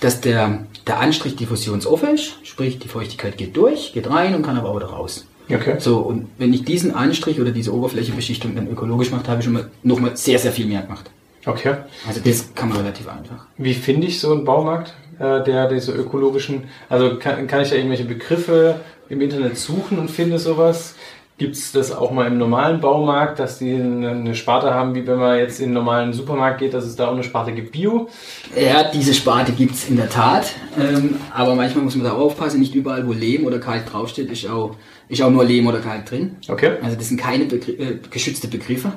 dass 0.01 0.21
der, 0.21 0.67
der 0.87 0.99
Anstrich 1.01 1.37
diffusionsoffen 1.37 2.15
ist, 2.15 2.35
sprich 2.43 2.79
die 2.79 2.89
Feuchtigkeit 2.89 3.37
geht 3.37 3.57
durch, 3.57 3.93
geht 3.93 4.09
rein 4.11 4.35
und 4.35 4.43
kann 4.43 4.57
aber 4.57 4.71
auch 4.71 4.77
wieder 4.77 4.87
raus. 4.87 5.27
Okay. 5.51 5.75
So, 5.79 5.99
und 5.99 6.29
wenn 6.39 6.53
ich 6.55 6.65
diesen 6.65 6.95
Anstrich 6.95 7.41
oder 7.41 7.51
diese 7.51 7.75
Oberflächenbeschichtung 7.75 8.55
dann 8.55 8.69
ökologisch 8.71 9.11
mache, 9.11 9.27
habe 9.29 9.41
ich 9.41 9.45
schon 9.45 9.53
mal 9.55 9.71
nochmal 9.83 10.17
sehr, 10.17 10.39
sehr 10.39 10.53
viel 10.53 10.67
mehr 10.67 10.83
gemacht. 10.83 11.11
Okay. 11.45 11.75
Also 12.07 12.21
das 12.25 12.55
kann 12.55 12.69
man 12.71 12.79
relativ 12.79 13.09
einfach. 13.09 13.47
Wie 13.59 13.75
finde 13.75 14.07
ich 14.07 14.21
so 14.21 14.33
einen 14.33 14.45
Baumarkt, 14.45 14.95
äh, 15.19 15.43
der 15.45 15.69
diese 15.69 15.93
ökologischen, 15.93 16.65
also 16.89 17.19
kann, 17.19 17.47
kann 17.47 17.61
ich 17.63 17.71
da 17.71 17.75
irgendwelche 17.77 18.05
Begriffe 18.05 18.81
im 19.09 19.21
Internet 19.21 19.59
suchen 19.59 19.99
und 19.99 20.11
finde 20.11 20.39
sowas? 20.39 20.95
Gibt 21.43 21.57
es 21.57 21.73
das 21.73 21.91
auch 21.91 22.13
mal 22.13 22.29
im 22.29 22.39
normalen 22.39 22.81
Baumarkt, 22.81 23.41
dass 23.41 23.59
die 23.59 23.75
eine 23.75 24.33
Sparte 24.37 24.73
haben, 24.73 24.95
wie 24.95 25.05
wenn 25.09 25.19
man 25.19 25.37
jetzt 25.39 25.59
in 25.59 25.65
einen 25.65 25.75
normalen 25.75 26.13
Supermarkt 26.13 26.61
geht, 26.61 26.73
dass 26.73 26.85
es 26.85 26.95
da 26.95 27.09
auch 27.09 27.15
eine 27.15 27.25
Sparte 27.25 27.51
gibt 27.51 27.73
Bio? 27.73 28.09
Ja, 28.55 28.85
diese 28.85 29.13
Sparte 29.13 29.51
gibt's 29.51 29.89
in 29.89 29.97
der 29.97 30.09
Tat, 30.09 30.53
ähm, 30.79 31.17
aber 31.35 31.57
manchmal 31.57 31.83
muss 31.83 31.97
man 31.97 32.05
da 32.05 32.13
aufpassen, 32.13 32.61
nicht 32.61 32.77
überall, 32.77 33.09
wo 33.09 33.13
Lehm 33.13 33.45
oder 33.45 33.59
Kalk 33.59 33.87
draufsteht, 33.87 34.31
ist 34.31 34.49
auch, 34.49 34.77
ist 35.09 35.21
auch 35.21 35.33
nur 35.33 35.45
Lehm 35.45 35.67
oder 35.67 35.81
Kalk 35.81 36.07
drin. 36.07 36.37
Okay. 36.47 36.75
Also 36.81 36.95
das 36.95 37.09
sind 37.09 37.17
keine 37.21 37.47
Begr 37.47 37.73
äh, 37.73 37.99
geschützte 38.09 38.47
Begriffe. 38.47 38.93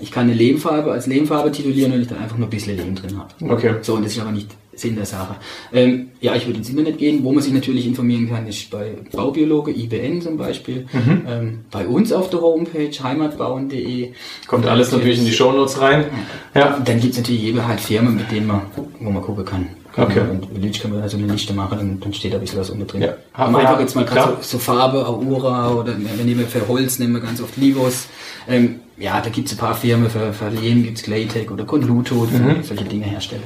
Ich 0.00 0.10
kann 0.10 0.22
eine 0.22 0.32
Lehmfarbe 0.32 0.90
als 0.90 1.06
Lehmfarbe 1.06 1.52
titulieren, 1.52 1.92
wenn 1.92 2.00
ich 2.00 2.08
dann 2.08 2.18
einfach 2.18 2.38
nur 2.38 2.46
ein 2.46 2.50
bisschen 2.50 2.78
Lehm 2.78 2.94
drin 2.94 3.18
habe. 3.18 3.52
Okay. 3.52 3.74
So, 3.82 3.92
und 3.92 4.06
das 4.06 4.12
ist 4.12 4.22
aber 4.22 4.32
nicht 4.32 4.48
Sinn 4.76 4.96
der 4.96 5.06
Sache. 5.06 5.36
Ähm, 5.72 6.08
ja, 6.20 6.34
ich 6.34 6.46
würde 6.46 6.58
ins 6.58 6.68
Internet 6.68 6.98
gehen. 6.98 7.22
Wo 7.24 7.32
man 7.32 7.42
sich 7.42 7.52
natürlich 7.52 7.86
informieren 7.86 8.28
kann, 8.28 8.46
ist 8.46 8.70
bei 8.70 8.92
Baubiologe, 9.12 9.70
IBN 9.72 10.22
zum 10.22 10.36
Beispiel. 10.36 10.86
Ähm, 10.94 11.60
bei 11.70 11.86
uns 11.86 12.12
auf 12.12 12.30
der 12.30 12.40
Homepage, 12.40 12.90
heimatbauen.de. 13.02 14.12
Kommt 14.46 14.66
alles 14.66 14.92
natürlich 14.92 15.18
in 15.18 15.24
die 15.26 15.32
Shownotes 15.32 15.80
rein. 15.80 16.04
Ja. 16.54 16.78
Dann 16.84 17.00
gibt 17.00 17.12
es 17.12 17.18
natürlich 17.18 17.42
jede 17.42 17.66
halt 17.66 17.80
Firmen, 17.80 18.16
mit 18.16 18.30
denen 18.30 18.46
man, 18.46 18.62
wo 19.00 19.10
man 19.10 19.22
gucken 19.22 19.44
kann. 19.44 19.68
Okay. 19.96 20.20
Und 20.28 20.48
Lütsch 20.60 20.80
kann 20.82 20.90
man 20.90 21.02
da 21.02 21.08
so 21.08 21.16
eine 21.16 21.28
Liste 21.28 21.52
machen, 21.52 21.78
dann, 21.78 22.00
dann 22.00 22.12
steht 22.12 22.32
da 22.32 22.38
ein 22.38 22.40
bisschen 22.40 22.58
was 22.58 22.68
unten 22.70 22.84
drin. 22.86 23.02
Ja. 23.02 23.14
Aber 23.32 23.58
einfach 23.58 23.78
jetzt 23.78 23.94
mal 23.94 24.04
gerade 24.04 24.38
so, 24.40 24.56
so 24.56 24.58
Farbe, 24.58 25.06
Aura 25.06 25.72
oder 25.72 25.94
wir 25.96 26.24
nehmen 26.24 26.48
für 26.48 26.66
Holz, 26.66 26.98
nehmen 26.98 27.12
wir 27.12 27.20
ganz 27.20 27.40
oft 27.40 27.56
Livos. 27.56 28.08
Ähm, 28.48 28.80
ja, 28.98 29.20
da 29.20 29.30
gibt 29.30 29.46
es 29.46 29.54
ein 29.54 29.58
paar 29.58 29.74
Firmen, 29.76 30.10
für, 30.10 30.32
für 30.32 30.48
Lehm 30.48 30.82
gibt 30.82 30.98
es 30.98 31.04
Claytech 31.04 31.48
oder 31.50 31.64
Conluto, 31.64 32.26
die 32.26 32.36
Mhm. 32.36 32.62
solche 32.64 32.84
Dinge 32.84 33.04
herstellen. 33.04 33.42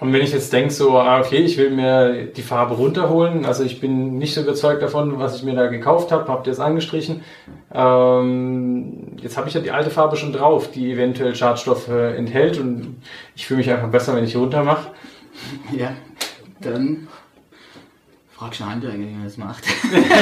Und 0.00 0.12
wenn 0.12 0.22
ich 0.22 0.32
jetzt 0.32 0.52
denke, 0.52 0.70
so, 0.72 0.96
ah, 0.96 1.18
okay, 1.20 1.38
ich 1.38 1.58
will 1.58 1.70
mir 1.70 2.26
die 2.26 2.42
Farbe 2.42 2.74
runterholen, 2.76 3.44
also 3.44 3.64
ich 3.64 3.80
bin 3.80 4.16
nicht 4.18 4.32
so 4.32 4.42
überzeugt 4.42 4.80
davon, 4.80 5.18
was 5.18 5.34
ich 5.36 5.42
mir 5.42 5.54
da 5.54 5.66
gekauft 5.66 6.12
habe, 6.12 6.28
habt 6.30 6.46
ihr 6.46 6.52
es 6.52 6.60
angestrichen. 6.60 7.22
Ähm, 7.72 9.16
jetzt 9.20 9.36
habe 9.36 9.48
ich 9.48 9.54
ja 9.54 9.60
die 9.60 9.70
alte 9.72 9.90
Farbe 9.90 10.16
schon 10.16 10.32
drauf, 10.32 10.70
die 10.70 10.92
eventuell 10.92 11.34
Schadstoffe 11.34 11.88
enthält 11.88 12.58
und 12.58 12.96
ich 13.34 13.46
fühle 13.46 13.58
mich 13.58 13.70
einfach 13.70 13.88
besser, 13.88 14.14
wenn 14.14 14.24
ich 14.24 14.36
runter 14.36 14.62
mache. 14.62 14.88
Ja, 15.76 15.92
dann 16.60 17.08
fragst 18.32 18.60
du 18.60 18.64
einen 18.64 18.74
Handwerker, 18.74 18.98
wie 18.98 19.04
man 19.06 19.24
das 19.24 19.36
macht. 19.36 19.64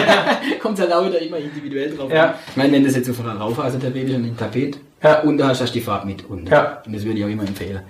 Kommt 0.63 0.79
halt 0.81 0.93
auch 0.93 1.05
wieder 1.07 1.21
immer 1.21 1.37
individuell 1.37 1.95
drauf 1.95 2.11
Ja. 2.11 2.29
an. 2.29 2.35
Ich 2.51 2.57
meine, 2.57 2.73
wenn 2.73 2.85
das 2.85 2.97
jetzt 2.97 3.07
so 3.07 3.13
von 3.13 3.27
der 3.27 3.35
Raufasertapete 3.35 4.07
ist 4.13 4.17
und 4.17 4.25
ein 4.25 4.37
Tapet, 4.37 4.79
Ja. 5.03 5.21
und 5.21 5.37
da 5.39 5.49
hast 5.49 5.61
du 5.61 5.67
die 5.67 5.81
Farbe 5.83 6.07
mit 6.07 6.25
unten. 6.29 6.47
Ja. 6.47 6.83
Und 6.87 6.95
das 6.95 7.05
würde 7.05 7.19
ich 7.19 7.25
auch 7.25 7.29
immer 7.29 7.47
empfehlen. 7.47 7.81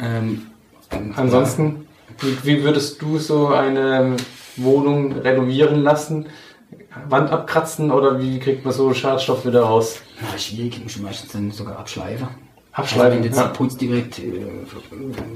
Ähm, 0.00 0.46
Ansonsten, 1.16 1.86
wie, 2.42 2.62
würdest 2.62 3.00
du 3.02 3.18
so 3.18 3.48
eine 3.48 4.16
Wohnung 4.56 5.12
renovieren 5.12 5.82
lassen? 5.82 6.26
Wand 7.08 7.30
abkratzen 7.30 7.90
oder 7.90 8.20
wie 8.20 8.38
kriegt 8.38 8.64
man 8.64 8.72
so 8.74 8.92
Schadstoff 8.92 9.46
wieder 9.46 9.62
raus? 9.62 10.00
Ja, 10.20 10.38
schwierig, 10.38 10.80
ich 10.86 11.00
meistens 11.00 11.32
dann 11.32 11.50
sogar 11.50 11.78
abschleifen. 11.78 12.28
Abschleifen, 12.72 13.02
Also 13.04 13.16
wenn 13.18 13.24
jetzt 13.24 13.36
ja. 13.36 13.42
der 13.44 13.50
Putz 13.52 13.76
direkt 13.76 14.18
äh, 14.18 14.32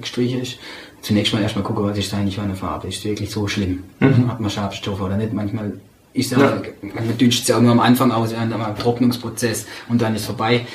gestrichen 0.00 0.40
ist, 0.40 0.58
zunächst 1.02 1.32
mal 1.34 1.42
erstmal 1.42 1.64
gucken, 1.64 1.84
was 1.84 1.98
ist 1.98 2.12
da 2.12 2.16
eigentlich 2.18 2.36
für 2.36 2.42
eine 2.42 2.54
Farbe. 2.54 2.88
Ist 2.88 3.04
wirklich 3.04 3.30
so 3.30 3.46
schlimm? 3.46 3.84
Hat 4.00 4.40
man 4.40 4.50
Schadstoffe 4.50 5.00
oder 5.00 5.16
nicht? 5.16 5.32
Manchmal 5.32 5.78
ist 6.14 6.32
ja, 6.32 6.38
Mhm. 6.38 6.44
Ja. 6.44 6.94
manchmal 6.94 7.16
dünscht 7.16 7.42
es 7.42 7.48
ja 7.48 7.56
auch 7.58 7.60
nur 7.60 7.72
am 7.72 7.80
Anfang 7.80 8.10
aus, 8.10 8.32
während 8.32 8.52
am 8.54 8.76
Trocknungsprozess 8.78 9.66
und 9.88 10.00
dann 10.00 10.14
ist 10.14 10.24
vorbei. 10.26 10.66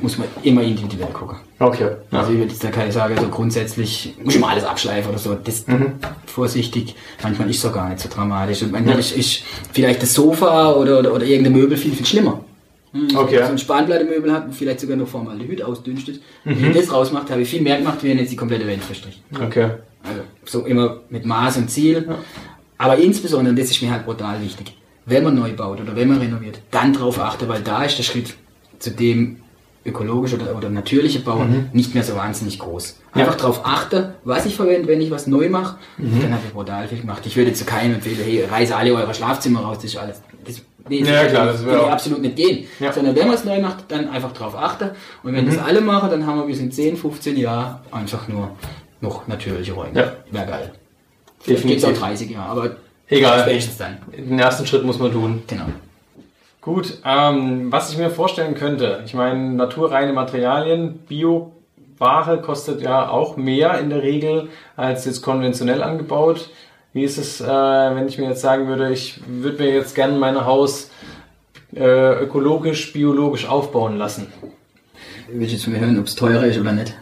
Muss 0.00 0.18
man 0.18 0.28
immer 0.42 0.62
individuell 0.62 1.12
gucken. 1.12 1.38
Okay. 1.58 1.90
Also 2.10 2.32
ich 2.32 2.38
würde 2.38 2.50
jetzt 2.52 2.62
da 2.64 2.70
keine 2.70 2.90
sagen, 2.92 3.16
so 3.20 3.28
grundsätzlich 3.28 4.14
muss 4.22 4.38
mal 4.38 4.48
alles 4.50 4.64
abschleifen 4.64 5.10
oder 5.10 5.18
so. 5.18 5.34
Das 5.34 5.66
Mhm. 5.66 5.92
vorsichtig. 6.26 6.94
Manchmal 7.22 7.50
ist 7.50 7.58
es 7.58 7.64
auch 7.66 7.74
gar 7.74 7.88
nicht 7.88 8.00
so 8.00 8.08
dramatisch. 8.08 8.62
Und 8.62 8.72
manchmal 8.72 8.98
ist, 8.98 9.16
ist 9.16 9.42
vielleicht 9.72 10.02
das 10.02 10.14
Sofa 10.14 10.72
oder, 10.72 10.98
oder, 10.98 11.12
oder 11.14 11.24
irgendein 11.24 11.52
Möbel 11.54 11.76
viel, 11.76 11.92
viel 11.92 12.06
schlimmer. 12.06 12.44
Hm, 12.92 13.08
Okay. 13.16 13.38
So 13.44 13.50
ein 13.52 13.58
Spanplattemöbel 13.58 14.32
hat 14.32 14.46
und 14.46 14.54
vielleicht 14.54 14.80
sogar 14.80 14.96
noch 14.96 15.06
Formaldehyd 15.08 15.62
ausdünstet. 15.62 16.20
Mhm. 16.44 16.62
Wenn 16.62 16.70
ich 16.72 16.76
das 16.78 16.92
rausmacht, 16.92 17.30
habe 17.30 17.42
ich 17.42 17.48
viel 17.48 17.62
mehr 17.62 17.78
gemacht, 17.78 17.98
wie 18.02 18.08
wenn 18.10 18.18
jetzt 18.18 18.32
die 18.32 18.36
komplette 18.36 18.66
Wand 18.66 18.82
verstrichen. 18.82 19.22
Okay. 19.40 19.70
Also 20.02 20.20
so 20.44 20.66
immer 20.66 21.00
mit 21.10 21.24
Maß 21.26 21.58
und 21.58 21.70
Ziel. 21.70 22.08
Aber 22.78 22.96
insbesondere, 22.96 23.50
und 23.50 23.58
das 23.58 23.70
ist 23.70 23.82
mir 23.82 23.90
halt 23.92 24.06
brutal 24.06 24.42
wichtig, 24.42 24.74
wenn 25.06 25.22
man 25.24 25.34
neu 25.34 25.52
baut 25.52 25.80
oder 25.80 25.94
wenn 25.94 26.08
man 26.08 26.18
renoviert, 26.18 26.60
dann 26.70 26.92
darauf 26.92 27.18
achten, 27.20 27.46
weil 27.48 27.60
da 27.62 27.84
ist 27.84 27.98
der 27.98 28.02
Schritt 28.04 28.34
zu 28.78 28.90
dem 28.90 29.36
ökologische 29.84 30.36
oder, 30.36 30.56
oder 30.56 30.68
natürliche 30.68 31.20
Bauen 31.20 31.70
nicht 31.72 31.94
mehr 31.94 32.04
so 32.04 32.14
wahnsinnig 32.14 32.58
groß. 32.58 32.98
Einfach 33.12 33.36
darauf 33.36 33.64
achten, 33.64 34.10
was 34.24 34.44
ich 34.44 34.54
verwende, 34.54 34.88
wenn 34.88 35.00
ich 35.00 35.10
was 35.10 35.26
neu 35.26 35.48
mache, 35.48 35.76
dann 35.98 36.32
habe 36.32 36.42
ich 36.46 36.52
brutal 36.52 36.86
viel 36.86 37.00
gemacht. 37.00 37.24
Ich 37.24 37.36
würde 37.36 37.52
zu 37.52 37.64
keinem 37.64 37.94
empfehlen, 37.94 38.18
hey, 38.22 38.44
reiße 38.44 38.76
alle 38.76 38.92
eure 38.94 39.14
Schlafzimmer 39.14 39.60
raus, 39.60 39.78
das 39.78 39.86
ist 39.86 39.96
alles. 39.96 40.20
Das, 40.44 40.62
nee, 40.88 41.02
Ja, 41.02 41.24
klar, 41.24 41.46
das 41.46 41.64
würde 41.64 41.90
absolut 41.90 42.20
nicht 42.20 42.36
gehen. 42.36 42.66
Ja. 42.78 42.92
Sondern 42.92 43.16
wenn 43.16 43.26
man 43.26 43.36
es 43.36 43.44
neu 43.44 43.60
macht, 43.60 43.84
dann 43.88 44.08
einfach 44.10 44.32
darauf 44.32 44.54
achten. 44.54 44.90
Und 45.22 45.34
wenn 45.34 45.46
das 45.46 45.58
alle 45.58 45.80
machen, 45.80 46.10
dann 46.10 46.26
haben 46.26 46.38
wir 46.40 46.46
bis 46.46 46.58
in 46.60 46.70
10, 46.70 46.96
15 46.96 47.36
Jahren 47.38 47.78
einfach 47.90 48.28
nur 48.28 48.50
noch 49.00 49.26
natürliche 49.28 49.72
Räume. 49.72 49.98
Ja. 49.98 50.12
Wäre 50.30 50.46
geil. 50.46 50.72
Definitiv. 51.46 51.86
Geht 51.86 51.96
auch 51.96 52.00
30 52.00 52.30
Jahre, 52.30 52.50
aber 52.50 52.76
Egal. 53.08 53.40
spätestens 53.40 53.78
dann. 53.78 53.98
Den 54.14 54.38
ersten 54.38 54.66
Schritt 54.66 54.84
muss 54.84 54.98
man 54.98 55.10
tun. 55.10 55.42
Genau. 55.46 55.64
Gut, 56.60 56.98
ähm, 57.06 57.72
was 57.72 57.90
ich 57.90 57.96
mir 57.98 58.10
vorstellen 58.10 58.54
könnte, 58.54 59.02
ich 59.06 59.14
meine, 59.14 59.52
naturreine 59.54 60.12
Materialien, 60.12 60.98
Bio-Ware 61.08 62.42
kostet 62.42 62.82
ja 62.82 63.08
auch 63.08 63.36
mehr 63.38 63.78
in 63.78 63.88
der 63.88 64.02
Regel 64.02 64.48
als 64.76 65.06
jetzt 65.06 65.22
konventionell 65.22 65.82
angebaut. 65.82 66.50
Wie 66.92 67.04
ist 67.04 67.16
es, 67.16 67.40
äh, 67.40 67.46
wenn 67.46 68.08
ich 68.08 68.18
mir 68.18 68.28
jetzt 68.28 68.42
sagen 68.42 68.66
würde, 68.66 68.92
ich 68.92 69.20
würde 69.26 69.62
mir 69.62 69.72
jetzt 69.72 69.94
gerne 69.94 70.18
mein 70.18 70.44
Haus 70.44 70.90
äh, 71.74 72.22
ökologisch, 72.24 72.92
biologisch 72.92 73.46
aufbauen 73.48 73.96
lassen? 73.96 74.26
Willst 75.32 75.52
du 75.66 75.70
jetzt 75.70 75.80
hören, 75.80 75.98
ob 75.98 76.06
es 76.06 76.14
teurer 76.16 76.44
ist 76.44 76.58
oder 76.58 76.72
nicht? 76.72 76.94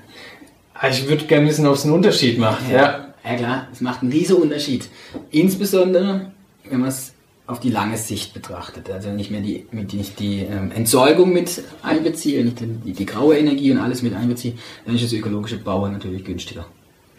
Ah, 0.74 0.88
Ich 0.88 1.08
würde 1.08 1.24
gerne 1.24 1.48
wissen, 1.48 1.66
ob 1.66 1.74
es 1.74 1.84
einen 1.84 1.94
Unterschied 1.94 2.38
macht. 2.38 2.62
Ja. 2.70 3.06
Ja 3.24 3.34
klar, 3.36 3.66
es 3.72 3.80
macht 3.80 4.02
einen 4.02 4.12
riesen 4.12 4.36
Unterschied. 4.36 4.88
Insbesondere, 5.30 6.30
wenn 6.70 6.80
man 6.80 6.88
es 6.90 7.12
auf 7.48 7.58
die 7.60 7.70
lange 7.70 7.96
Sicht 7.96 8.34
betrachtet. 8.34 8.90
Also 8.90 9.10
nicht 9.10 9.30
mehr 9.30 9.40
die, 9.40 9.66
mit, 9.72 9.94
nicht 9.94 10.20
die 10.20 10.42
ähm, 10.42 10.70
Entsorgung 10.70 11.32
mit 11.32 11.62
einbeziehe, 11.82 12.44
nicht 12.44 12.60
die, 12.60 12.92
die 12.92 13.06
graue 13.06 13.36
Energie 13.36 13.72
und 13.72 13.78
alles 13.78 14.02
mit 14.02 14.14
einbeziehe, 14.14 14.54
dann 14.84 14.94
ist 14.94 15.02
das 15.02 15.12
ökologische 15.12 15.56
Bauen 15.56 15.92
natürlich 15.92 16.24
günstiger. 16.24 16.66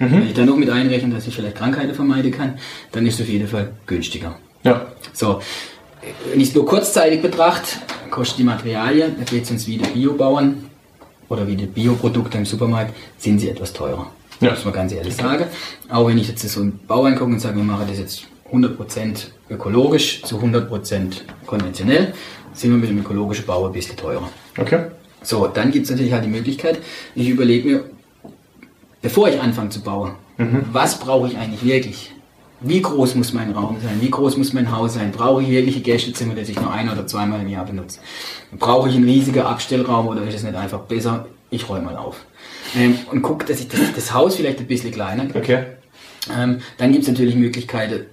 Wenn 0.01 0.25
ich 0.25 0.33
dann 0.33 0.45
noch 0.45 0.55
mit 0.55 0.69
einrechne, 0.69 1.13
dass 1.13 1.27
ich 1.27 1.35
vielleicht 1.35 1.57
Krankheiten 1.57 1.93
vermeiden 1.93 2.31
kann, 2.31 2.57
dann 2.93 3.05
ist 3.05 3.15
es 3.15 3.21
auf 3.21 3.27
jeden 3.27 3.49
Fall 3.49 3.73
günstiger. 3.85 4.39
Ja. 4.63 4.87
So, 5.11 5.41
wenn 6.31 6.39
ich 6.39 6.49
es 6.49 6.55
nur 6.55 6.65
kurzzeitig 6.65 7.21
betrachte, 7.21 7.79
kostet 8.09 8.39
die 8.39 8.43
Materialien, 8.45 9.15
da 9.17 9.25
geht 9.25 9.43
es 9.43 9.51
uns 9.51 9.67
wieder 9.67 9.87
Biobauern 9.87 10.69
oder 11.27 11.45
wie 11.47 11.57
die 11.57 11.65
Bioprodukte 11.65 12.37
im 12.37 12.45
Supermarkt, 12.45 12.95
sind 13.17 13.39
sie 13.39 13.49
etwas 13.49 13.73
teurer. 13.73 14.09
Ja. 14.39 14.51
Muss 14.51 14.63
man 14.63 14.73
ganz 14.73 14.93
ehrlich 14.93 15.15
sagen. 15.15 15.45
Auch 15.89 16.07
wenn 16.07 16.17
ich 16.17 16.29
jetzt 16.29 16.47
so 16.47 16.61
einen 16.61 16.79
Bau 16.87 17.03
angucke 17.03 17.33
und 17.33 17.41
sage, 17.41 17.57
wir 17.57 17.63
machen 17.65 17.85
das 17.89 17.99
jetzt 17.99 18.25
100% 18.51 19.27
ökologisch 19.49 20.21
zu 20.23 20.37
100% 20.37 21.21
konventionell, 21.45 22.13
sind 22.53 22.71
wir 22.71 22.77
mit 22.77 22.89
dem 22.89 22.99
ökologischen 22.99 23.45
Bau 23.45 23.65
ein 23.65 23.73
bisschen 23.73 23.95
teurer. 23.95 24.29
Okay. 24.57 24.85
So, 25.21 25.47
dann 25.47 25.71
gibt 25.71 25.85
es 25.85 25.91
natürlich 25.91 26.13
halt 26.13 26.23
die 26.23 26.29
Möglichkeit, 26.29 26.79
ich 27.15 27.29
überlege 27.29 27.67
mir, 27.67 27.83
bevor 29.01 29.27
ich 29.29 29.39
anfange 29.39 29.69
zu 29.69 29.81
bauen, 29.81 30.13
mhm. 30.37 30.65
was 30.71 30.99
brauche 30.99 31.27
ich 31.27 31.37
eigentlich 31.37 31.63
wirklich? 31.63 32.11
Wie 32.61 32.81
groß 32.81 33.15
muss 33.15 33.31
mein 33.31 33.51
Raum 33.51 33.77
sein? 33.81 34.01
Wie 34.01 34.09
groß 34.09 34.35
muss 34.35 34.51
mein 34.51 34.75
Haus 34.75 34.95
sein? 34.95 35.11
Brauche 35.11 35.41
ich 35.41 35.49
wirkliche 35.49 35.79
Gästezimmer, 35.79 36.35
das 36.35 36.49
ich 36.49 36.59
nur 36.59 36.71
ein 36.71 36.89
oder 36.89 37.07
zweimal 37.07 37.41
im 37.41 37.47
Jahr 37.47 37.65
benutze? 37.65 37.99
Brauche 38.51 38.89
ich 38.89 38.95
einen 38.95 39.05
riesigen 39.05 39.41
Abstellraum 39.41 40.07
oder 40.07 40.23
ist 40.23 40.35
es 40.35 40.43
nicht 40.43 40.55
einfach 40.55 40.79
besser, 40.79 41.27
ich 41.49 41.69
räume 41.69 41.85
mal 41.85 41.95
auf? 41.95 42.17
Ähm, 42.77 42.97
und 43.11 43.21
gucke, 43.21 43.45
dass 43.45 43.61
ich 43.61 43.69
das, 43.69 43.79
das, 43.95 44.13
Haus 44.13 44.35
vielleicht 44.35 44.59
ein 44.59 44.67
bisschen 44.67 44.91
kleiner 44.91 45.25
kriege. 45.27 45.39
Okay. 45.39 45.63
Ähm, 46.37 46.59
dann 46.77 46.91
gibt 46.91 47.03
es 47.03 47.09
natürlich 47.09 47.35
Möglichkeiten 47.35 48.05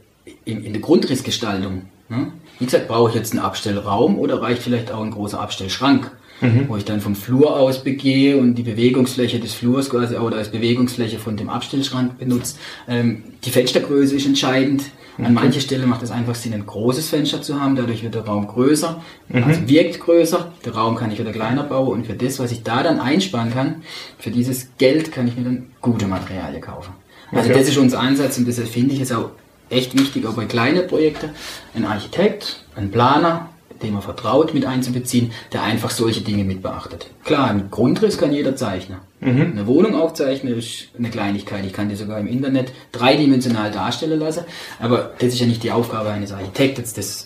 in, 0.44 0.64
in 0.64 0.72
der 0.72 0.82
Grundrissgestaltung. 0.82 1.82
Ne? 2.08 2.32
Wie 2.58 2.64
gesagt, 2.64 2.88
brauche 2.88 3.10
ich 3.10 3.16
jetzt 3.16 3.32
einen 3.32 3.42
Abstellraum 3.42 4.18
oder 4.18 4.40
reicht 4.40 4.62
vielleicht 4.62 4.90
auch 4.90 5.02
ein 5.02 5.10
großer 5.10 5.40
Abstellschrank? 5.40 6.10
mhm. 6.40 6.66
wo 6.68 6.76
ich 6.76 6.84
dann 6.84 7.00
vom 7.00 7.14
Flur 7.14 7.56
aus 7.56 7.82
begehe 7.82 8.36
und 8.36 8.54
die 8.56 8.62
Bewegungsfläche 8.62 9.38
des 9.38 9.54
Flurs 9.54 9.90
quasi 9.90 10.16
oder 10.16 10.36
als 10.36 10.50
Bewegungsfläche 10.50 11.18
von 11.18 11.36
dem 11.36 11.48
Abstellschrank 11.48 12.18
benutze. 12.18 12.56
Ähm, 12.88 13.24
die 13.44 13.50
Fenstergröße 13.50 14.16
ist 14.16 14.26
entscheidend. 14.26 14.84
An 15.18 15.32
mancher 15.32 15.60
Stelle 15.60 15.86
macht 15.86 16.02
es 16.02 16.10
einfach 16.10 16.34
Sinn, 16.34 16.52
ein 16.52 16.66
großes 16.66 17.08
Fenster 17.08 17.40
zu 17.40 17.58
haben, 17.58 17.74
dadurch 17.74 18.02
wird 18.02 18.14
der 18.14 18.26
Raum 18.26 18.46
größer, 18.46 19.00
mhm. 19.28 19.44
also 19.44 19.66
wirkt 19.66 19.98
größer, 19.98 20.52
der 20.62 20.74
Raum 20.74 20.94
kann 20.96 21.10
ich 21.10 21.18
wieder 21.18 21.32
kleiner 21.32 21.62
bauen 21.62 22.00
und 22.00 22.06
für 22.06 22.12
das, 22.12 22.38
was 22.38 22.52
ich 22.52 22.64
da 22.64 22.82
dann 22.82 23.00
einsparen 23.00 23.50
kann, 23.50 23.76
für 24.18 24.30
dieses 24.30 24.76
Geld 24.76 25.12
kann 25.12 25.26
ich 25.26 25.34
mir 25.34 25.44
dann 25.44 25.68
gute 25.80 26.06
Materialien 26.06 26.60
kaufen. 26.60 26.92
Also 27.32 27.48
okay. 27.48 27.58
das 27.58 27.68
ist 27.68 27.78
unser 27.78 27.98
Ansatz 27.98 28.36
und 28.36 28.46
deshalb 28.46 28.68
finde 28.68 28.92
ich 28.92 29.00
es 29.00 29.10
auch 29.10 29.30
echt 29.70 29.98
wichtig, 29.98 30.26
auch 30.26 30.34
bei 30.34 30.44
kleinen 30.44 30.86
Projekten, 30.86 31.30
ein 31.74 31.84
Architekt, 31.84 32.64
ein 32.74 32.90
Planer 32.90 33.48
dem 33.82 33.94
man 33.94 34.02
vertraut, 34.02 34.54
mit 34.54 34.64
einzubeziehen, 34.64 35.32
der 35.52 35.62
einfach 35.62 35.90
solche 35.90 36.20
Dinge 36.20 36.44
mit 36.44 36.62
beachtet. 36.62 37.10
Klar, 37.24 37.50
ein 37.50 37.70
Grundriss 37.70 38.18
kann 38.18 38.32
jeder 38.32 38.56
zeichnen. 38.56 38.98
Mhm. 39.20 39.52
Eine 39.52 39.66
Wohnung 39.66 39.94
aufzeichnen 39.94 40.56
ist 40.56 40.88
eine 40.98 41.10
Kleinigkeit. 41.10 41.64
Ich 41.64 41.72
kann 41.72 41.88
die 41.88 41.96
sogar 41.96 42.18
im 42.18 42.26
Internet 42.26 42.72
dreidimensional 42.92 43.70
darstellen 43.70 44.20
lassen. 44.20 44.44
Aber 44.78 45.12
das 45.18 45.30
ist 45.30 45.40
ja 45.40 45.46
nicht 45.46 45.62
die 45.62 45.72
Aufgabe 45.72 46.10
eines 46.10 46.32
Architekten, 46.32 46.82
das, 46.94 47.25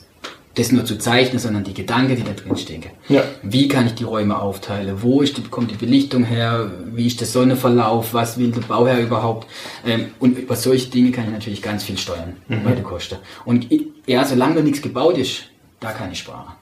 das 0.54 0.72
nur 0.72 0.84
zu 0.84 0.98
zeichnen, 0.98 1.38
sondern 1.38 1.62
die 1.62 1.74
Gedanken, 1.74 2.16
die 2.16 2.24
da 2.24 2.32
drin 2.32 2.56
stecken. 2.56 2.90
Ja. 3.08 3.22
Wie 3.42 3.68
kann 3.68 3.86
ich 3.86 3.94
die 3.94 4.04
Räume 4.04 4.40
aufteilen? 4.40 4.96
Wo 5.00 5.22
ist 5.22 5.36
die, 5.36 5.42
kommt 5.42 5.70
die 5.70 5.76
Belichtung 5.76 6.24
her? 6.24 6.70
Wie 6.92 7.06
ist 7.06 7.20
der 7.20 7.28
Sonnenverlauf? 7.28 8.14
Was 8.14 8.36
will 8.36 8.50
der 8.50 8.62
Bauherr 8.62 9.00
überhaupt? 9.00 9.46
Ähm, 9.86 10.06
und 10.18 10.38
über 10.38 10.56
solche 10.56 10.90
Dinge 10.90 11.12
kann 11.12 11.24
ich 11.24 11.30
natürlich 11.30 11.62
ganz 11.62 11.84
viel 11.84 11.98
steuern 11.98 12.36
mhm. 12.48 12.64
bei 12.64 12.72
der 12.72 12.82
Kosten. 12.82 13.18
Und 13.44 13.68
ja, 14.06 14.24
solange 14.24 14.56
noch 14.56 14.62
nichts 14.62 14.82
gebaut 14.82 15.18
ist, 15.18 15.44
da 15.78 15.92
kann 15.92 16.10
ich 16.10 16.18
sparen. 16.18 16.52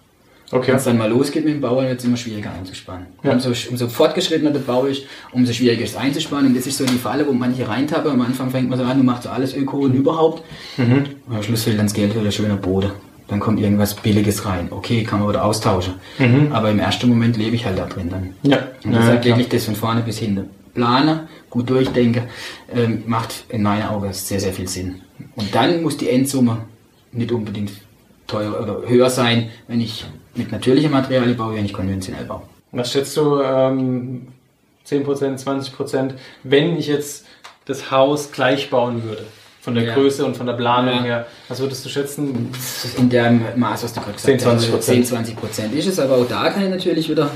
Okay. 0.50 0.68
Wenn 0.68 0.76
es 0.76 0.84
dann 0.84 0.96
mal 0.96 1.10
losgeht 1.10 1.44
mit 1.44 1.54
dem 1.54 1.60
Bauern, 1.60 1.88
wird 1.88 1.98
es 1.98 2.04
immer 2.06 2.16
schwieriger 2.16 2.50
einzusparen. 2.52 3.06
Ja. 3.22 3.32
Umso, 3.32 3.50
umso 3.70 3.88
fortgeschrittener 3.88 4.50
der 4.50 4.60
Bau 4.60 4.86
ist, 4.86 5.02
umso 5.32 5.52
schwieriger 5.52 5.84
ist 5.84 5.90
es 5.90 5.96
einzusparen. 5.96 6.46
Und 6.46 6.56
das 6.56 6.66
ist 6.66 6.78
so 6.78 6.86
die 6.86 6.96
Falle, 6.96 7.26
wo 7.26 7.32
manche 7.32 7.68
reintappen. 7.68 8.12
Am 8.12 8.20
Anfang 8.22 8.50
fängt 8.50 8.70
man 8.70 8.78
so 8.78 8.84
an, 8.84 8.96
du 8.96 9.04
machst 9.04 9.24
so 9.24 9.28
alles 9.28 9.54
Öko 9.54 9.78
und 9.80 9.94
überhaupt. 9.94 10.42
Mhm. 10.78 11.04
Und 11.26 11.36
am 11.36 11.42
Schluss 11.42 11.64
fehlt 11.64 11.78
dann 11.78 11.86
das 11.86 11.94
Geld 11.94 12.14
für 12.14 12.20
ein 12.20 12.32
schöner 12.32 12.56
Boden. 12.56 12.92
Dann 13.28 13.40
kommt 13.40 13.60
irgendwas 13.60 13.94
Billiges 13.94 14.46
rein. 14.46 14.68
Okay, 14.70 15.04
kann 15.04 15.20
man 15.20 15.28
wieder 15.28 15.44
austauschen. 15.44 15.94
Mhm. 16.18 16.50
Aber 16.52 16.70
im 16.70 16.78
ersten 16.78 17.08
Moment 17.08 17.36
lebe 17.36 17.54
ich 17.54 17.66
halt 17.66 17.78
da 17.78 17.86
drin 17.86 18.08
dann. 18.08 18.34
Ja. 18.42 18.58
Und 18.84 18.92
deshalb 18.92 19.24
ja, 19.24 19.36
wirklich 19.36 19.48
das 19.48 19.66
von 19.66 19.76
vorne 19.76 20.00
bis 20.00 20.18
hinten. 20.18 20.48
Plane, 20.74 21.28
gut 21.50 21.68
durchdenke, 21.68 22.28
ähm, 22.72 23.02
macht 23.06 23.44
in 23.48 23.62
meinen 23.62 23.88
Augen 23.88 24.12
sehr, 24.12 24.40
sehr 24.40 24.52
viel 24.52 24.68
Sinn. 24.68 25.02
Und 25.34 25.54
dann 25.54 25.82
muss 25.82 25.96
die 25.96 26.08
Endsumme 26.08 26.64
nicht 27.12 27.32
unbedingt 27.32 27.72
teuer 28.26 28.60
oder 28.60 28.88
höher 28.88 29.10
sein, 29.10 29.50
wenn 29.66 29.80
ich 29.80 30.06
mit 30.34 30.52
natürlichen 30.52 30.90
Materialien 30.90 31.36
baue, 31.36 31.56
wenn 31.56 31.64
ich 31.64 31.72
konventionell 31.72 32.24
baue. 32.24 32.42
Was 32.72 32.92
schätzt 32.92 33.16
du, 33.16 33.40
ähm, 33.40 34.28
10%, 34.86 35.38
20%, 35.38 36.14
wenn 36.44 36.76
ich 36.76 36.86
jetzt 36.86 37.26
das 37.64 37.90
Haus 37.90 38.30
gleich 38.32 38.70
bauen 38.70 39.02
würde? 39.04 39.24
Von 39.60 39.74
der 39.74 39.84
ja. 39.84 39.94
Größe 39.94 40.24
und 40.24 40.36
von 40.36 40.46
der 40.46 40.54
Planung 40.54 40.98
ja. 40.98 41.02
her. 41.02 41.26
Was 41.48 41.60
würdest 41.60 41.84
du 41.84 41.88
schätzen? 41.88 42.50
In 42.96 43.10
dem 43.10 43.42
Maß, 43.56 43.84
was 43.84 43.92
du 43.92 44.00
gerade 44.00 44.12
gesagt 44.12 44.40
10, 44.40 44.40
20 44.40 44.72
hast. 44.72 44.82
10, 44.84 45.04
20 45.04 45.36
Prozent 45.36 45.74
ist 45.74 45.86
es, 45.86 45.98
aber 45.98 46.16
auch 46.16 46.28
da 46.28 46.50
kann 46.50 46.62
ich 46.62 46.70
natürlich 46.70 47.08
wieder, 47.10 47.30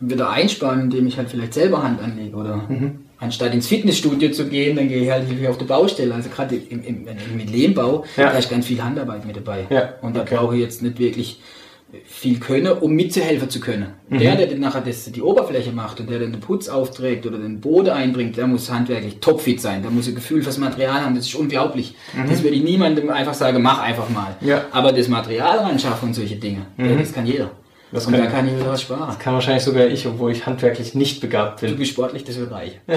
wieder 0.00 0.30
einsparen, 0.30 0.80
indem 0.80 1.06
ich 1.06 1.16
halt 1.16 1.30
vielleicht 1.30 1.54
selber 1.54 1.82
Hand 1.82 2.02
anlege 2.02 2.36
oder 2.36 2.56
mhm 2.68 3.04
anstatt 3.20 3.52
ins 3.54 3.68
Fitnessstudio 3.68 4.30
zu 4.30 4.46
gehen, 4.46 4.76
dann 4.76 4.88
gehe 4.88 5.02
ich 5.02 5.10
halt 5.10 5.26
hier 5.28 5.50
auf 5.50 5.58
die 5.58 5.64
Baustelle. 5.64 6.14
Also 6.14 6.30
gerade 6.30 6.56
im, 6.56 6.82
im, 6.82 7.06
im 7.06 7.38
Lehmbau, 7.46 8.04
ja. 8.16 8.32
da 8.32 8.38
ist 8.38 8.50
ganz 8.50 8.66
viel 8.66 8.82
Handarbeit 8.82 9.26
mit 9.26 9.36
dabei. 9.36 9.66
Ja. 9.68 9.94
Und 10.00 10.16
da 10.16 10.22
okay. 10.22 10.36
brauche 10.36 10.56
ich 10.56 10.62
jetzt 10.62 10.82
nicht 10.82 10.98
wirklich 10.98 11.40
viel 12.04 12.38
können, 12.38 12.72
um 12.72 12.92
mitzuhelfen 12.92 13.50
zu 13.50 13.60
können. 13.60 13.94
Mhm. 14.08 14.18
Der, 14.18 14.36
der 14.36 14.46
dann 14.46 14.60
nachher 14.60 14.80
das, 14.80 15.10
die 15.10 15.22
Oberfläche 15.22 15.72
macht 15.72 16.00
und 16.00 16.10
der 16.10 16.18
dann 16.18 16.32
den 16.32 16.40
Putz 16.40 16.68
aufträgt 16.68 17.26
oder 17.26 17.38
den 17.38 17.60
Boden 17.60 17.90
einbringt, 17.90 18.36
der 18.36 18.46
muss 18.46 18.70
handwerklich 18.70 19.18
topfit 19.20 19.60
sein. 19.60 19.82
Der 19.82 19.90
muss 19.90 20.08
ein 20.08 20.14
Gefühl 20.14 20.42
fürs 20.42 20.58
Material 20.58 21.04
haben. 21.04 21.14
Das 21.14 21.26
ist 21.26 21.34
unglaublich. 21.34 21.94
Mhm. 22.14 22.28
Das 22.28 22.42
würde 22.42 22.56
ich 22.56 22.62
niemandem 22.62 23.10
einfach 23.10 23.34
sagen, 23.34 23.62
mach 23.62 23.80
einfach 23.80 24.08
mal. 24.08 24.36
Ja. 24.40 24.64
Aber 24.72 24.92
das 24.92 25.08
Material 25.08 25.58
reinschaffen 25.58 26.08
und 26.08 26.14
solche 26.14 26.36
Dinge, 26.36 26.66
mhm. 26.76 26.98
das 26.98 27.12
kann 27.12 27.26
jeder. 27.26 27.50
Das 27.92 28.06
und 28.06 28.12
kann, 28.12 28.22
da 28.22 28.30
kann 28.30 28.46
ich 28.46 28.54
wieder 28.54 28.68
was 28.68 28.82
sparen. 28.82 29.08
Das 29.08 29.18
kann 29.18 29.34
wahrscheinlich 29.34 29.64
sogar 29.64 29.86
ich, 29.86 30.06
obwohl 30.06 30.30
ich 30.30 30.46
handwerklich 30.46 30.94
nicht 30.94 31.20
begabt 31.20 31.60
bin. 31.60 31.70
Du 31.70 31.76
bist 31.76 31.90
sportlich, 31.90 32.22
das 32.22 32.38
wird 32.38 32.52
reich. 32.52 32.78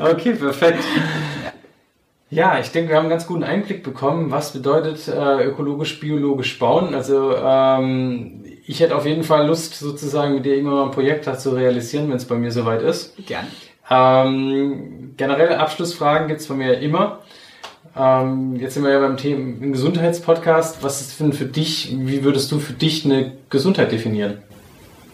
okay, 0.00 0.34
perfekt. 0.34 0.84
Ja, 2.30 2.60
ich 2.60 2.70
denke, 2.70 2.90
wir 2.90 2.96
haben 2.96 3.04
einen 3.04 3.10
ganz 3.10 3.26
guten 3.26 3.42
Einblick 3.42 3.82
bekommen, 3.82 4.30
was 4.30 4.52
bedeutet 4.52 5.08
äh, 5.08 5.44
ökologisch, 5.44 5.98
biologisch 5.98 6.60
bauen. 6.60 6.94
Also 6.94 7.34
ähm, 7.36 8.44
ich 8.64 8.78
hätte 8.78 8.94
auf 8.94 9.04
jeden 9.04 9.24
Fall 9.24 9.48
Lust, 9.48 9.74
sozusagen 9.74 10.34
mit 10.34 10.44
dir 10.44 10.56
immer 10.56 10.70
mal 10.70 10.84
ein 10.84 10.90
Projekt 10.92 11.24
zu 11.40 11.50
realisieren, 11.50 12.08
wenn 12.08 12.16
es 12.16 12.24
bei 12.24 12.36
mir 12.36 12.52
soweit 12.52 12.82
ist. 12.82 13.16
Gerne. 13.26 13.48
Ähm, 13.90 15.14
generell 15.16 15.54
Abschlussfragen 15.54 16.28
gibt's 16.28 16.46
von 16.46 16.58
mir 16.58 16.78
immer. 16.78 17.18
Ähm, 17.98 18.54
jetzt 18.60 18.74
sind 18.74 18.84
wir 18.84 18.92
ja 18.92 19.00
beim 19.00 19.16
Thema 19.16 19.72
Gesundheitspodcast. 19.72 20.84
Was 20.84 21.00
ist 21.00 21.18
denn 21.18 21.32
für 21.32 21.46
dich, 21.46 21.96
wie 21.98 22.22
würdest 22.22 22.52
du 22.52 22.60
für 22.60 22.74
dich 22.74 23.04
eine 23.04 23.32
Gesundheit 23.50 23.90
definieren? 23.90 24.38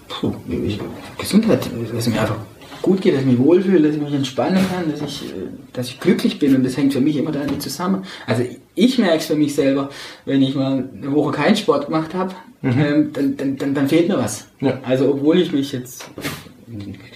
Puh, 0.09 0.35
ich, 0.49 0.79
Gesundheit, 1.17 1.69
es 1.97 2.07
mir 2.09 2.21
einfach 2.21 2.37
gut 2.87 3.01
geht, 3.01 3.14
dass 3.14 3.22
ich 3.22 3.27
mich 3.27 3.38
wohlfühle, 3.38 3.83
dass 3.83 3.96
ich 3.96 4.01
mich 4.01 4.14
entspannen 4.14 4.64
kann, 4.70 4.90
dass 4.90 5.03
ich, 5.03 5.25
dass 5.72 5.88
ich 5.88 5.99
glücklich 5.99 6.38
bin 6.38 6.55
und 6.55 6.64
das 6.64 6.77
hängt 6.77 6.92
für 6.92 7.01
mich 7.01 7.16
immer 7.16 7.33
damit 7.33 7.61
zusammen. 7.61 8.05
Also 8.27 8.44
ich 8.77 8.99
merke 8.99 9.16
es 9.16 9.27
für 9.27 9.35
mich 9.35 9.57
selber, 9.57 9.90
wenn 10.25 10.40
ich 10.40 10.55
mal 10.55 10.88
eine 10.96 11.12
Woche 11.12 11.33
keinen 11.33 11.57
Sport 11.57 11.87
gemacht 11.87 12.14
habe, 12.14 12.33
mhm. 12.62 12.70
ähm, 12.79 13.12
dann, 13.12 13.37
dann, 13.37 13.57
dann, 13.57 13.75
dann, 13.75 13.88
fehlt 13.88 14.07
mir 14.07 14.16
was. 14.16 14.46
Ja. 14.61 14.79
Also 14.85 15.11
obwohl 15.11 15.40
ich 15.40 15.53
mich 15.53 15.72
jetzt 15.72 16.09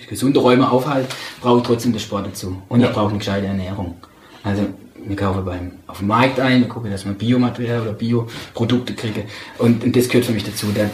gesunde 0.09 0.41
Räume 0.41 0.69
aufhalte, 0.69 1.09
brauche 1.41 1.59
ich 1.59 1.65
trotzdem 1.65 1.93
den 1.93 2.01
Sport 2.01 2.27
dazu 2.27 2.61
und 2.69 2.81
ja. 2.81 2.89
ich 2.89 2.93
brauche 2.93 3.11
eine 3.11 3.19
gescheite 3.19 3.47
Ernährung. 3.47 3.95
Also 4.43 4.67
wir 5.07 5.17
kaufen 5.17 5.45
beim, 5.45 5.73
auf 5.87 5.99
dem 5.99 6.09
Markt 6.09 6.41
ein, 6.41 6.63
wir 6.63 6.69
gucken, 6.69 6.91
dass 6.91 7.05
wir 7.05 7.13
Biomaterial 7.13 7.83
oder 7.83 7.93
Bioprodukte 7.93 8.95
kriegen. 8.95 9.23
Und, 9.59 9.85
und 9.85 9.95
das 9.95 10.09
gehört 10.09 10.27
für 10.27 10.33
mich 10.33 10.45
dazu. 10.45 10.67
Dann, 10.75 10.91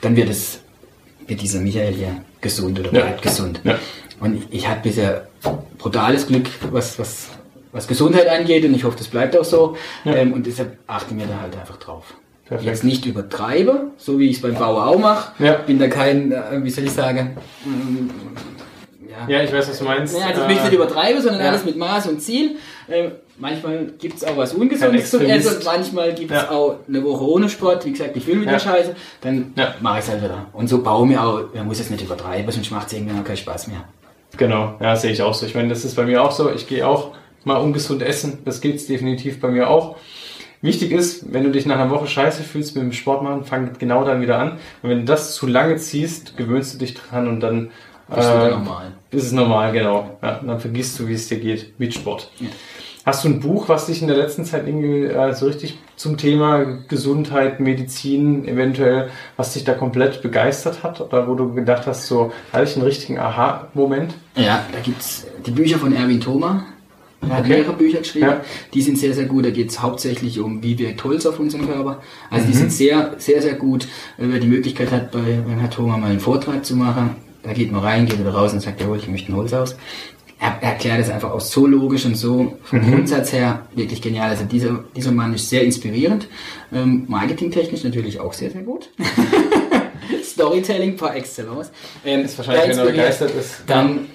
dann 0.00 0.16
wird 0.16 0.28
es, 0.28 0.60
wird 1.28 1.40
dieser 1.40 1.60
Michael 1.60 1.94
hier 1.94 2.16
gesund 2.46 2.78
oder 2.78 2.90
bleibt 2.90 3.24
ja. 3.24 3.30
gesund. 3.30 3.60
Ja. 3.64 3.78
Und 4.20 4.36
ich, 4.36 4.58
ich 4.58 4.68
hatte 4.68 4.82
bisher 4.82 5.26
brutales 5.78 6.26
Glück, 6.26 6.46
was, 6.70 6.98
was, 6.98 7.28
was 7.72 7.86
Gesundheit 7.86 8.28
angeht 8.28 8.64
und 8.64 8.74
ich 8.74 8.84
hoffe, 8.84 8.96
das 8.96 9.08
bleibt 9.08 9.36
auch 9.36 9.44
so. 9.44 9.76
Ja. 10.04 10.14
Ähm, 10.14 10.32
und 10.32 10.46
deshalb 10.46 10.78
achte 10.86 11.14
mir 11.14 11.26
da 11.26 11.40
halt 11.42 11.56
einfach 11.56 11.76
drauf. 11.76 12.14
Perfekt. 12.46 12.66
Jetzt 12.68 12.84
nicht 12.84 13.04
übertreibe, 13.06 13.90
so 13.96 14.18
wie 14.20 14.28
ich 14.30 14.36
es 14.36 14.42
beim 14.42 14.54
Bau 14.54 14.80
auch 14.80 14.98
mache. 14.98 15.42
Ja. 15.42 15.54
Bin 15.54 15.78
da 15.78 15.88
kein, 15.88 16.30
äh, 16.30 16.62
wie 16.62 16.70
soll 16.70 16.84
ich 16.84 16.92
sagen, 16.92 17.36
ja. 19.10 19.36
ja, 19.36 19.42
ich 19.42 19.52
weiß, 19.52 19.68
was 19.68 19.78
du 19.78 19.84
meinst. 19.84 20.16
Ja, 20.16 20.26
also 20.26 20.42
ich 20.44 20.58
äh, 20.58 20.62
nicht 20.62 20.72
übertreibe, 20.72 21.20
sondern 21.20 21.40
ja. 21.40 21.48
alles 21.48 21.64
mit 21.64 21.76
Maß 21.76 22.06
und 22.06 22.20
Ziel. 22.20 22.56
Ähm, 22.88 23.12
manchmal 23.38 23.86
gibt 23.98 24.16
es 24.16 24.24
auch 24.24 24.36
was 24.36 24.54
Ungesundes 24.54 25.10
zum 25.10 25.22
Essen, 25.22 25.62
manchmal 25.64 26.14
gibt 26.14 26.30
es 26.30 26.42
ja. 26.42 26.50
auch 26.50 26.76
eine 26.88 27.02
Woche 27.04 27.24
ohne 27.24 27.48
Sport. 27.48 27.84
Wie 27.84 27.92
gesagt, 27.92 28.16
ich 28.16 28.26
will 28.26 28.36
mit 28.36 28.48
der 28.48 28.58
Scheiße, 28.58 28.94
dann 29.20 29.52
mache 29.80 29.98
ich 29.98 30.04
es 30.04 30.10
halt 30.10 30.22
wieder. 30.22 30.46
Und 30.52 30.68
so 30.68 30.82
baue 30.82 31.06
mir 31.06 31.22
auch, 31.22 31.42
man 31.54 31.66
muss 31.66 31.80
es 31.80 31.90
nicht 31.90 32.02
übertreiben, 32.02 32.50
sonst 32.50 32.70
macht 32.70 32.88
es 32.88 32.94
irgendwann 32.94 33.24
keinen 33.24 33.36
Spaß 33.36 33.68
mehr. 33.68 33.84
Genau, 34.36 34.76
ja, 34.80 34.96
sehe 34.96 35.12
ich 35.12 35.22
auch 35.22 35.34
so. 35.34 35.46
Ich 35.46 35.54
meine, 35.54 35.68
das 35.68 35.84
ist 35.84 35.96
bei 35.96 36.04
mir 36.04 36.22
auch 36.22 36.30
so. 36.30 36.50
Ich 36.50 36.66
gehe 36.66 36.86
auch 36.86 37.12
mal 37.44 37.56
ungesund 37.56 38.02
essen. 38.02 38.38
Das 38.44 38.60
gilt 38.60 38.86
definitiv 38.88 39.40
bei 39.40 39.48
mir 39.48 39.70
auch. 39.70 39.96
Wichtig 40.62 40.90
ist, 40.90 41.32
wenn 41.32 41.44
du 41.44 41.50
dich 41.50 41.66
nach 41.66 41.78
einer 41.78 41.90
Woche 41.90 42.06
scheiße 42.06 42.42
fühlst 42.42 42.74
mit 42.74 42.82
dem 42.82 42.92
Sport 42.92 43.22
machen, 43.22 43.44
fang 43.44 43.70
genau 43.78 44.04
dann 44.04 44.20
wieder 44.20 44.38
an. 44.38 44.58
Und 44.82 44.90
wenn 44.90 44.98
du 45.00 45.04
das 45.04 45.34
zu 45.34 45.46
lange 45.46 45.76
ziehst, 45.76 46.36
gewöhnst 46.36 46.74
du 46.74 46.78
dich 46.78 46.94
dran 46.94 47.28
und 47.28 47.40
dann 47.40 47.70
ist 48.10 48.26
äh, 48.26 48.50
normal. 48.50 48.92
Ist 49.10 49.24
es 49.24 49.32
normal, 49.32 49.72
genau. 49.72 50.18
Ja, 50.22 50.40
dann 50.44 50.60
vergisst 50.60 50.98
du, 50.98 51.08
wie 51.08 51.14
es 51.14 51.28
dir 51.28 51.38
geht 51.38 51.78
mit 51.78 51.94
Sport. 51.94 52.30
Ja. 52.40 52.48
Hast 53.06 53.22
du 53.22 53.28
ein 53.28 53.38
Buch, 53.38 53.68
was 53.68 53.86
dich 53.86 54.02
in 54.02 54.08
der 54.08 54.16
letzten 54.16 54.44
Zeit 54.44 54.66
irgendwie 54.66 55.04
äh, 55.04 55.32
so 55.32 55.46
richtig 55.46 55.78
zum 55.94 56.16
Thema 56.16 56.64
Gesundheit, 56.88 57.60
Medizin 57.60 58.48
eventuell, 58.48 59.10
was 59.36 59.52
dich 59.52 59.62
da 59.62 59.74
komplett 59.74 60.22
begeistert 60.22 60.82
hat 60.82 61.00
oder 61.00 61.28
wo 61.28 61.36
du 61.36 61.54
gedacht 61.54 61.86
hast, 61.86 62.08
so 62.08 62.32
hatte 62.52 62.64
ich 62.64 62.74
einen 62.74 62.84
richtigen 62.84 63.20
Aha-Moment? 63.20 64.14
Ja, 64.34 64.66
da 64.72 64.80
gibt 64.80 65.00
es 65.00 65.24
die 65.46 65.52
Bücher 65.52 65.78
von 65.78 65.94
Erwin 65.94 66.20
Thoma. 66.20 66.64
Er 67.20 67.28
hat 67.28 67.44
okay. 67.44 67.58
mehrere 67.58 67.74
Bücher 67.74 67.98
geschrieben. 67.98 68.26
Ja. 68.26 68.40
Die 68.74 68.82
sind 68.82 68.98
sehr, 68.98 69.14
sehr 69.14 69.26
gut. 69.26 69.44
Da 69.44 69.50
geht 69.50 69.70
es 69.70 69.80
hauptsächlich 69.80 70.40
um, 70.40 70.64
wie 70.64 70.76
wirkt 70.76 71.04
Holz 71.04 71.26
auf 71.26 71.38
unseren 71.38 71.64
Körper. 71.64 72.00
Also 72.28 72.46
mhm. 72.46 72.50
die 72.50 72.56
sind 72.56 72.72
sehr, 72.72 73.14
sehr, 73.18 73.40
sehr 73.40 73.54
gut. 73.54 73.86
Wer 74.18 74.40
die 74.40 74.48
Möglichkeit 74.48 74.90
hat, 74.90 75.12
bei, 75.12 75.20
Herrn 75.20 75.70
Thoma 75.70 75.96
mal 75.96 76.10
einen 76.10 76.18
Vortrag 76.18 76.64
zu 76.64 76.74
machen, 76.74 77.10
da 77.44 77.52
geht 77.52 77.70
man 77.70 77.82
rein, 77.82 78.06
geht 78.06 78.18
wieder 78.18 78.34
raus 78.34 78.52
und 78.52 78.60
sagt, 78.60 78.80
jawohl, 78.80 78.98
ich 78.98 79.06
möchte 79.06 79.30
ein 79.30 79.36
Holz 79.36 79.52
aus. 79.52 79.76
Er, 80.38 80.58
er 80.60 80.72
erklärt 80.72 81.00
es 81.00 81.10
einfach 81.10 81.30
auch 81.30 81.40
so 81.40 81.66
logisch 81.66 82.04
und 82.04 82.16
so 82.16 82.58
vom 82.64 82.80
mhm. 82.80 82.90
Grundsatz 82.90 83.32
her 83.32 83.66
wirklich 83.74 84.02
genial. 84.02 84.30
Also 84.30 84.44
dieser, 84.44 84.84
dieser 84.94 85.12
Mann 85.12 85.34
ist 85.34 85.48
sehr 85.48 85.62
inspirierend. 85.62 86.28
Ähm, 86.72 87.04
marketingtechnisch 87.08 87.84
natürlich 87.84 88.20
auch 88.20 88.32
sehr, 88.32 88.50
sehr 88.50 88.62
gut. 88.62 88.90
Storytelling 90.24 90.96
par 90.96 91.16
excellence. 91.16 91.70
Ähm, 92.04 92.24
ist 92.24 92.36
wahrscheinlich, 92.36 92.68
wenn 92.68 92.78
er 92.78 92.84
begeistert 92.84 93.30
ist. 93.34 93.62
Dann 93.66 94.06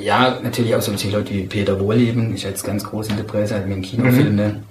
ja, 0.00 0.40
natürlich 0.42 0.74
auch 0.74 0.82
solche 0.82 1.10
Leute 1.10 1.32
wie 1.34 1.42
Peter 1.42 1.78
Wohleben, 1.80 2.34
ist 2.34 2.44
jetzt 2.44 2.64
ganz 2.64 2.84
groß 2.84 3.08
in 3.08 3.16
der 3.16 3.24
Presse, 3.24 3.56
hat 3.56 3.66
mir 3.66 3.74
einen 3.74 3.82
Kinofilm, 3.82 4.30
mhm. 4.30 4.36
ne? 4.36 4.62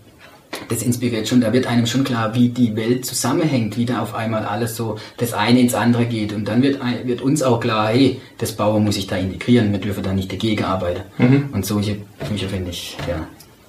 Das 0.69 0.81
inspiriert 0.81 1.27
schon, 1.27 1.41
da 1.41 1.53
wird 1.53 1.67
einem 1.67 1.85
schon 1.85 2.03
klar, 2.03 2.35
wie 2.35 2.49
die 2.49 2.75
Welt 2.75 3.05
zusammenhängt, 3.05 3.77
wie 3.77 3.85
da 3.85 4.01
auf 4.01 4.15
einmal 4.15 4.45
alles 4.45 4.75
so 4.75 4.97
das 5.17 5.33
eine 5.33 5.59
ins 5.59 5.73
andere 5.73 6.05
geht. 6.05 6.33
Und 6.33 6.47
dann 6.47 6.61
wird, 6.61 6.79
wird 7.03 7.21
uns 7.21 7.43
auch 7.43 7.59
klar, 7.59 7.89
hey, 7.89 8.21
das 8.37 8.53
Bauer 8.53 8.79
muss 8.79 8.95
sich 8.95 9.07
da 9.07 9.17
integrieren, 9.17 9.71
wir 9.71 9.79
dürfen 9.79 10.03
da 10.03 10.13
nicht 10.13 10.31
dagegen 10.31 10.63
arbeiten. 10.63 11.01
Mhm. 11.17 11.49
Und 11.51 11.65
solche 11.65 11.97
Bücher 12.29 12.49
finde 12.49 12.71
ich, 12.71 12.97
ja. 13.07 13.27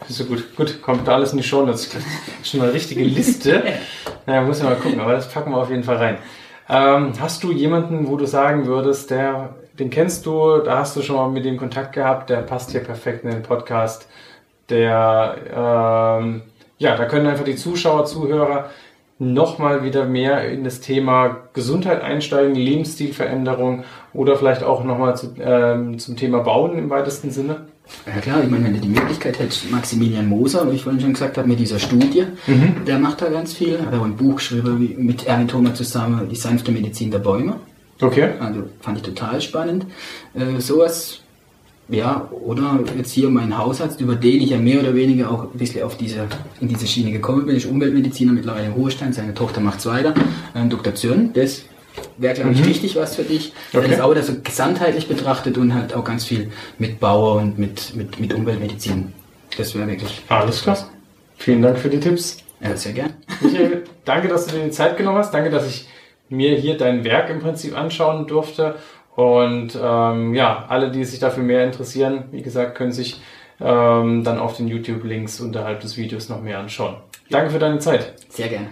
So 0.09 0.25
gut, 0.25 0.57
gut, 0.57 0.83
kommt 0.83 1.09
da 1.09 1.15
alles 1.15 1.33
in 1.33 1.39
die 1.39 1.45
Show. 1.45 1.67
Das 1.67 1.87
ist 1.87 1.97
schon 2.45 2.61
eine 2.61 2.73
richtige 2.73 3.03
Liste. 3.03 3.63
naja, 4.27 4.43
muss 4.43 4.61
man 4.63 4.73
mal 4.73 4.79
gucken, 4.79 5.01
aber 5.01 5.13
das 5.13 5.29
packen 5.29 5.51
wir 5.51 5.59
auf 5.59 5.71
jeden 5.71 5.85
Fall 5.85 5.97
rein. 5.97 6.19
Ähm, 6.69 7.13
hast 7.21 7.43
du 7.43 7.53
jemanden, 7.53 8.07
wo 8.09 8.17
du 8.17 8.27
sagen 8.27 8.67
würdest, 8.67 9.11
der 9.11 9.55
den 9.79 9.91
kennst 9.91 10.27
du, 10.27 10.59
da 10.59 10.79
hast 10.79 10.97
du 10.97 11.03
schon 11.03 11.17
mal 11.17 11.29
mit 11.29 11.45
dem 11.45 11.57
Kontakt 11.57 11.93
gehabt, 11.93 12.31
der 12.31 12.39
passt 12.39 12.71
hier 12.71 12.81
perfekt 12.81 13.25
in 13.25 13.31
den 13.31 13.43
Podcast. 13.43 14.09
Der, 14.71 16.19
ähm, 16.21 16.43
ja, 16.79 16.97
da 16.97 17.07
können 17.07 17.27
einfach 17.27 17.45
die 17.45 17.57
Zuschauer, 17.57 18.05
Zuhörer 18.05 18.71
nochmal 19.19 19.83
wieder 19.83 20.05
mehr 20.05 20.51
in 20.51 20.65
das 20.65 20.81
Thema 20.81 21.39
Gesundheit 21.55 22.03
einsteigen, 22.03 22.55
Lebensstilveränderung 22.55 23.85
oder 24.13 24.37
vielleicht 24.37 24.63
auch 24.63 24.85
nochmal 24.85 25.17
zu, 25.17 25.35
ähm, 25.41 25.99
zum 25.99 26.17
Thema 26.17 26.41
Bauen 26.41 26.77
im 26.77 26.91
weitesten 26.91 27.31
Sinne? 27.31 27.67
Ja 28.05 28.21
klar, 28.21 28.43
ich 28.43 28.51
meine, 28.51 28.65
wenn 28.65 28.75
du 28.75 28.81
die 28.81 28.89
Möglichkeit 28.89 29.39
hättest, 29.39 29.71
Maximilian 29.71 30.29
Moser, 30.29 30.71
wie 30.71 30.75
ich 30.75 30.83
vorhin 30.83 31.01
schon 31.01 31.13
gesagt 31.13 31.39
habe, 31.39 31.49
mit 31.49 31.61
dieser 31.61 31.79
Studie, 31.79 32.25
mhm. 32.47 32.85
der 32.85 32.99
macht 32.99 33.23
da 33.23 33.29
ganz 33.29 33.55
viel, 33.55 33.81
hat 33.81 33.95
auch 33.95 34.05
ein 34.05 34.17
Buch 34.17 34.37
geschrieben 34.37 34.97
mit 34.99 35.27
Erwin 35.27 35.49
Thoma 35.49 35.73
zusammen, 35.73 36.29
die 36.29 36.37
sanfte 36.37 36.73
Medizin 36.73 37.11
der 37.11 37.21
Bäume. 37.21 37.57
Okay. 38.01 38.31
Also 38.41 38.65
fand 38.81 38.99
ich 38.99 39.05
total 39.05 39.41
spannend. 39.41 39.87
Äh, 40.35 40.61
sowas, 40.61 41.21
ja, 41.89 42.29
oder 42.31 42.81
jetzt 42.97 43.13
hier 43.13 43.29
mein 43.29 43.57
Hausarzt, 43.57 44.01
über 44.01 44.17
den 44.17 44.43
ich 44.43 44.51
ja 44.51 44.59
mehr 44.59 44.81
oder 44.81 44.95
weniger 44.95 45.31
auch 45.31 45.45
ein 45.45 45.59
bisschen 45.59 45.85
auf 45.85 45.97
diese, 45.97 46.27
in 46.61 46.69
diese 46.69 46.87
Schiene 46.87 47.13
gekommen 47.13 47.47
bin, 47.47 47.57
ist 47.57 47.67
Umweltmediziner 47.67 48.33
mittlerweile 48.33 48.67
im 48.67 48.73
Ruhestand, 48.73 49.15
seine 49.15 49.35
Tochter 49.35 49.61
macht 49.61 49.79
es 49.79 49.87
weiter, 49.87 50.15
äh, 50.55 50.67
Dr. 50.69 50.95
Zürn, 50.95 51.33
das 51.33 51.63
wäre, 52.19 52.35
glaube 52.35 52.53
ich, 52.53 52.61
mhm. 52.61 52.67
richtig 52.67 52.97
was 52.97 53.17
für 53.17 53.23
dich. 53.23 53.53
Okay. 53.73 53.89
Das 53.89 54.01
auch 54.01 54.15
das 54.15 54.27
so 54.27 54.35
gesamtheitlich 54.43 55.09
betrachtet 55.09 55.59
und 55.59 55.75
halt 55.75 55.95
auch 55.95 56.05
ganz 56.05 56.25
viel 56.25 56.51
mit 56.79 57.01
Bauer 57.01 57.37
und 57.37 57.59
mit, 57.59 57.95
mit, 57.95 58.19
mit 58.19 58.35
Umweltmedizin. 58.35 59.13
Das 59.57 59.75
wäre 59.75 59.87
wirklich. 59.87 60.23
Alles 60.29 60.63
klar. 60.63 60.91
Vielen 61.37 61.63
Dank 61.63 61.79
für 61.79 61.89
die 61.89 62.01
Tipps. 62.01 62.39
Ja, 62.61 62.77
sehr 62.77 62.93
gern. 62.93 63.15
Michael, 63.41 63.85
danke, 64.05 64.29
dass 64.29 64.47
du 64.47 64.57
dir 64.57 64.65
die 64.65 64.71
Zeit 64.71 64.97
genommen 64.97 65.19
hast. 65.19 65.33
Danke, 65.33 65.51
dass 65.51 65.69
ich 65.69 65.87
mir 66.29 66.57
hier 66.57 66.77
dein 66.77 67.05
Werk 67.05 67.31
im 67.31 67.41
Prinzip 67.41 67.77
anschauen 67.77 68.27
durfte. 68.27 68.77
Und 69.17 69.79
ähm, 69.83 70.35
ja, 70.35 70.67
alle, 70.69 70.91
die 70.91 71.05
sich 71.05 71.19
dafür 71.19 71.43
mehr 71.43 71.65
interessieren, 71.65 72.25
wie 72.33 72.43
gesagt, 72.43 72.77
können 72.77 72.93
sich 72.93 73.23
ähm, 73.61 74.23
dann 74.23 74.39
auf 74.39 74.59
den 74.59 74.69
YouTube-Links 74.69 75.41
unterhalb 75.41 75.81
des 75.81 75.97
Videos 75.97 76.29
noch 76.29 76.43
mehr 76.43 76.59
anschauen. 76.59 76.97
Danke 77.31 77.51
für 77.51 77.59
deine 77.59 77.79
Zeit. 77.79 78.15
Sehr 78.29 78.49
gerne. 78.49 78.69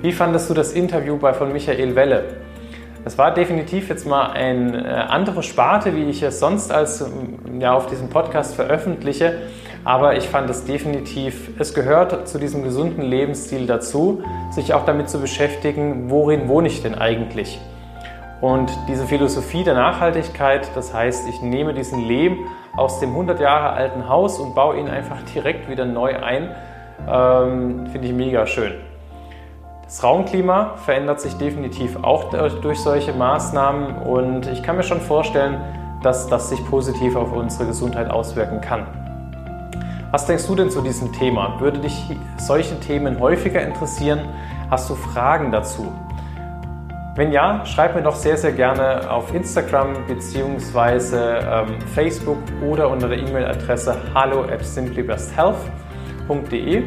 Wie 0.00 0.12
fandest 0.12 0.48
du 0.48 0.54
das 0.54 0.72
Interview 0.72 1.18
bei 1.18 1.34
von 1.34 1.52
Michael 1.52 1.94
Welle? 1.94 2.40
Es 3.04 3.18
war 3.18 3.34
definitiv 3.34 3.90
jetzt 3.90 4.06
mal 4.06 4.32
eine 4.32 4.86
äh, 4.86 4.90
andere 4.90 5.42
Sparte, 5.42 5.94
wie 5.94 6.04
ich 6.04 6.22
es 6.22 6.40
sonst 6.40 6.72
als 6.72 7.04
ja, 7.58 7.74
auf 7.74 7.86
diesem 7.86 8.08
Podcast 8.08 8.54
veröffentliche. 8.54 9.42
Aber 9.84 10.16
ich 10.16 10.28
fand 10.28 10.48
es 10.48 10.64
definitiv, 10.64 11.50
es 11.58 11.74
gehört 11.74 12.26
zu 12.26 12.38
diesem 12.38 12.62
gesunden 12.62 13.02
Lebensstil 13.02 13.66
dazu, 13.66 14.22
sich 14.50 14.72
auch 14.72 14.86
damit 14.86 15.10
zu 15.10 15.20
beschäftigen, 15.20 16.10
worin 16.10 16.48
wohne 16.48 16.68
ich 16.68 16.82
denn 16.82 16.94
eigentlich? 16.94 17.60
Und 18.40 18.70
diese 18.88 19.06
Philosophie 19.06 19.62
der 19.62 19.74
Nachhaltigkeit, 19.74 20.70
das 20.74 20.94
heißt, 20.94 21.28
ich 21.28 21.42
nehme 21.42 21.74
diesen 21.74 22.00
Lehm 22.00 22.46
aus 22.76 22.98
dem 22.98 23.10
100 23.10 23.40
Jahre 23.40 23.70
alten 23.70 24.08
Haus 24.08 24.38
und 24.38 24.54
baue 24.54 24.78
ihn 24.78 24.88
einfach 24.88 25.22
direkt 25.34 25.68
wieder 25.68 25.84
neu 25.84 26.16
ein, 26.16 26.50
ähm, 27.06 27.86
finde 27.86 28.08
ich 28.08 28.14
mega 28.14 28.46
schön. 28.46 28.72
Das 29.84 30.02
Raumklima 30.02 30.76
verändert 30.78 31.20
sich 31.20 31.34
definitiv 31.34 32.02
auch 32.02 32.30
durch 32.30 32.80
solche 32.80 33.12
Maßnahmen 33.12 33.98
und 33.98 34.46
ich 34.46 34.62
kann 34.62 34.76
mir 34.76 34.82
schon 34.82 35.00
vorstellen, 35.00 35.60
dass 36.02 36.26
das 36.26 36.48
sich 36.48 36.64
positiv 36.68 37.16
auf 37.16 37.32
unsere 37.32 37.66
Gesundheit 37.66 38.10
auswirken 38.10 38.60
kann. 38.60 39.03
Was 40.14 40.26
denkst 40.26 40.46
du 40.46 40.54
denn 40.54 40.70
zu 40.70 40.80
diesem 40.80 41.12
Thema? 41.12 41.58
Würde 41.58 41.80
dich 41.80 42.16
solche 42.36 42.78
Themen 42.78 43.18
häufiger 43.18 43.60
interessieren? 43.60 44.20
Hast 44.70 44.88
du 44.88 44.94
Fragen 44.94 45.50
dazu? 45.50 45.92
Wenn 47.16 47.32
ja, 47.32 47.66
schreib 47.66 47.96
mir 47.96 48.02
doch 48.02 48.14
sehr, 48.14 48.36
sehr 48.36 48.52
gerne 48.52 49.10
auf 49.10 49.34
Instagram 49.34 50.06
bzw. 50.06 51.16
Ähm, 51.16 51.80
Facebook 51.96 52.38
oder 52.64 52.90
unter 52.90 53.08
der 53.08 53.18
E-Mail-Adresse 53.18 53.96
hallo 54.14 54.44
at 54.44 54.64
simplybesthealth.de. 54.64 56.84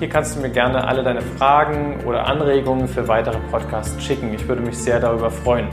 Hier 0.00 0.08
kannst 0.08 0.34
du 0.34 0.40
mir 0.40 0.50
gerne 0.50 0.88
alle 0.88 1.04
deine 1.04 1.22
Fragen 1.22 2.00
oder 2.04 2.26
Anregungen 2.26 2.88
für 2.88 3.06
weitere 3.06 3.38
Podcasts 3.52 4.02
schicken. 4.02 4.34
Ich 4.34 4.48
würde 4.48 4.62
mich 4.62 4.76
sehr 4.76 4.98
darüber 4.98 5.30
freuen. 5.30 5.68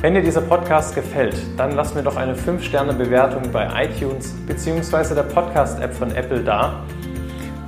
Wenn 0.00 0.14
dir 0.14 0.22
dieser 0.22 0.42
Podcast 0.42 0.94
gefällt, 0.94 1.34
dann 1.56 1.72
lass 1.72 1.92
mir 1.92 2.04
doch 2.04 2.14
eine 2.14 2.36
5-Sterne-Bewertung 2.36 3.50
bei 3.50 3.66
iTunes 3.82 4.32
bzw. 4.46 5.12
der 5.12 5.24
Podcast-App 5.24 5.92
von 5.92 6.14
Apple 6.14 6.44
da, 6.44 6.84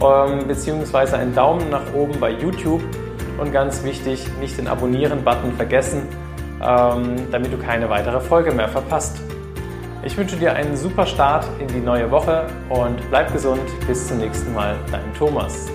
ähm, 0.00 0.46
beziehungsweise 0.46 1.18
einen 1.18 1.34
Daumen 1.34 1.68
nach 1.70 1.92
oben 1.92 2.20
bei 2.20 2.30
YouTube 2.30 2.82
und 3.38 3.52
ganz 3.52 3.82
wichtig, 3.82 4.24
nicht 4.38 4.56
den 4.58 4.68
Abonnieren-Button 4.68 5.54
vergessen, 5.54 6.02
ähm, 6.62 7.16
damit 7.32 7.52
du 7.52 7.58
keine 7.58 7.90
weitere 7.90 8.20
Folge 8.20 8.52
mehr 8.52 8.68
verpasst. 8.68 9.20
Ich 10.04 10.16
wünsche 10.16 10.36
dir 10.36 10.52
einen 10.54 10.76
super 10.76 11.06
Start 11.06 11.48
in 11.58 11.66
die 11.66 11.80
neue 11.80 12.12
Woche 12.12 12.46
und 12.68 13.10
bleib 13.10 13.32
gesund. 13.32 13.60
Bis 13.88 14.06
zum 14.06 14.18
nächsten 14.18 14.54
Mal, 14.54 14.76
dein 14.92 15.12
Thomas. 15.14 15.68